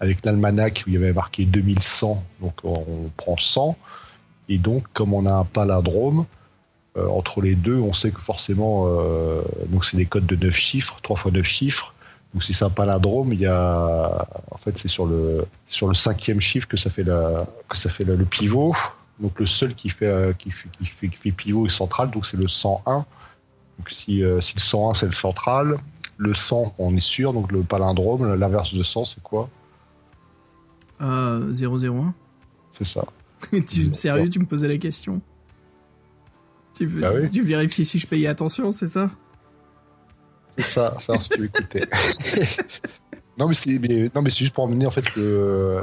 [0.00, 3.76] avec l'almanach où il y avait marqué 2100, donc on prend 100.
[4.48, 6.24] Et donc, comme on a un palindrome,
[6.98, 10.54] euh, entre les deux, on sait que forcément, euh, donc c'est des codes de 9
[10.54, 11.94] chiffres, 3 fois 9 chiffres.
[12.32, 15.94] Donc si c'est un palindrome, il y a, en fait, c'est sur le sur le
[15.94, 18.74] cinquième chiffre que ça fait la, que ça fait le pivot.
[19.20, 22.10] Donc le seul qui fait, euh, qui fait, qui fait, qui fait pivot est central,
[22.10, 23.04] donc c'est le 101.
[23.78, 25.78] Donc si, si le 101 c'est le central,
[26.16, 29.48] le 100 on est sûr, donc le palindrome, l'inverse de 100 c'est quoi?
[31.00, 32.14] Euh, 001.
[32.72, 33.04] C'est ça.
[33.66, 35.20] tu, sérieux, tu me posais la question
[36.74, 37.30] tu, bah oui.
[37.30, 39.10] tu vérifies si je payais attention, c'est ça?
[40.56, 41.84] C'est ça, ça si tu écoutais.
[43.38, 43.78] Non, mais c'est
[44.14, 45.06] non, mais c'est juste pour amener en fait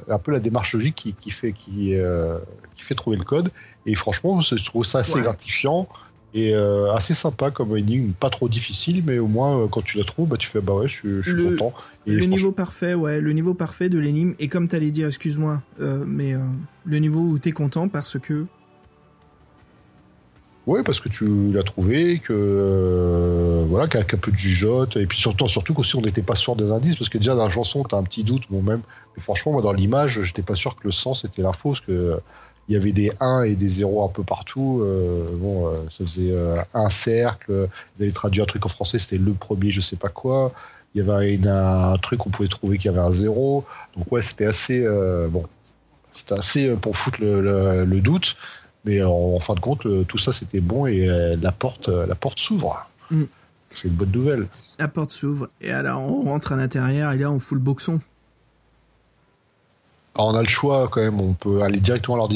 [0.09, 2.37] un peu la démarche logique qui, qui fait qui, euh,
[2.75, 3.49] qui fait trouver le code.
[3.85, 5.87] Et franchement, je trouve ça assez gratifiant
[6.35, 9.97] et euh, assez sympa comme énigme, pas trop difficile, mais au moins euh, quand tu
[9.97, 11.73] la trouves, bah tu fais bah ouais, je, suis content.
[12.05, 14.33] le niveau parfait, ouais, le niveau parfait de l'énigme.
[14.37, 16.35] Et comme t'allais dire, excuse-moi, mais
[16.85, 18.45] le niveau où t'es content parce que
[20.67, 24.37] oui, parce que tu l'as trouvé, que euh, voilà, qu'il y a un peu de
[24.37, 27.35] jugeote, et puis surtout, surtout qu'aussi on n'était pas sûr des indices, parce que déjà
[27.35, 28.81] dans la chanson, tu as un petit doute, bon même,
[29.15, 32.19] mais franchement, moi dans l'image, j'étais pas sûr que le sens était l'info, parce que
[32.67, 34.81] il y avait des 1 et des 0 un peu partout.
[34.81, 36.33] Euh, bon, euh, ça faisait
[36.73, 37.67] un cercle.
[37.97, 40.51] Ils avaient traduit un truc en français, c'était le premier, je sais pas quoi.
[40.93, 43.65] Il y avait un truc on pouvait trouver qu'il y avait un 0.
[43.97, 44.87] Donc ouais, c'était assez
[45.29, 45.43] bon,
[46.11, 48.37] c'était assez pour foutre le, le doute.
[48.85, 52.05] Mais en, fin de compte, euh, tout ça c'était bon et euh, la porte, euh,
[52.05, 52.87] la porte s'ouvre.
[53.09, 53.23] Mm.
[53.71, 54.47] C'est une bonne nouvelle.
[54.79, 57.99] La porte s'ouvre et alors on rentre à l'intérieur et là on fout le boxon.
[60.15, 62.27] Alors on a le choix quand même, on peut aller directement à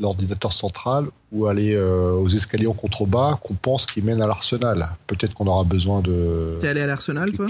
[0.00, 4.90] l'ordinateur central ou aller aux escaliers en contrebas qu'on pense qui mènent à l'arsenal.
[5.06, 6.56] Peut-être qu'on aura besoin de.
[6.60, 7.46] T'es allé à l'arsenal toi?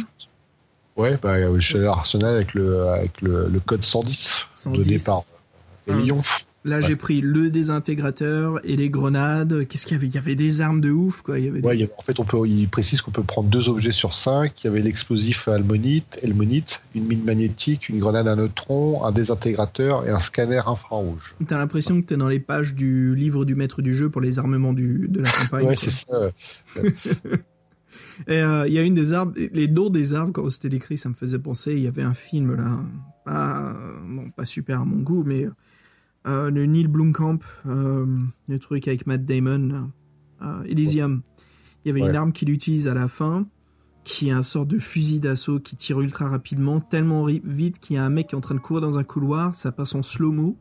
[0.97, 4.79] Ouais, bah, je suis allé à l'arsenal avec le, avec le, code 110, 110.
[4.79, 5.23] donné par
[5.87, 6.21] Lyon.
[6.65, 9.67] Là, j'ai pris le désintégrateur et les grenades.
[9.69, 10.09] Qu'est-ce qu'il y avait?
[10.09, 11.39] Il y avait des armes de ouf, quoi.
[11.39, 13.93] Il y avait ouais, en fait, on peut, il précise qu'on peut prendre deux objets
[13.93, 14.63] sur cinq.
[14.63, 20.05] Il y avait l'explosif almonite, elmonite, une mine magnétique, une grenade à neutrons, un désintégrateur
[20.07, 21.37] et un scanner infrarouge.
[21.47, 24.41] T'as l'impression que t'es dans les pages du livre du maître du jeu pour les
[24.41, 25.67] armements du, de la campagne.
[25.67, 26.31] ouais, c'est ça.
[28.27, 30.99] et euh, il y a une des armes, les noms des armes, quand c'était décrit,
[30.99, 31.75] ça me faisait penser.
[31.75, 32.81] Il y avait un film là,
[33.25, 35.47] pas, bon, pas super à mon goût, mais
[36.29, 38.07] euh, le Neil Blomkamp, euh,
[38.49, 39.91] le truc avec Matt Damon,
[40.43, 41.23] euh, Elysium.
[41.85, 43.47] Il y avait une arme qu'il utilise à la fin,
[44.05, 47.99] qui est un sort de fusil d'assaut qui tire ultra rapidement, tellement vite qu'il y
[47.99, 50.03] a un mec qui est en train de courir dans un couloir, ça passe en
[50.03, 50.59] slow-mo,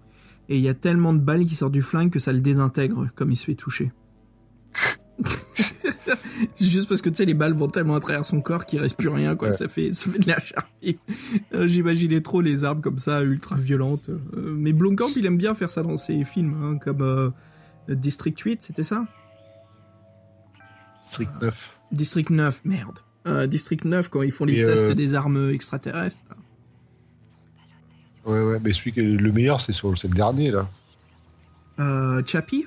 [0.47, 3.09] et il y a tellement de balles qui sortent du flingue que ça le désintègre
[3.15, 3.91] comme il se fait toucher.
[6.53, 8.79] c'est juste parce que tu sais les balles vont tellement à travers son corps qu'il
[8.79, 9.51] reste plus rien quoi.
[9.51, 10.99] Ça fait ça fait de la charpie
[11.53, 14.09] euh, j'imaginais trop les armes comme ça ultra violentes.
[14.09, 17.29] Euh, mais Blomkamp il aime bien faire ça dans ses films hein, comme euh,
[17.89, 19.05] District 8 c'était ça?
[21.05, 22.99] District 9 District 9 merde.
[23.49, 26.23] District 9 quand ils font les tests des armes extraterrestres.
[28.25, 30.69] Ouais ouais mais celui qui est le meilleur c'est le dernier là.
[32.25, 32.65] Chappie?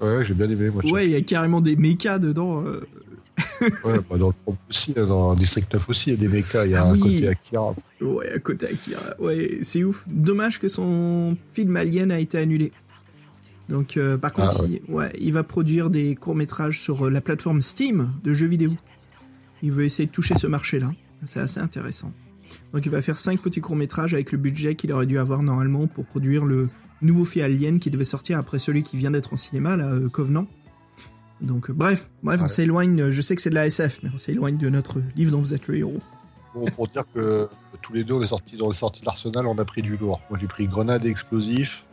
[0.00, 0.82] Ouais, j'ai bien aimé, moi.
[0.90, 2.64] Ouais, il y a carrément des mechas dedans.
[2.64, 2.80] Euh.
[3.84, 6.64] ouais, bah dans le aussi, dans District 9 aussi, il y a des mechas.
[6.64, 7.74] Il y a ah un côté Akira.
[8.00, 9.00] Ouais, un côté Akira.
[9.18, 10.06] Ouais, c'est ouf.
[10.08, 12.72] Dommage que son film Alien a été annulé.
[13.68, 17.20] Donc, euh, par contre, ah, Il, ouais, il va produire des courts-métrages sur euh, la
[17.20, 18.72] plateforme Steam de jeux vidéo.
[19.62, 20.92] Il veut essayer de toucher ce marché-là.
[21.24, 22.12] C'est assez intéressant.
[22.72, 25.86] Donc, il va faire cinq petits courts-métrages avec le budget qu'il aurait dû avoir normalement
[25.86, 26.68] pour produire le
[27.02, 30.08] nouveau film Alien qui devait sortir après celui qui vient d'être en cinéma, là, euh,
[30.08, 30.46] Covenant.
[31.40, 33.00] Donc, euh, bref, bref, on s'éloigne.
[33.00, 35.40] Euh, je sais que c'est de la SF, mais on s'éloigne de notre livre dont
[35.40, 36.00] vous êtes le héros.
[36.54, 37.48] Bon, pour dire que
[37.80, 39.96] tous les deux, on est sortis dans les sorties de l'arsenal, on a pris du
[39.96, 40.20] lourd.
[40.28, 41.84] Moi, j'ai pris grenade et explosif.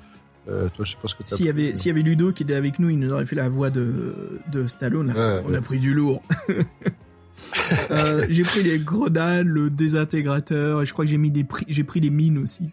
[0.46, 2.56] toi, je sais pas ce que S'il y avait, s'il y avait Ludo qui était
[2.56, 5.14] avec nous, il nous aurait fait la voix de, de Stallone.
[5.46, 6.24] on a pris du lourd.
[8.30, 12.00] j'ai pris les grenades, le désintégrateur, et je crois que j'ai mis des j'ai pris
[12.00, 12.72] les mines aussi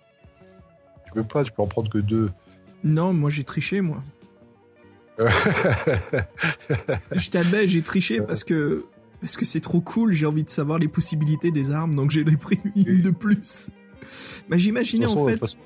[1.15, 2.31] peux pas, tu peux en prendre que deux.
[2.83, 4.03] Non, moi j'ai triché, moi.
[7.13, 8.85] je j'ai triché parce que
[9.21, 10.13] parce que c'est trop cool.
[10.13, 13.71] J'ai envie de savoir les possibilités des armes, donc j'ai pris une de plus.
[14.49, 15.57] Mais j'imaginais en fait,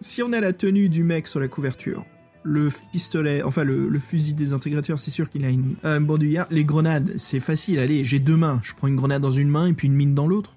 [0.00, 2.04] si on a la tenue du mec sur la couverture,
[2.44, 6.46] le pistolet, enfin le, fusil des intégrateurs, c'est sûr qu'il a une, un bandoulière.
[6.50, 7.78] Les grenades, c'est facile.
[7.78, 8.60] Allez, j'ai deux mains.
[8.62, 10.56] Je prends une grenade dans une main et puis une mine dans l'autre.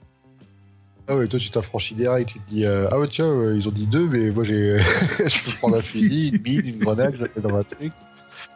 [1.07, 3.67] Ah ouais, toi tu t'affranchis direct, tu te dis euh, ah ouais tiens euh, ils
[3.67, 7.13] ont dit deux mais moi j'ai je peux prendre un fusil, une mine, une grenade,
[7.15, 7.91] je la mets dans ma truc,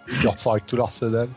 [0.07, 1.27] je ressors avec tout l'arsenal.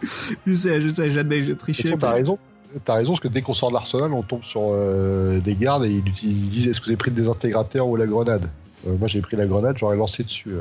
[0.46, 1.94] Je sais, je sais, jamais j'ai triché.
[1.98, 2.38] T'as raison,
[2.84, 5.84] t'as raison parce que dès qu'on sort de l'arsenal on tombe sur euh, des gardes
[5.84, 8.48] et ils, disent est-ce que vous avez pris le désintégrateur ou la grenade?
[8.84, 10.54] moi j'ai pris la grenade, j'aurais lancé dessus.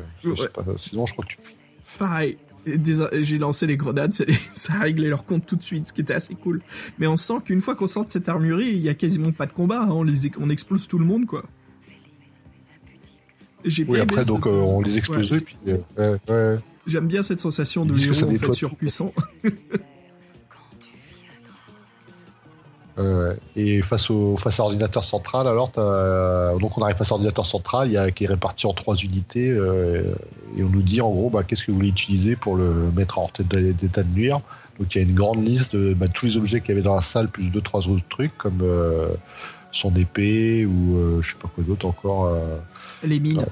[0.76, 1.38] sinon je crois que tu.
[1.98, 4.14] Pareil, j'ai lancé les grenades,
[4.54, 6.62] ça a réglé leur compte tout de suite, ce qui était assez cool.
[7.00, 9.46] Mais on sent qu'une fois qu'on sort de cette armurerie, il y a quasiment pas
[9.46, 9.90] de combat, hein.
[9.92, 11.44] on, les, on explose tout le monde, quoi.
[13.64, 15.58] Oui, après, donc, euh, on les explose, puis...
[16.00, 16.58] Euh,
[16.88, 19.14] J'aime bien cette sensation de héros, en fait, surpuissant.
[23.56, 25.72] et face au face à l'ordinateur central, alors
[26.60, 28.96] donc on arrive face à l'ordinateur central, il y a qui est réparti en trois
[28.96, 30.04] unités euh,
[30.58, 33.20] et on nous dit en gros bah, qu'est-ce que vous voulez utiliser pour le mettre
[33.20, 34.42] en tête d'état de nuire?
[34.80, 36.82] Donc il y a une grande liste de bah, tous les objets qu'il y avait
[36.82, 39.10] dans la salle plus deux trois autres trucs comme euh,
[39.72, 42.36] son épée ou euh, je sais pas quoi d'autre encore.
[43.04, 43.46] les mines.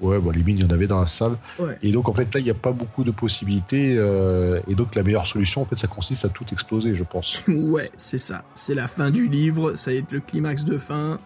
[0.00, 1.36] Ouais, les mines, il y en avait dans la salle.
[1.82, 3.96] Et donc, en fait, là, il n'y a pas beaucoup de possibilités.
[3.96, 7.42] Euh, et donc, la meilleure solution, en fait, ça consiste à tout exploser, je pense.
[7.48, 8.44] ouais, c'est ça.
[8.54, 9.74] C'est la fin du livre.
[9.74, 11.18] Ça va être le climax de fin.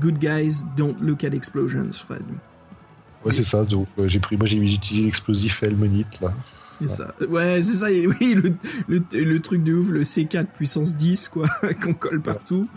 [0.00, 2.22] Good guys don't look at explosions, Fred.
[3.24, 3.64] Ouais, c'est ça.
[3.64, 6.32] Donc, euh, j'ai pris, moi, j'ai utilisé l'explosif Helmonite, là.
[6.78, 7.14] C'est ça.
[7.28, 7.86] Ouais, c'est ça.
[8.20, 11.46] Oui, le, le, truc de ouf, le C4 puissance 10, quoi,
[11.82, 12.68] qu'on colle partout.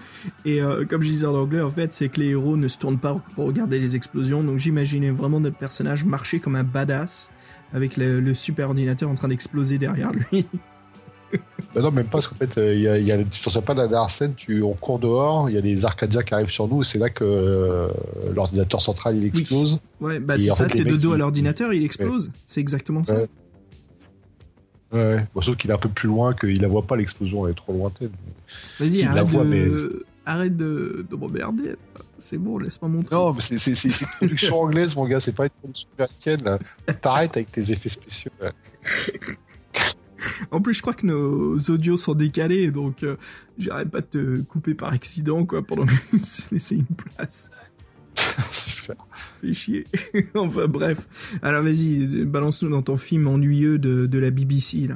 [0.45, 2.78] Et euh, comme je disais en anglais, en fait, c'est que les héros ne se
[2.78, 4.44] tournent pas pour regarder les explosions.
[4.44, 7.32] Donc j'imaginais vraiment notre personnage marcher comme un badass
[7.73, 10.45] avec le, super ordinateur en train d'exploser derrière lui.
[11.76, 13.80] bah non, même pas, parce qu'en fait, il y a, y a, tu pas de
[13.80, 16.68] la dernière scène, tu, on court dehors, il y a des Arcadias qui arrivent sur
[16.68, 17.88] nous, c'est là que euh,
[18.36, 19.80] l'ordinateur central il explose.
[20.02, 22.32] Ouais, bah c'est ça, t'es de dos à l'ordinateur, il explose.
[22.45, 23.15] C'est exactement ça.
[23.15, 23.30] Ouais,
[24.91, 27.73] sauf qu'il est un peu plus loin, qu'il la voit pas l'explosion, elle est trop
[27.73, 28.11] lointaine.
[28.80, 29.43] Vas-y, arrête, de...
[29.43, 29.65] Mais...
[30.26, 31.76] arrête de, de m'emmerder.
[32.18, 33.15] C'est bon, laisse-moi montrer.
[33.15, 36.59] Non, mais c'est une production anglaise, mon gars, c'est pas une production américaine.
[37.01, 38.31] T'arrêtes avec tes effets spéciaux.
[40.51, 43.15] En plus, je crois que nos audios sont décalés, donc euh,
[43.57, 45.93] j'arrête pas de te couper par accident, quoi, pendant que
[46.51, 47.70] laisser une place.
[49.41, 49.88] Fais chier.
[50.35, 51.07] enfin bref.
[51.41, 54.95] Alors vas-y, balance-nous dans ton film ennuyeux de, la BBC là.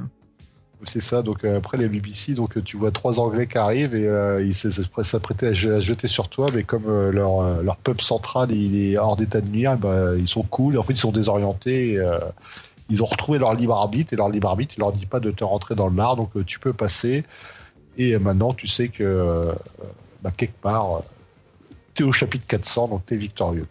[0.84, 4.08] C'est ça, donc euh, après les BBC, donc tu vois trois Anglais qui arrivent et
[4.08, 8.52] euh, ils s'apprêtaient à, à jeter sur toi, mais comme euh, leur, euh, pub central
[8.52, 12.00] est hors d'état de nuire, bah, ils sont cool, en fait ils sont désorientés,
[12.90, 15.32] ils ont retrouvé leur libre arbitre et leur libre arbitre il leur dit pas de
[15.32, 17.24] te rentrer dans le mar, donc tu peux passer
[17.98, 19.50] et maintenant tu sais que
[20.22, 21.02] bah, quelque part
[21.96, 23.66] t'es au chapitre 400, donc t'es victorieux.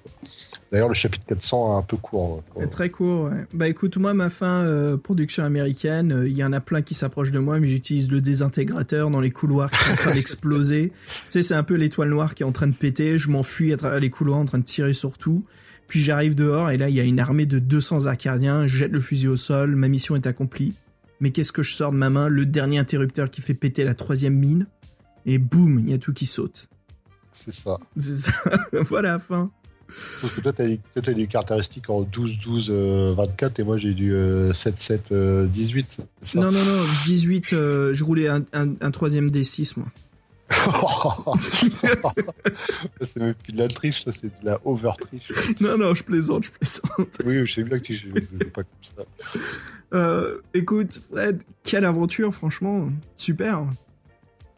[0.72, 2.42] D'ailleurs, le chapitre 400 est un peu court.
[2.70, 3.46] Très court, ouais.
[3.52, 6.94] Bah écoute, moi, ma fin euh, production américaine, euh, il y en a plein qui
[6.94, 10.90] s'approchent de moi, mais j'utilise le désintégrateur dans les couloirs qui sont en train d'exploser.
[11.06, 13.18] tu sais, c'est un peu l'étoile noire qui est en train de péter.
[13.18, 15.44] Je m'enfuis à travers les couloirs en train de tirer sur tout.
[15.86, 18.66] Puis j'arrive dehors et là, il y a une armée de 200 Arcadiens.
[18.66, 19.76] Je jette le fusil au sol.
[19.76, 20.74] Ma mission est accomplie.
[21.20, 22.26] Mais qu'est-ce que je sors de ma main?
[22.26, 24.66] Le dernier interrupteur qui fait péter la troisième mine.
[25.24, 26.68] Et boum, il y a tout qui saute.
[27.34, 27.78] C'est ça.
[27.98, 28.32] C'est ça.
[28.72, 29.50] voilà, fin.
[29.86, 34.16] Parce que toi, t'as as des caractéristiques en 12, 12, 24 et moi j'ai du
[34.52, 35.98] 7, 7, 18.
[36.36, 39.88] Non, non, non, 18, euh, je roulais un, un, troisième D6, moi.
[43.00, 45.32] c'est même plus de la triche, ça, c'est de la over-triche.
[45.60, 47.20] Non, non, je plaisante, je plaisante.
[47.24, 48.12] Oui, je sais bien que tu joues
[48.52, 49.04] pas comme ça.
[49.94, 53.66] Euh, écoute, Fred, quelle aventure, franchement, super.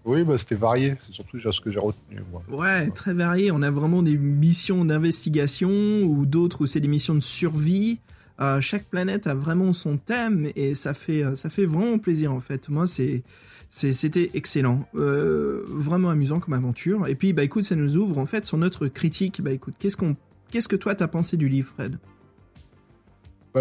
[0.06, 0.94] Oui, bah, c'était varié.
[1.00, 2.20] C'est surtout ce que j'ai retenu.
[2.30, 2.42] Moi.
[2.48, 3.50] Ouais, très varié.
[3.50, 7.98] On a vraiment des missions d'investigation ou d'autres où c'est des missions de survie.
[8.40, 12.32] Euh, chaque planète a vraiment son thème et ça fait euh, ça fait vraiment plaisir
[12.32, 12.68] en fait.
[12.68, 13.22] Moi, c'est
[13.68, 17.08] c'était excellent, euh, vraiment amusant comme aventure.
[17.08, 19.42] Et puis, bah écoute, ça nous ouvre en fait sur notre critique.
[19.42, 20.16] Bah écoute, qu'est-ce qu'on
[20.50, 21.98] qu'est-ce que toi t'as pensé du livre, Fred?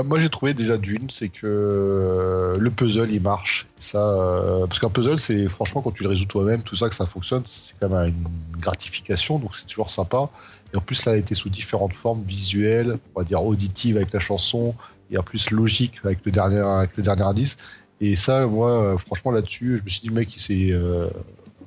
[0.04, 3.68] Moi j'ai trouvé déjà d'une, c'est que euh, le puzzle il marche.
[3.78, 6.96] Ça, euh, parce qu'un puzzle c'est franchement quand tu le résous toi-même, tout ça que
[6.96, 10.30] ça fonctionne, c'est quand même une gratification, donc c'est toujours sympa.
[10.74, 14.12] Et en plus ça a été sous différentes formes visuelles, on va dire auditives avec
[14.14, 14.76] la chanson,
[15.12, 17.58] et en plus logique avec le dernier avec le dernier indice.
[18.02, 20.74] Et ça, moi, euh, franchement là-dessus, je me suis dit mec il s'est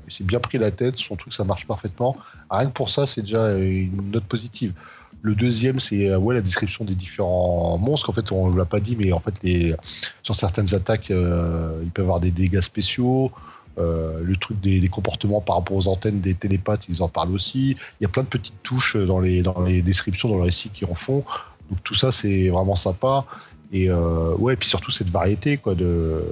[0.08, 2.16] Il s'est bien pris la tête, son truc ça marche parfaitement.
[2.50, 4.72] Rien que pour ça, c'est déjà une note positive.
[5.20, 8.10] Le deuxième, c'est ouais, la description des différents monstres.
[8.10, 9.74] En fait, on ne l'a pas dit, mais en fait, les,
[10.22, 13.32] sur certaines attaques, il peut y avoir des dégâts spéciaux.
[13.78, 17.76] Euh, le truc des, comportements par rapport aux antennes des télépathes, ils en parlent aussi.
[18.00, 20.70] Il y a plein de petites touches dans les, dans les descriptions, dans le récit
[20.70, 21.24] qui en font.
[21.70, 23.24] Donc tout ça, c'est vraiment sympa.
[23.72, 26.24] Et euh, ouais, puis surtout cette variété, quoi, de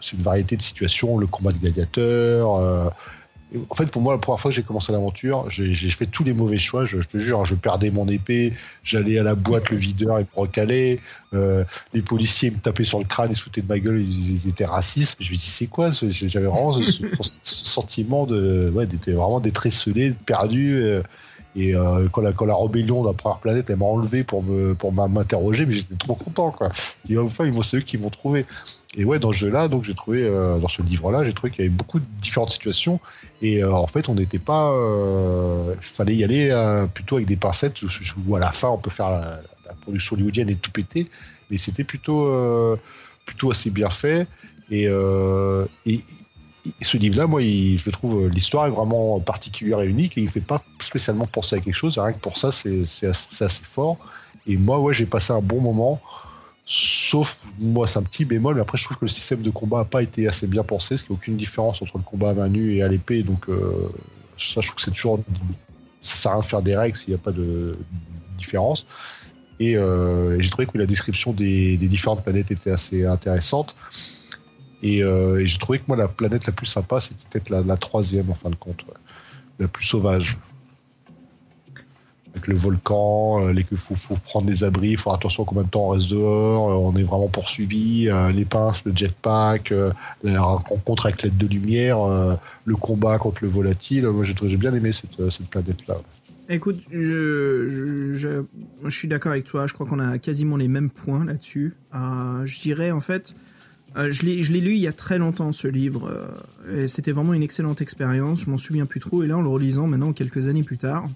[0.00, 2.88] cette variété de situations, le combat de gladiateurs, euh,
[3.70, 6.32] en fait, pour moi, la première fois que j'ai commencé l'aventure, j'ai fait tous les
[6.32, 6.84] mauvais choix.
[6.84, 8.52] Je, te jure, je perdais mon épée,
[8.82, 11.00] j'allais à la boîte, le videur, il me recalait.
[11.34, 14.64] Euh, les policiers me tapaient sur le crâne, ils foutaient de ma gueule, ils, étaient
[14.64, 15.18] racistes.
[15.20, 19.40] Je me dis, c'est quoi J'avais vraiment ce, sentiment de, ouais, d'être vraiment
[20.26, 20.74] perdu.
[20.74, 21.02] Euh,
[21.56, 24.42] et euh, quand, la, rébellion de la première planète, elle m'a enlevé pour
[24.92, 26.70] m'interroger, mais j'étais trop content, quoi.
[27.08, 28.44] Et enfin, c'est eux qui m'ont trouvé.
[28.96, 31.64] Et ouais, dans ce jeu-là, donc j'ai trouvé, euh, dans ce livre-là, j'ai trouvé qu'il
[31.64, 33.00] y avait beaucoup de différentes situations.
[33.42, 34.70] Et euh, en fait, on n'était pas.
[34.70, 36.50] Euh, fallait y aller
[36.94, 39.40] plutôt avec des pincettes, où, à la fin, on peut faire la,
[39.80, 41.10] production hollywoodienne et tout péter.
[41.50, 42.78] Mais c'était plutôt,
[43.24, 44.28] plutôt assez bien fait.
[44.70, 46.04] Et, et,
[46.80, 50.16] ce livre-là, moi, je trouve, l'histoire est vraiment particulière et unique.
[50.16, 51.98] Et il ne fait pas spécialement penser à quelque chose.
[51.98, 53.98] Rien que pour ça, c'est assez, assez fort.
[54.46, 56.00] Et moi, ouais, j'ai passé un bon moment.
[56.66, 59.78] Sauf, moi, c'est un petit bémol, mais après, je trouve que le système de combat
[59.78, 62.48] n'a pas été assez bien pensé, n'y a aucune différence entre le combat à main
[62.48, 63.22] nue et à l'épée.
[63.22, 63.90] Donc, euh,
[64.38, 65.20] ça, je trouve que c'est toujours.
[66.00, 67.76] Ça sert à rien de faire des règles s'il n'y a pas de
[68.38, 68.86] différence.
[69.60, 73.76] Et euh, j'ai trouvé que la description des, différentes planètes était assez intéressante.
[74.84, 78.30] Euh, et, j'ai trouvé que moi, la planète la plus sympa, c'était peut-être la, troisième,
[78.30, 78.84] en fin de compte.
[79.58, 80.38] La plus sauvage
[82.34, 85.62] avec le volcan, euh, les faut, faut prendre des abris, il faut faire attention combien
[85.62, 89.72] de temps on reste dehors, euh, on est vraiment poursuivi, euh, les pinces, le jetpack,
[90.24, 91.98] la rencontre avec l'aide de lumière,
[92.64, 94.06] le combat contre le volatile.
[94.08, 95.16] Moi, j'ai bien aimé cette,
[95.48, 95.96] planète-là.
[96.48, 98.44] Écoute, je,
[98.88, 99.66] suis d'accord avec toi.
[99.66, 101.74] Je crois qu'on a quasiment les mêmes points là-dessus.
[101.92, 103.34] je dirais en fait,
[103.96, 106.10] je l'ai lu il y a très longtemps ce livre.
[106.72, 108.42] et c'était vraiment une excellente expérience.
[108.42, 109.22] Je m'en souviens plus trop.
[109.22, 111.08] Et là, en le relisant maintenant quelques années plus tard,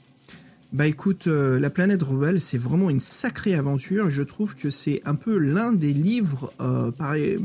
[0.72, 4.10] bah écoute, euh, La planète rebelle, c'est vraiment une sacrée aventure.
[4.10, 7.38] Je trouve que c'est un peu l'un des livres, euh, pareil,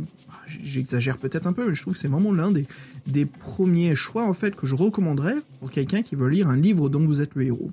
[0.47, 2.65] j'exagère peut-être un peu, mais je trouve que c'est vraiment l'un des,
[3.07, 6.89] des premiers choix en fait que je recommanderais pour quelqu'un qui veut lire un livre
[6.89, 7.71] dont vous êtes le héros.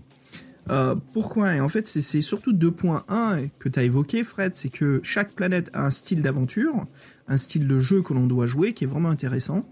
[0.71, 1.57] Euh, pourquoi?
[1.57, 3.03] Et en fait, c'est surtout deux points.
[3.09, 6.87] Un que tu as évoqué, Fred, c'est que chaque planète a un style d'aventure,
[7.27, 9.67] un style de jeu que l'on doit jouer qui est vraiment intéressant.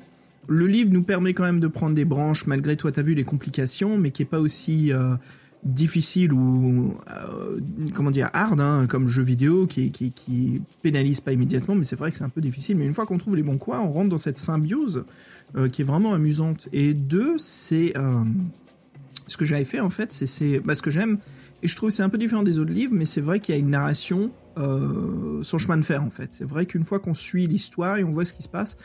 [0.49, 3.15] Le livre nous permet quand même de prendre des branches, malgré toi, tu as vu
[3.15, 4.93] les complications, mais qui est pas aussi
[5.65, 7.59] difficile ou euh,
[7.95, 12.17] comment dire hard hein, comme jeu vidéo qui, pénalise pas immédiatement mais c'est vrai que
[12.17, 12.77] c'est un peu difficile.
[12.77, 15.05] Mais une fois qu'on trouve les bons coins on rentre dans cette symbiose
[15.57, 16.69] euh, qui est vraiment amusante.
[16.73, 18.23] Et deux c'est euh,
[19.27, 21.19] ce que j'avais fait en fait c'est bah, ce que j'aime
[21.63, 23.59] et je trouve c'est un peu différent des autres livres mais c'est vrai qu'il y
[23.59, 24.31] a une narration
[25.45, 26.31] son chemin de fer en fait.
[26.33, 28.77] C'est vrai qu'une fois qu'on suit l'histoire et on voit ce qui se passe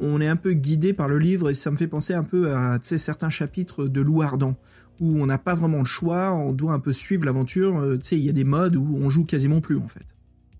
[0.00, 2.52] on est un peu guidé par le livre et ça me fait penser un peu
[2.52, 4.56] à certains chapitres de Loup Ardent
[5.00, 7.78] où on n'a pas vraiment le choix, on doit un peu suivre l'aventure.
[7.78, 10.06] Euh, tu sais, il y a des modes où on joue quasiment plus en fait.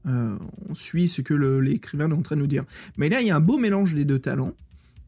[0.06, 0.36] Euh,
[0.68, 2.64] on suit ce que l'écrivain est en train de nous dire.
[2.96, 4.54] Mais là, il y a un beau mélange des deux talents.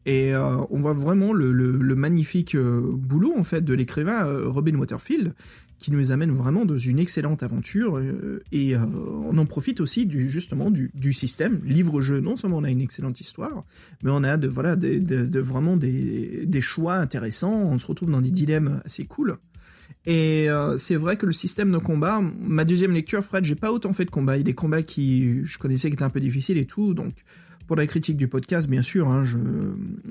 [0.05, 5.33] Et euh, on voit vraiment le, le magnifique boulot en fait de l'écrivain Robin Waterfield,
[5.79, 8.79] qui nous amène vraiment dans une excellente aventure euh, et euh,
[9.25, 12.21] on en profite aussi du justement du, système livre-jeu.
[12.21, 13.65] Non seulement on a une excellente histoire,
[14.03, 17.53] mais on a de voilà de, vraiment des, des, choix intéressants.
[17.53, 19.37] On se retrouve dans des dilemmes assez cool.
[20.05, 23.71] Et euh, c'est vrai que le système de combat, ma deuxième lecture, Fred, j'ai pas
[23.71, 24.35] autant fait de combats.
[24.35, 26.93] Il y a des combats qui je connaissais qui étaient un peu difficiles et tout,
[26.93, 27.13] donc
[27.67, 29.37] pour la critique du podcast, bien sûr, hein, je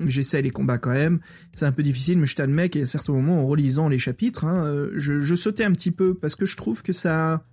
[0.05, 1.19] j'essaie les combats quand même.
[1.53, 4.65] C'est un peu difficile, mais je t'admets qu'à certains moments, en relisant les chapitres, hein,
[4.65, 7.43] euh, je, sautais un petit peu parce que je trouve que ça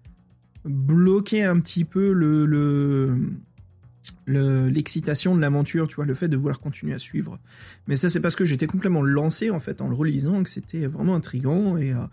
[0.64, 3.16] bloquait un petit peu le
[4.26, 7.38] l'excitation de l'aventure, tu vois, le fait de vouloir continuer à suivre.
[7.86, 10.86] Mais ça, c'est parce que j'étais complètement lancé en fait en le relisant, que c'était
[10.86, 12.06] vraiment intrigant et euh,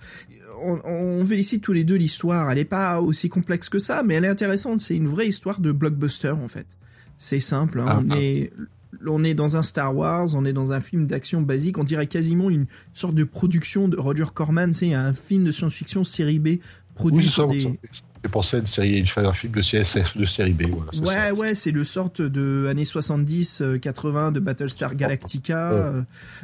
[0.61, 2.51] on, on, félicite tous les deux l'histoire.
[2.51, 4.79] Elle est pas aussi complexe que ça, mais elle est intéressante.
[4.79, 6.77] C'est une vraie histoire de blockbuster en fait.
[7.21, 7.85] C'est simple, hein.
[7.87, 8.17] ah, on, ah.
[8.17, 8.53] Est,
[9.05, 12.07] on est dans un Star Wars, on est dans un film d'action basique, on dirait
[12.07, 16.47] quasiment une sorte de production de Roger Corman, c'est un film de science-fiction série B
[16.99, 17.79] produit oui, des...
[18.21, 20.63] C'est pensé à une série, un film de CSF de série B.
[21.01, 25.71] Voilà, ouais, ouais, c'est le sorte de années 70, 80 euh, de Battlestar Galactica.
[25.71, 26.01] Euh,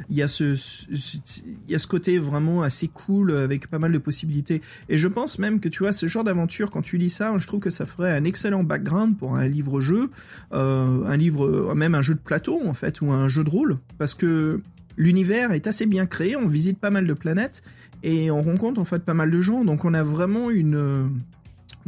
[0.08, 0.56] il y a ce,
[0.88, 4.62] il y a ce côté vraiment assez cool avec pas mal de possibilités.
[4.88, 7.46] Et je pense même que tu vois ce genre d'aventure quand tu lis ça, je
[7.46, 10.10] trouve que ça ferait un excellent background pour un livre-jeu,
[10.54, 13.76] euh, un livre, même un jeu de plateau en fait ou un jeu de rôle,
[13.98, 14.62] parce que
[14.96, 17.62] l'univers est assez bien créé, on visite pas mal de planètes
[18.02, 21.10] et on rencontre en fait pas mal de gens, donc on a vraiment une,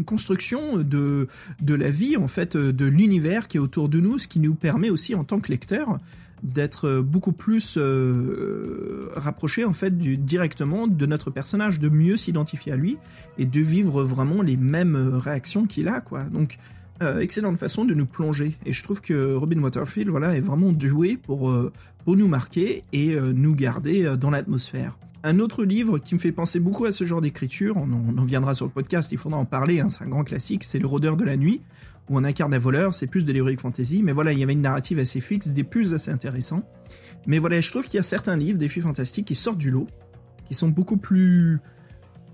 [0.07, 1.27] construction de,
[1.61, 4.55] de la vie, en fait, de l'univers qui est autour de nous, ce qui nous
[4.55, 5.99] permet aussi en tant que lecteur
[6.45, 12.77] d'être beaucoup plus euh, rapproché en fait directement de notre personnage, de mieux s'identifier à
[12.77, 12.97] lui
[13.39, 16.23] et de vivre vraiment les mêmes réactions qu'il a quoi.
[16.23, 16.59] Donc
[17.01, 18.57] euh, excellente façon de nous plonger.
[18.67, 21.73] Et je trouve que Robin Waterfield voilà, est vraiment doué pour, euh,
[22.05, 24.99] pour nous marquer et euh, nous garder dans l'atmosphère.
[25.25, 28.55] Un autre livre qui me fait penser beaucoup à ce genre d'écriture, on, en viendra
[28.55, 31.17] sur le podcast, il faudra en parler, hein, c'est un grand classique, c'est Le Rôdeur
[31.17, 31.61] de la Nuit,
[32.09, 34.53] où on incarne un voleur, c'est plus de l'héroïque fantasy, mais voilà, il y avait
[34.53, 36.63] une narrative assez fixe, des plus assez intéressants.
[37.27, 39.73] Mais voilà, je trouve qu'il y a certains livres, des filles fantastiques, qui sortent du
[39.73, 39.89] lot,
[40.47, 41.61] qui sont beaucoup plus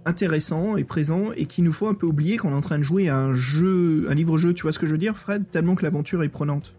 [0.05, 2.82] intéressant et présent et qu'il nous faut un peu oublier qu'on est en train de
[2.85, 5.44] jouer à un jeu, un livre-jeu, tu vois ce que je veux dire, Fred?
[5.51, 6.77] Tellement que l'aventure est prenante.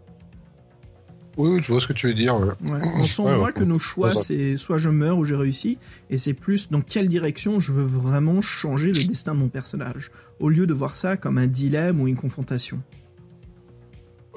[1.37, 2.35] Oui, je vois ce que tu veux dire.
[2.35, 5.77] On sent moins que nos choix, c'est soit je meurs ou j'ai réussi,
[6.09, 10.11] et c'est plus dans quelle direction je veux vraiment changer le destin de mon personnage,
[10.39, 12.79] au lieu de voir ça comme un dilemme ou une confrontation.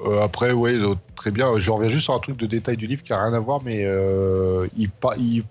[0.05, 0.79] Euh, après, oui,
[1.15, 1.57] très bien.
[1.59, 3.61] Je reviens juste sur un truc de détail du livre qui a rien à voir,
[3.63, 5.43] mais euh, il, il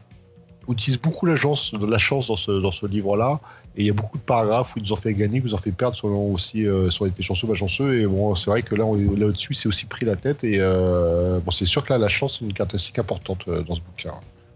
[0.68, 3.40] utilise beaucoup la chance, la chance dans ce, dans ce livre-là.
[3.78, 5.56] Et il y a beaucoup de paragraphes où ils nous ont fait gagner, vous en
[5.56, 8.00] fait perdre selon aussi euh, sur été chanceux, pas chanceux.
[8.00, 10.42] Et bon, c'est vrai que là, là au-dessus, c'est aussi pris la tête.
[10.42, 13.76] Et euh, bon, c'est sûr que là, la chance, c'est une caractéristique importante euh, dans
[13.76, 14.14] ce bouquin.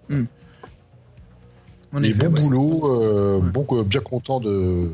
[0.08, 0.24] Hmm.
[1.92, 4.90] bon boulot, euh, bon, bien content de.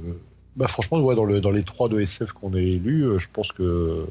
[0.57, 3.51] Bah, franchement, ouais, dans, le, dans les trois de SF qu'on a lus, je pense
[3.53, 4.05] que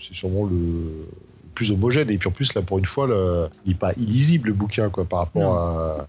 [0.00, 1.06] c'est sûrement le
[1.54, 2.10] plus homogène.
[2.10, 3.06] Et puis en plus, là, pour une fois,
[3.66, 6.08] il n'est pas illisible le bouquin quoi, par rapport à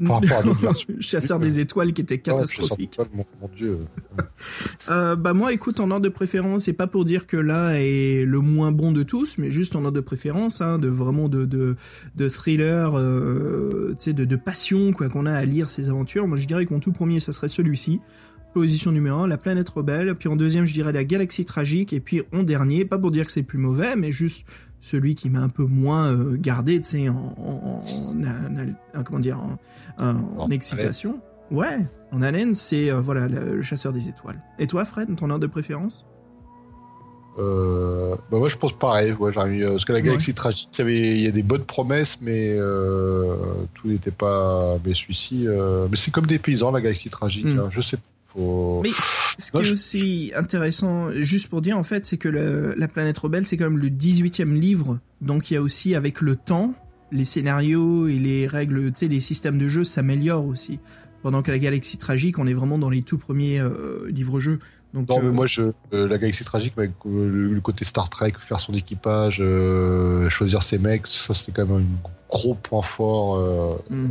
[1.00, 2.98] Chasseur des étoiles qui était catastrophique.
[3.12, 3.78] mon, Dieu.
[4.90, 8.26] Euh, bah moi, écoute, en ordre de préférence, c'est pas pour dire que là est
[8.26, 11.46] le moins bon de tous, mais juste en ordre de préférence, hein, de vraiment de
[11.46, 11.76] de,
[12.16, 16.28] de thriller, euh, tu sais, de, de passion quoi qu'on a à lire ces aventures.
[16.28, 18.00] Moi, je dirais que mon tout premier, ça serait celui-ci
[18.54, 22.00] position numéro 1, La planète rebelle, puis en deuxième, je dirais La galaxie tragique, et
[22.00, 24.46] puis en dernier, pas pour dire que c'est plus mauvais, mais juste
[24.84, 27.34] celui qui m'a un peu moins euh, gardé, tu sais, en,
[29.02, 29.38] comment dire,
[29.98, 31.20] en, excitation.
[31.50, 31.78] Ouais,
[32.12, 34.42] en haleine, c'est euh, voilà le, chasseur des étoiles.
[34.58, 36.04] Et toi, Fred, ton ordre de préférence?
[37.38, 40.82] Euh, bah moi je pense pareil, ouais, euh, parce que la galaxie tragique, il y,
[40.82, 42.54] avait, il y a des bonnes promesses, mais
[43.74, 44.76] tout n'était pas.
[44.84, 45.46] Mais celui-ci,
[45.90, 47.46] mais c'est comme des paysans la galaxie tragique.
[47.46, 47.58] Hmm.
[47.58, 47.96] Hein, je sais
[48.36, 48.90] mais
[49.38, 53.46] ce qui est aussi intéressant, juste pour dire en fait, c'est que la planète rebelle,
[53.46, 56.74] c'est quand même le 18e livre, donc il y a aussi avec le temps,
[57.12, 60.80] les scénarios et les règles, tu sais, les systèmes de jeu s'améliorent aussi.
[61.22, 64.58] Pendant que la galaxie tragique, on est vraiment dans les tout premiers euh, livres-jeux.
[64.92, 65.62] Donc, non, mais euh, moi, je,
[65.92, 69.42] euh, la galaxie tragique, avec le, côté Star Trek, faire son équipage,
[70.28, 73.80] choisir ses mecs, ça c'était quand même un gros point fort.
[73.88, 74.10] Hmm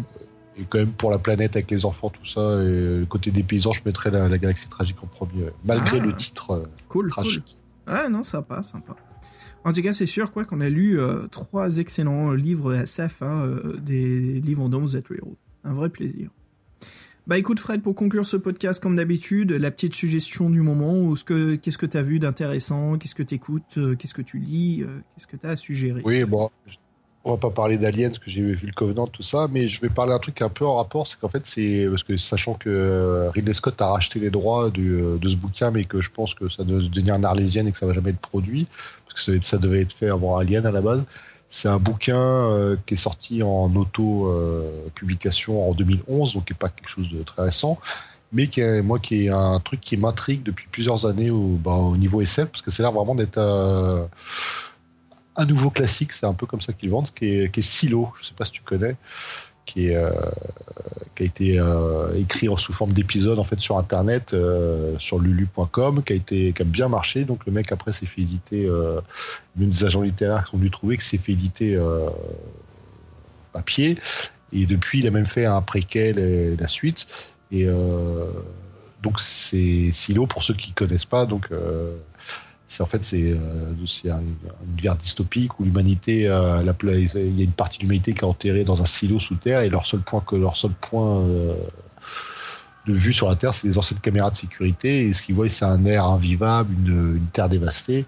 [0.57, 3.43] et quand même pour la planète avec les enfants, tout ça, et le côté des
[3.43, 6.05] paysans, je mettrais la, galaxie tragique en premier, malgré ah.
[6.05, 7.43] le titre euh, cool, tragique.
[7.45, 7.93] Cool.
[7.95, 8.95] Ah non, sympa, sympa.
[9.65, 13.45] En tout cas, c'est sûr quoi qu'on a lu euh, trois excellents livres SF, hein,
[13.45, 15.37] euh, des livres dont vous êtes le héros.
[15.63, 16.29] Un vrai plaisir.
[17.25, 21.15] Bah écoute Fred, pour conclure ce podcast comme d'habitude, la petite suggestion du moment, ou
[21.15, 24.39] ce que qu'est-ce que tu as vu d'intéressant, qu'est-ce que tu écoutes, qu'est-ce que tu
[24.39, 24.83] lis,
[25.15, 26.01] qu'est-ce que tu as à suggérer?
[26.03, 26.49] Oui, bon,
[27.25, 29.79] on va pas parler d'Aliens parce que j'ai vu le Covenant tout ça, mais je
[29.79, 32.53] vais parler d'un truc un peu en rapport, c'est qu'en fait c'est parce que sachant
[32.53, 36.11] que euh, Ridley Scott a racheté les droits euh, de ce bouquin, mais que je
[36.11, 38.67] pense que ça doit devenir un arlésienne et que ça va jamais être produit
[39.07, 41.03] parce que ça, devait être fait avant Alien à la base.
[41.47, 44.29] C'est un bouquin euh, qui est sorti en auto
[44.95, 47.79] publication en 2011, donc qui est pas quelque chose de très récent
[48.35, 51.73] mais qui est, moi qui est un truc qui m'intrigue depuis plusieurs années au, bah,
[51.73, 53.37] au niveau SF parce que c'est l'air vraiment d'être
[55.35, 58.33] un nouveau classique, c'est un peu comme ça qu'ils vendent, qui est, Silo, je sais
[58.33, 58.95] pas si tu connais,
[59.65, 60.11] qui, euh,
[61.19, 66.03] a été euh, écrit en sous forme d'épisode en fait sur internet, euh, sur lulu.com,
[66.03, 67.23] qui a qui a bien marché.
[67.23, 68.69] Donc le mec après s'est fait éditer,
[69.55, 71.79] même des agents littéraires qui ont dû trouver que s'est fait éditer
[73.51, 73.97] papier.
[74.51, 77.07] Et depuis, il a même fait un préquel et la suite.
[77.51, 77.67] Et
[79.01, 81.25] donc c'est Silo pour ceux qui connaissent pas.
[81.25, 81.49] Donc
[82.73, 87.77] c'est en fait c'est euh, un, dystopique où l'humanité euh, il y a une partie
[87.77, 90.57] de l'humanité qui est enterrée dans un silo sous terre et leur seul point leur
[90.57, 91.53] seul point euh,
[92.87, 95.47] de vue sur la terre c'est les anciennes caméras de sécurité et ce qu'ils voient
[95.49, 98.05] c'est un air invivable une, terre dévastée.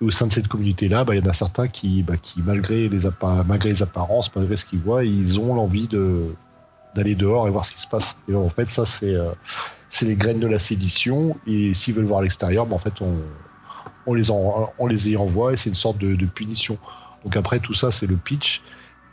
[0.00, 2.88] Au sein de cette communauté là bah, il y en a certains qui, bah, malgré
[2.88, 5.88] les apparences malgré ce qu'ils voient ils ont l'envie
[6.94, 8.16] d'aller dehors et voir ce qui se passe.
[8.28, 9.16] Et en fait ça c'est
[9.88, 13.16] c'est les graines de la sédition et s'ils veulent voir l'extérieur bah, en fait on
[14.08, 16.78] on les, on les y envoie et c'est une sorte de, punition.
[17.24, 18.62] Donc après tout ça, c'est le pitch.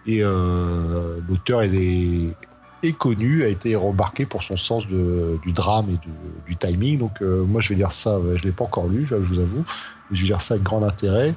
[0.08, 6.00] Et l'auteur est, connu, a été remarqué pour son sens du drame et
[6.48, 7.00] du timing.
[7.00, 9.66] Donc moi, je vais lire ça, je ne l'ai pas encore lu, je vous avoue,
[10.10, 11.36] mais je vais lire ça avec grand intérêt.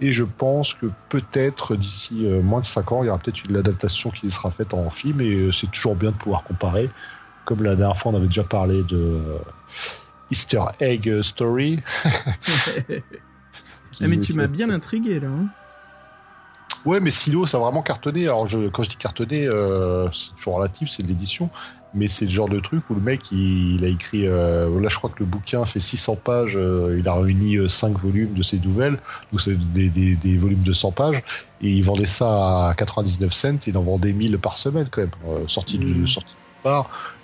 [0.00, 3.56] Et je pense que peut-être d'ici moins de 5 ans, il y aura peut-être une
[3.56, 5.22] adaptation qui sera faite en film.
[5.22, 6.90] Et c'est toujours bien de pouvoir comparer.
[7.46, 9.20] Comme la dernière fois, on avait déjà parlé de
[10.30, 11.80] Easter Egg Story.
[14.00, 15.28] Ah, mais tu m'as bien intrigué là.
[15.28, 15.46] Hein.
[16.84, 18.24] ouais, mais Silo, ça a vraiment cartonné.
[18.24, 21.50] Alors, je, quand je dis cartonné, euh, c'est toujours relatif, c'est de l'édition.
[21.96, 24.26] Mais c'est le genre de truc où le mec, il, a écrit.
[24.26, 26.56] Euh, là, je crois que le bouquin fait 600 pages.
[26.56, 28.98] Euh, il a réuni 5 volumes de ses nouvelles.
[29.30, 31.22] Donc, c'est des, des, des, volumes de 100 pages.
[31.60, 33.58] Et il vendait ça à 99 cents.
[33.68, 35.48] Il en vendait 1000 par semaine, quand même.
[35.48, 36.06] sorti, de, mmh.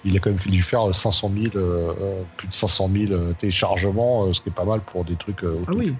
[0.04, 3.32] Il a quand même dû faire 500 000, euh, euh, plus de 500 000 euh,
[3.32, 5.94] téléchargements, ce qui est pas mal pour des trucs Ah oui,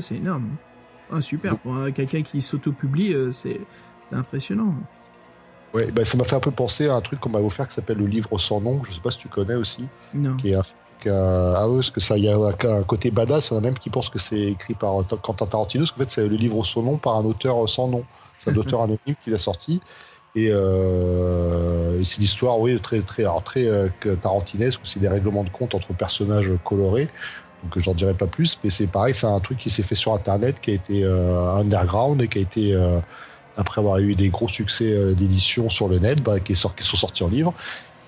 [0.00, 0.50] c'est énorme.
[1.10, 3.60] Ah, super, pour quelqu'un qui s'auto-publie, c'est
[4.12, 4.74] impressionnant.
[5.74, 7.74] Ouais, bah, ça m'a fait un peu penser à un truc qu'on m'a offert qui
[7.74, 8.82] s'appelle le livre sans nom.
[8.84, 9.86] Je sais pas si tu connais aussi.
[10.14, 10.36] Non.
[10.36, 10.56] Qui est
[11.10, 13.50] ah ouais, parce que ça, il y a un, côté badass.
[13.50, 15.98] Il y en a même qui pensent que c'est écrit par Quentin Tarantino, parce qu'en
[15.98, 18.04] fait, c'est le livre sans nom par un auteur sans nom.
[18.38, 19.80] C'est un auteur anonyme qui l'a sorti.
[20.36, 23.88] Euh, et, c'est l'histoire, oui, très, très, très euh,
[24.20, 27.08] tarantinesque, c'est des règlements de compte entre personnages colorés.
[27.62, 30.14] Donc j'en dirai pas plus, mais c'est pareil, c'est un truc qui s'est fait sur
[30.14, 32.76] Internet, qui a été euh, underground et qui a été,
[33.56, 37.28] après avoir eu des gros succès d'édition sur le net, bah, qui, sont sortis en
[37.28, 37.54] livre.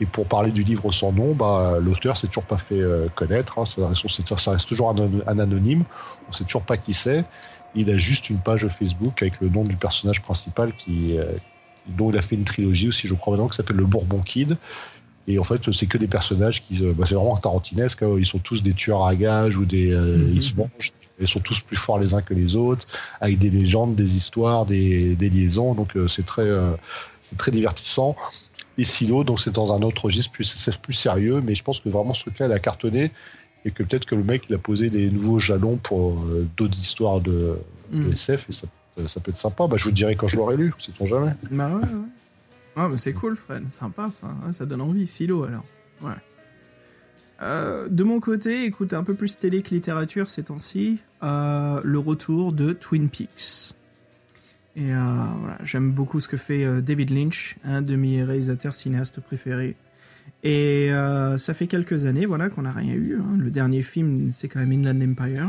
[0.01, 2.83] Et pour parler du livre sans nom, bah, l'auteur s'est toujours pas fait
[3.15, 3.61] connaître.
[3.61, 5.85] Hein, ça, reste, toujours un, anonyme.
[6.29, 7.25] On sait toujours pas qui c'est.
[7.77, 11.17] Il a juste une page Facebook avec le nom du personnage principal qui,
[11.87, 14.57] dont il a fait une trilogie aussi, je crois maintenant, qui s'appelle Le Bourbon Kid.
[15.27, 18.03] Et en fait, c'est que des personnages qui, euh, bah, c'est vraiment tarantinesque.
[18.03, 18.17] Hein.
[18.19, 20.37] Ils sont tous des tueurs à gages ou des, euh, mhm.
[20.37, 20.93] ils se mangent.
[21.21, 22.89] Ils sont tous plus forts les uns que les autres,
[23.21, 25.75] avec des légendes, des histoires, des, des liaisons.
[25.75, 26.49] Donc euh, c'est très,
[27.23, 28.17] c'est très divertissant.
[28.79, 31.89] Et Silo, donc c'est dans un autre registre plus, plus sérieux, mais je pense que
[31.89, 33.13] vraiment ce truc-là, il a cartonné
[33.65, 36.21] et que peut-être que le mec, il a posé des nouveaux jalons pour
[36.57, 37.57] d'autres histoires de,
[37.93, 38.13] de mhm.
[38.13, 39.67] SF et ça euh, ça peut être sympa.
[39.67, 41.33] Bah, je vous dirai quand je l'aurai lu, sait-on jamais.
[41.51, 42.09] Bah ouais, ouais.
[42.77, 43.71] Ah, mais c'est cool, Fred.
[43.71, 44.29] Sympa, ça.
[44.53, 45.07] ça donne envie.
[45.07, 45.65] Silo, alors.
[46.03, 46.11] Ouais.
[47.43, 51.99] Euh, de mon côté, écoute, un peu plus télé que littérature ces temps-ci, euh, le
[51.99, 53.75] retour de Twin Peaks.
[54.77, 59.77] Et voilà, j'aime beaucoup ce que fait David Lynch, un de mes réalisateurs cinéastes préférés.
[60.43, 60.91] Et
[61.37, 63.21] ça fait quelques années, voilà, qu'on n'a rien eu.
[63.21, 63.37] Hein.
[63.39, 65.49] Le dernier film, c'est quand même Inland Empire.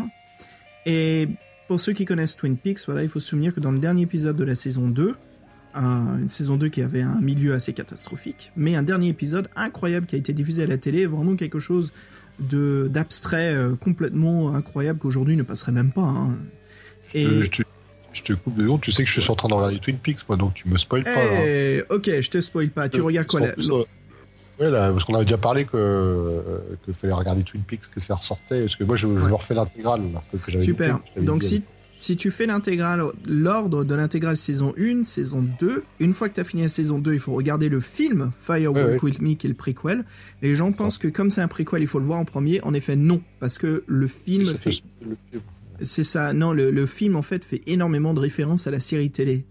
[0.85, 1.27] Et
[1.67, 4.03] pour ceux qui connaissent Twin Peaks, voilà, il faut se souvenir que dans le dernier
[4.03, 5.15] épisode de la saison 2,
[5.75, 10.15] une saison 2 qui avait un milieu assez catastrophique, mais un dernier épisode incroyable qui
[10.15, 11.91] a été diffusé à la télé, vraiment quelque chose
[12.39, 16.01] de d'abstrait euh, complètement incroyable qu'aujourd'hui ne passerait même pas.
[16.01, 16.37] Hein.
[17.13, 17.25] Et...
[17.25, 17.63] Je, te,
[18.11, 20.27] je, te, coupe de tu sais que je suis en train de regarder Twin Peaks,
[20.27, 21.23] moi, donc tu me spoil pas.
[21.45, 22.89] Eh, ok, je te spoil pas.
[22.89, 23.53] Tu euh, regardes quoi là
[24.59, 26.41] Ouais, là, parce qu'on avait déjà parlé que
[26.83, 28.61] qu'il fallait regarder Twin Peaks, que ça ressortait.
[28.61, 30.01] Parce que moi, je, je refais l'intégrale
[30.31, 30.99] que, que Super.
[31.19, 31.63] Donc, si,
[31.95, 36.41] si tu fais l'intégrale, l'ordre de l'intégrale saison 1, saison 2, une fois que tu
[36.41, 39.49] as fini la saison 2, il faut regarder le film Firewalk With Me, qui est
[39.49, 40.03] le prequel.
[40.41, 42.61] Les gens pensent que comme c'est un prequel, il faut le voir en premier.
[42.63, 43.21] En effet, non.
[43.39, 44.81] Parce que le film fait.
[45.81, 46.31] C'est ça.
[46.33, 49.45] Non, le, le, film, en fait, fait énormément de références à la série télé.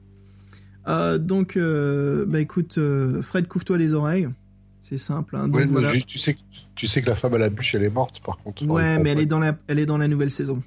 [0.86, 4.28] Euh, donc, euh, bah écoute, euh, Fred, couvre-toi les oreilles.
[4.86, 5.36] C'est simple.
[5.36, 5.50] Hein.
[6.06, 6.36] tu, sais,
[6.74, 8.66] tu sais que la femme à la bûche, elle est morte, par contre.
[8.66, 10.62] Ouais, mais elle est, dans la, elle est dans la nouvelle saison.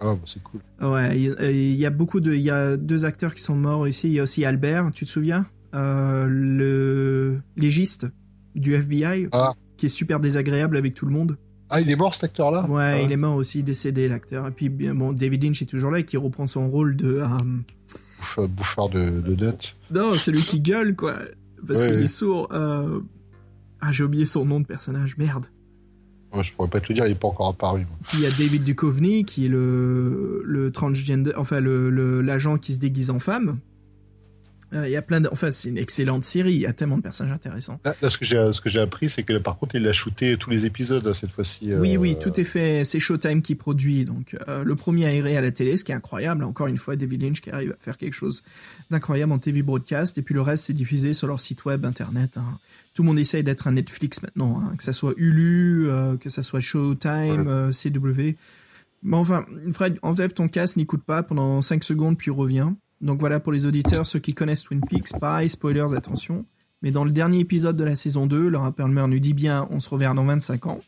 [0.00, 0.62] Ah, bah, c'est cool.
[0.80, 2.34] Ouais, il y, a beaucoup de.
[2.34, 4.08] Il y a deux acteurs qui sont morts ici.
[4.08, 5.46] Il y a aussi Albert, tu te souviens?
[5.76, 8.08] Euh, Le légiste
[8.56, 9.54] du FBI, ah.
[9.76, 11.38] qui est super désagréable avec tout le monde.
[11.70, 12.68] Ah, il est mort cet acteur-là?
[12.68, 14.48] Ouais, ah il est mort aussi, décédé l'acteur.
[14.48, 17.22] Et puis, bon, David Lynch est toujours là et qui reprend son rôle de.
[17.22, 19.76] Euh, bouffeur de, de dette.
[19.92, 21.14] Non, celui qui gueule, quoi.
[21.64, 22.48] Parce qu'il est sourd.
[22.50, 22.98] Euh,
[23.82, 25.46] ah, j'ai oublié son nom de personnage, merde.
[26.32, 27.84] Ouais, je pourrais pas te le dire, il est pas encore apparu.
[28.14, 32.78] il y a David Duchovny, qui est le, le transgender, enfin, le, l'agent qui se
[32.78, 33.58] déguise en femme.
[34.72, 36.52] Euh, il y a plein de, enfin, c'est une excellente série.
[36.52, 37.80] Il y a tellement de personnages intéressants.
[37.84, 40.36] Là, ce que j'ai, ce que j'ai appris, c'est que par contre, il a shooté
[40.36, 41.74] tous les épisodes cette fois-ci.
[41.74, 42.84] Oui, oui, euh, tout est fait.
[42.84, 44.04] C'est Showtime qui produit.
[44.04, 46.44] Donc, euh, le premier aéré à la télé, ce qui est incroyable.
[46.44, 48.42] Encore une fois, David Lynch qui arrive à faire quelque chose
[48.90, 50.18] d'incroyable en TV broadcast.
[50.18, 52.36] Et puis le reste, c'est diffusé sur leur site web, internet.
[52.36, 52.58] Hein
[52.94, 56.28] tout le monde essaye d'être un Netflix maintenant, hein, que ça soit Hulu, euh, que
[56.28, 58.36] ça soit Showtime, euh, CW.
[59.02, 62.76] Mais enfin, Fred, enlève ton casque, n'écoute pas pendant 5 secondes, puis reviens.
[63.02, 66.44] Donc voilà pour les auditeurs, ceux qui connaissent Twin Peaks, pareil, spoilers, attention.
[66.82, 69.80] Mais dans le dernier épisode de la saison 2, le rappeur nous dit bien on
[69.80, 70.80] se reverra dans 25 ans.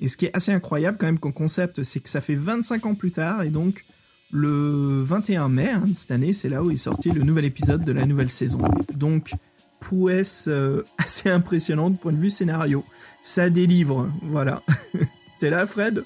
[0.00, 2.86] Et ce qui est assez incroyable quand même comme concept, c'est que ça fait 25
[2.86, 3.84] ans plus tard, et donc
[4.32, 7.92] le 21 mai hein, cette année, c'est là où est sorti le nouvel épisode de
[7.92, 8.60] la nouvelle saison.
[8.94, 9.32] Donc,
[9.80, 12.84] prouesse euh, assez impressionnante point de vue scénario.
[13.22, 14.62] Ça délivre, voilà.
[15.38, 16.04] T'es là, Fred?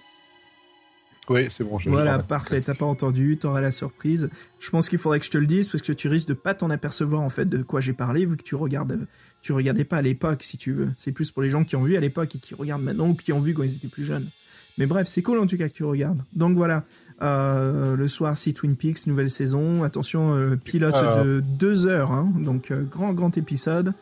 [1.31, 1.79] Oui, c'est bon.
[1.79, 2.61] Je voilà, parfait.
[2.61, 4.29] T'as pas entendu, t'auras la surprise.
[4.61, 6.55] Je pense qu'il faudrait que je te le dise parce que tu risques de pas
[6.55, 9.07] t'en apercevoir en fait de quoi j'ai parlé vu que tu regardes,
[9.41, 10.93] tu regardais pas à l'époque si tu veux.
[10.97, 13.15] C'est plus pour les gens qui ont vu à l'époque et qui regardent maintenant ou
[13.15, 14.29] qui ont vu quand ils étaient plus jeunes.
[14.77, 16.23] Mais bref, c'est cool en tout cas que tu regardes.
[16.35, 16.85] Donc voilà,
[17.23, 19.85] euh, le soir, si Twin Peaks, nouvelle saison.
[19.85, 23.93] Attention, euh, pilote de deux heures, hein, donc euh, grand grand épisode,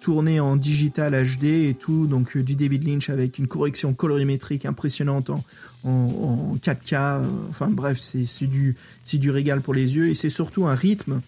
[0.00, 5.28] tourné en digital HD et tout, donc du David Lynch avec une correction colorimétrique impressionnante
[5.28, 5.42] en,
[5.84, 7.24] en, 4K.
[7.50, 10.08] enfin bref, c'est du c'est du régal pour les yeux.
[10.08, 11.20] Et c'est surtout un rythme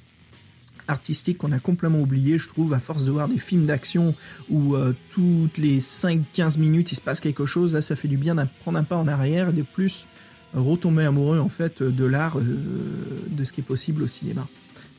[0.89, 4.15] artistique qu'on a complètement oublié, je trouve, à force de voir des films d'action
[4.49, 4.77] où
[5.11, 8.45] toutes les 5-15 minutes il se passe quelque chose, là ça fait du bien de
[8.61, 10.07] prendre un pas en arrière et de plus
[10.55, 14.47] retomber amoureux en fait de l'art, euh, de ce qui est possible au cinéma.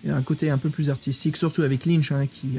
[0.04, 2.58] Il y a un côté un peu plus artistique, surtout avec Lynch, hein, qui,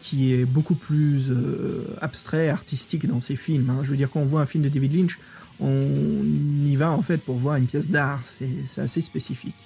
[0.00, 3.70] qui est beaucoup plus euh, abstrait, artistique dans ses films.
[3.70, 3.80] Hein.
[3.82, 5.18] Je veux dire, quand on voit un film de David Lynch,
[5.58, 6.22] on
[6.64, 8.20] y va en fait pour voir une pièce d'art.
[8.24, 9.56] C'est assez spécifique.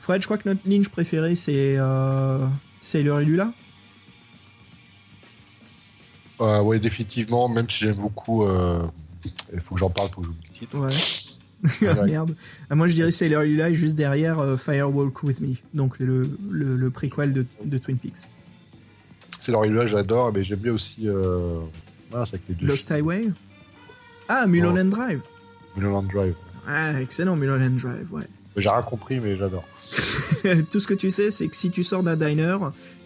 [0.00, 2.44] Fred, je crois que notre Lynch préféré, c'est euh,
[2.80, 3.52] Sailor et Lula.
[6.40, 8.46] Euh, oui, définitivement, même si j'aime beaucoup.
[9.52, 10.78] Il faut que j'en parle, pour que j'oublie le titre.
[10.78, 10.88] Ouais.
[11.86, 12.34] Ah, merde.
[12.70, 16.76] Ah, moi, je dirais Sailor Lula juste derrière euh, Firewalk With Me, donc le, le,
[16.76, 18.28] le préquel de, de, Twin Peaks.
[19.38, 21.08] Sailor Lula, j'adore, mais j'aime bien aussi.
[21.08, 21.60] Euh...
[22.12, 23.28] Ah, avec les deux Lost Highway
[24.28, 25.20] Ah, Mulholland Drive
[25.76, 26.34] Mulholland Drive.
[26.66, 28.26] Ah, excellent, Mulholland Drive, ouais.
[28.56, 29.64] J'ai rien compris, mais j'adore.
[30.70, 32.58] Tout ce que tu sais, c'est que si tu sors d'un diner,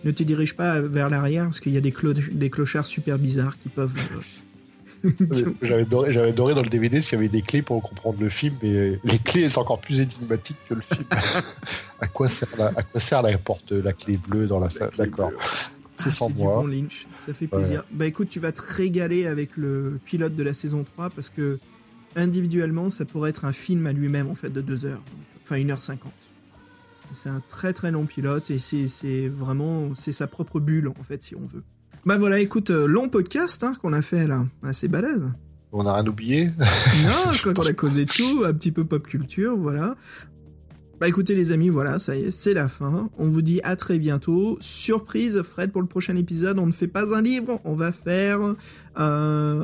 [0.05, 1.95] ne te dirige pas vers l'arrière parce qu'il y a des,
[2.33, 3.95] des clochards super bizarres qui peuvent.
[4.17, 4.21] Euh,
[5.63, 8.29] j'avais adoré, j'avais adoré dans le DVD s'il y avait des clés pour comprendre le
[8.29, 11.05] film, mais les clés sont encore plus énigmatiques que le film.
[12.01, 14.91] à quoi sert la, à quoi sert la porte, la clé bleue dans la, salle?
[14.97, 15.33] D'accord.
[15.95, 16.57] C'est ah, sans moi.
[16.57, 17.85] bon Lynch, ça fait plaisir.
[17.91, 21.59] Bah écoute, tu vas te régaler avec le pilote de la saison 3 parce que
[22.17, 25.03] individuellement, ça pourrait être un film à lui-même en fait de 2 heures,
[25.45, 25.99] enfin 1h50.
[27.13, 31.23] C'est un très très long pilote et c'est vraiment c'est sa propre bulle en fait
[31.23, 31.63] si on veut.
[32.05, 35.33] Bah voilà, écoute, euh, long podcast hein, qu'on a fait là, assez balèze.
[35.71, 39.07] On a rien oublié Non, je crois qu'on a causé tout, un petit peu pop
[39.07, 39.95] culture, voilà.
[41.01, 43.11] Bah écoutez les amis, voilà, ça y est, c'est la fin.
[43.19, 44.57] On vous dit à très bientôt.
[44.61, 48.41] Surprise, Fred, pour le prochain épisode, on ne fait pas un livre, on va faire
[48.41, 48.55] euh,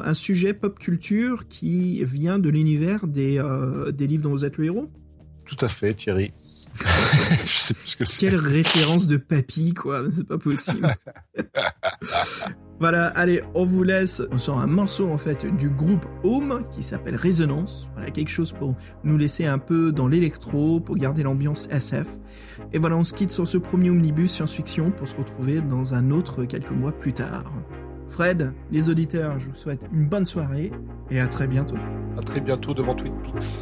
[0.03, 4.59] un sujet pop culture qui vient de l'univers des, euh, des livres dont vous êtes
[4.59, 4.91] le héros.
[5.45, 6.33] Tout à fait, Thierry.
[7.45, 8.21] je sais plus ce que c'est.
[8.21, 10.05] Quelle référence de papy, quoi.
[10.13, 10.89] C'est pas possible.
[12.81, 14.23] voilà, allez, on vous laisse.
[14.31, 17.89] On sort un morceau, en fait, du groupe Home qui s'appelle Résonance.
[17.95, 22.07] Voilà, quelque chose pour nous laisser un peu dans l'électro, pour garder l'ambiance SF.
[22.73, 26.11] Et voilà, on se quitte sur ce premier omnibus science-fiction pour se retrouver dans un
[26.11, 27.53] autre quelques mois plus tard.
[28.09, 30.73] Fred, les auditeurs, je vous souhaite une bonne soirée
[31.11, 31.77] et à très bientôt.
[32.17, 33.61] À très bientôt devant Peaks.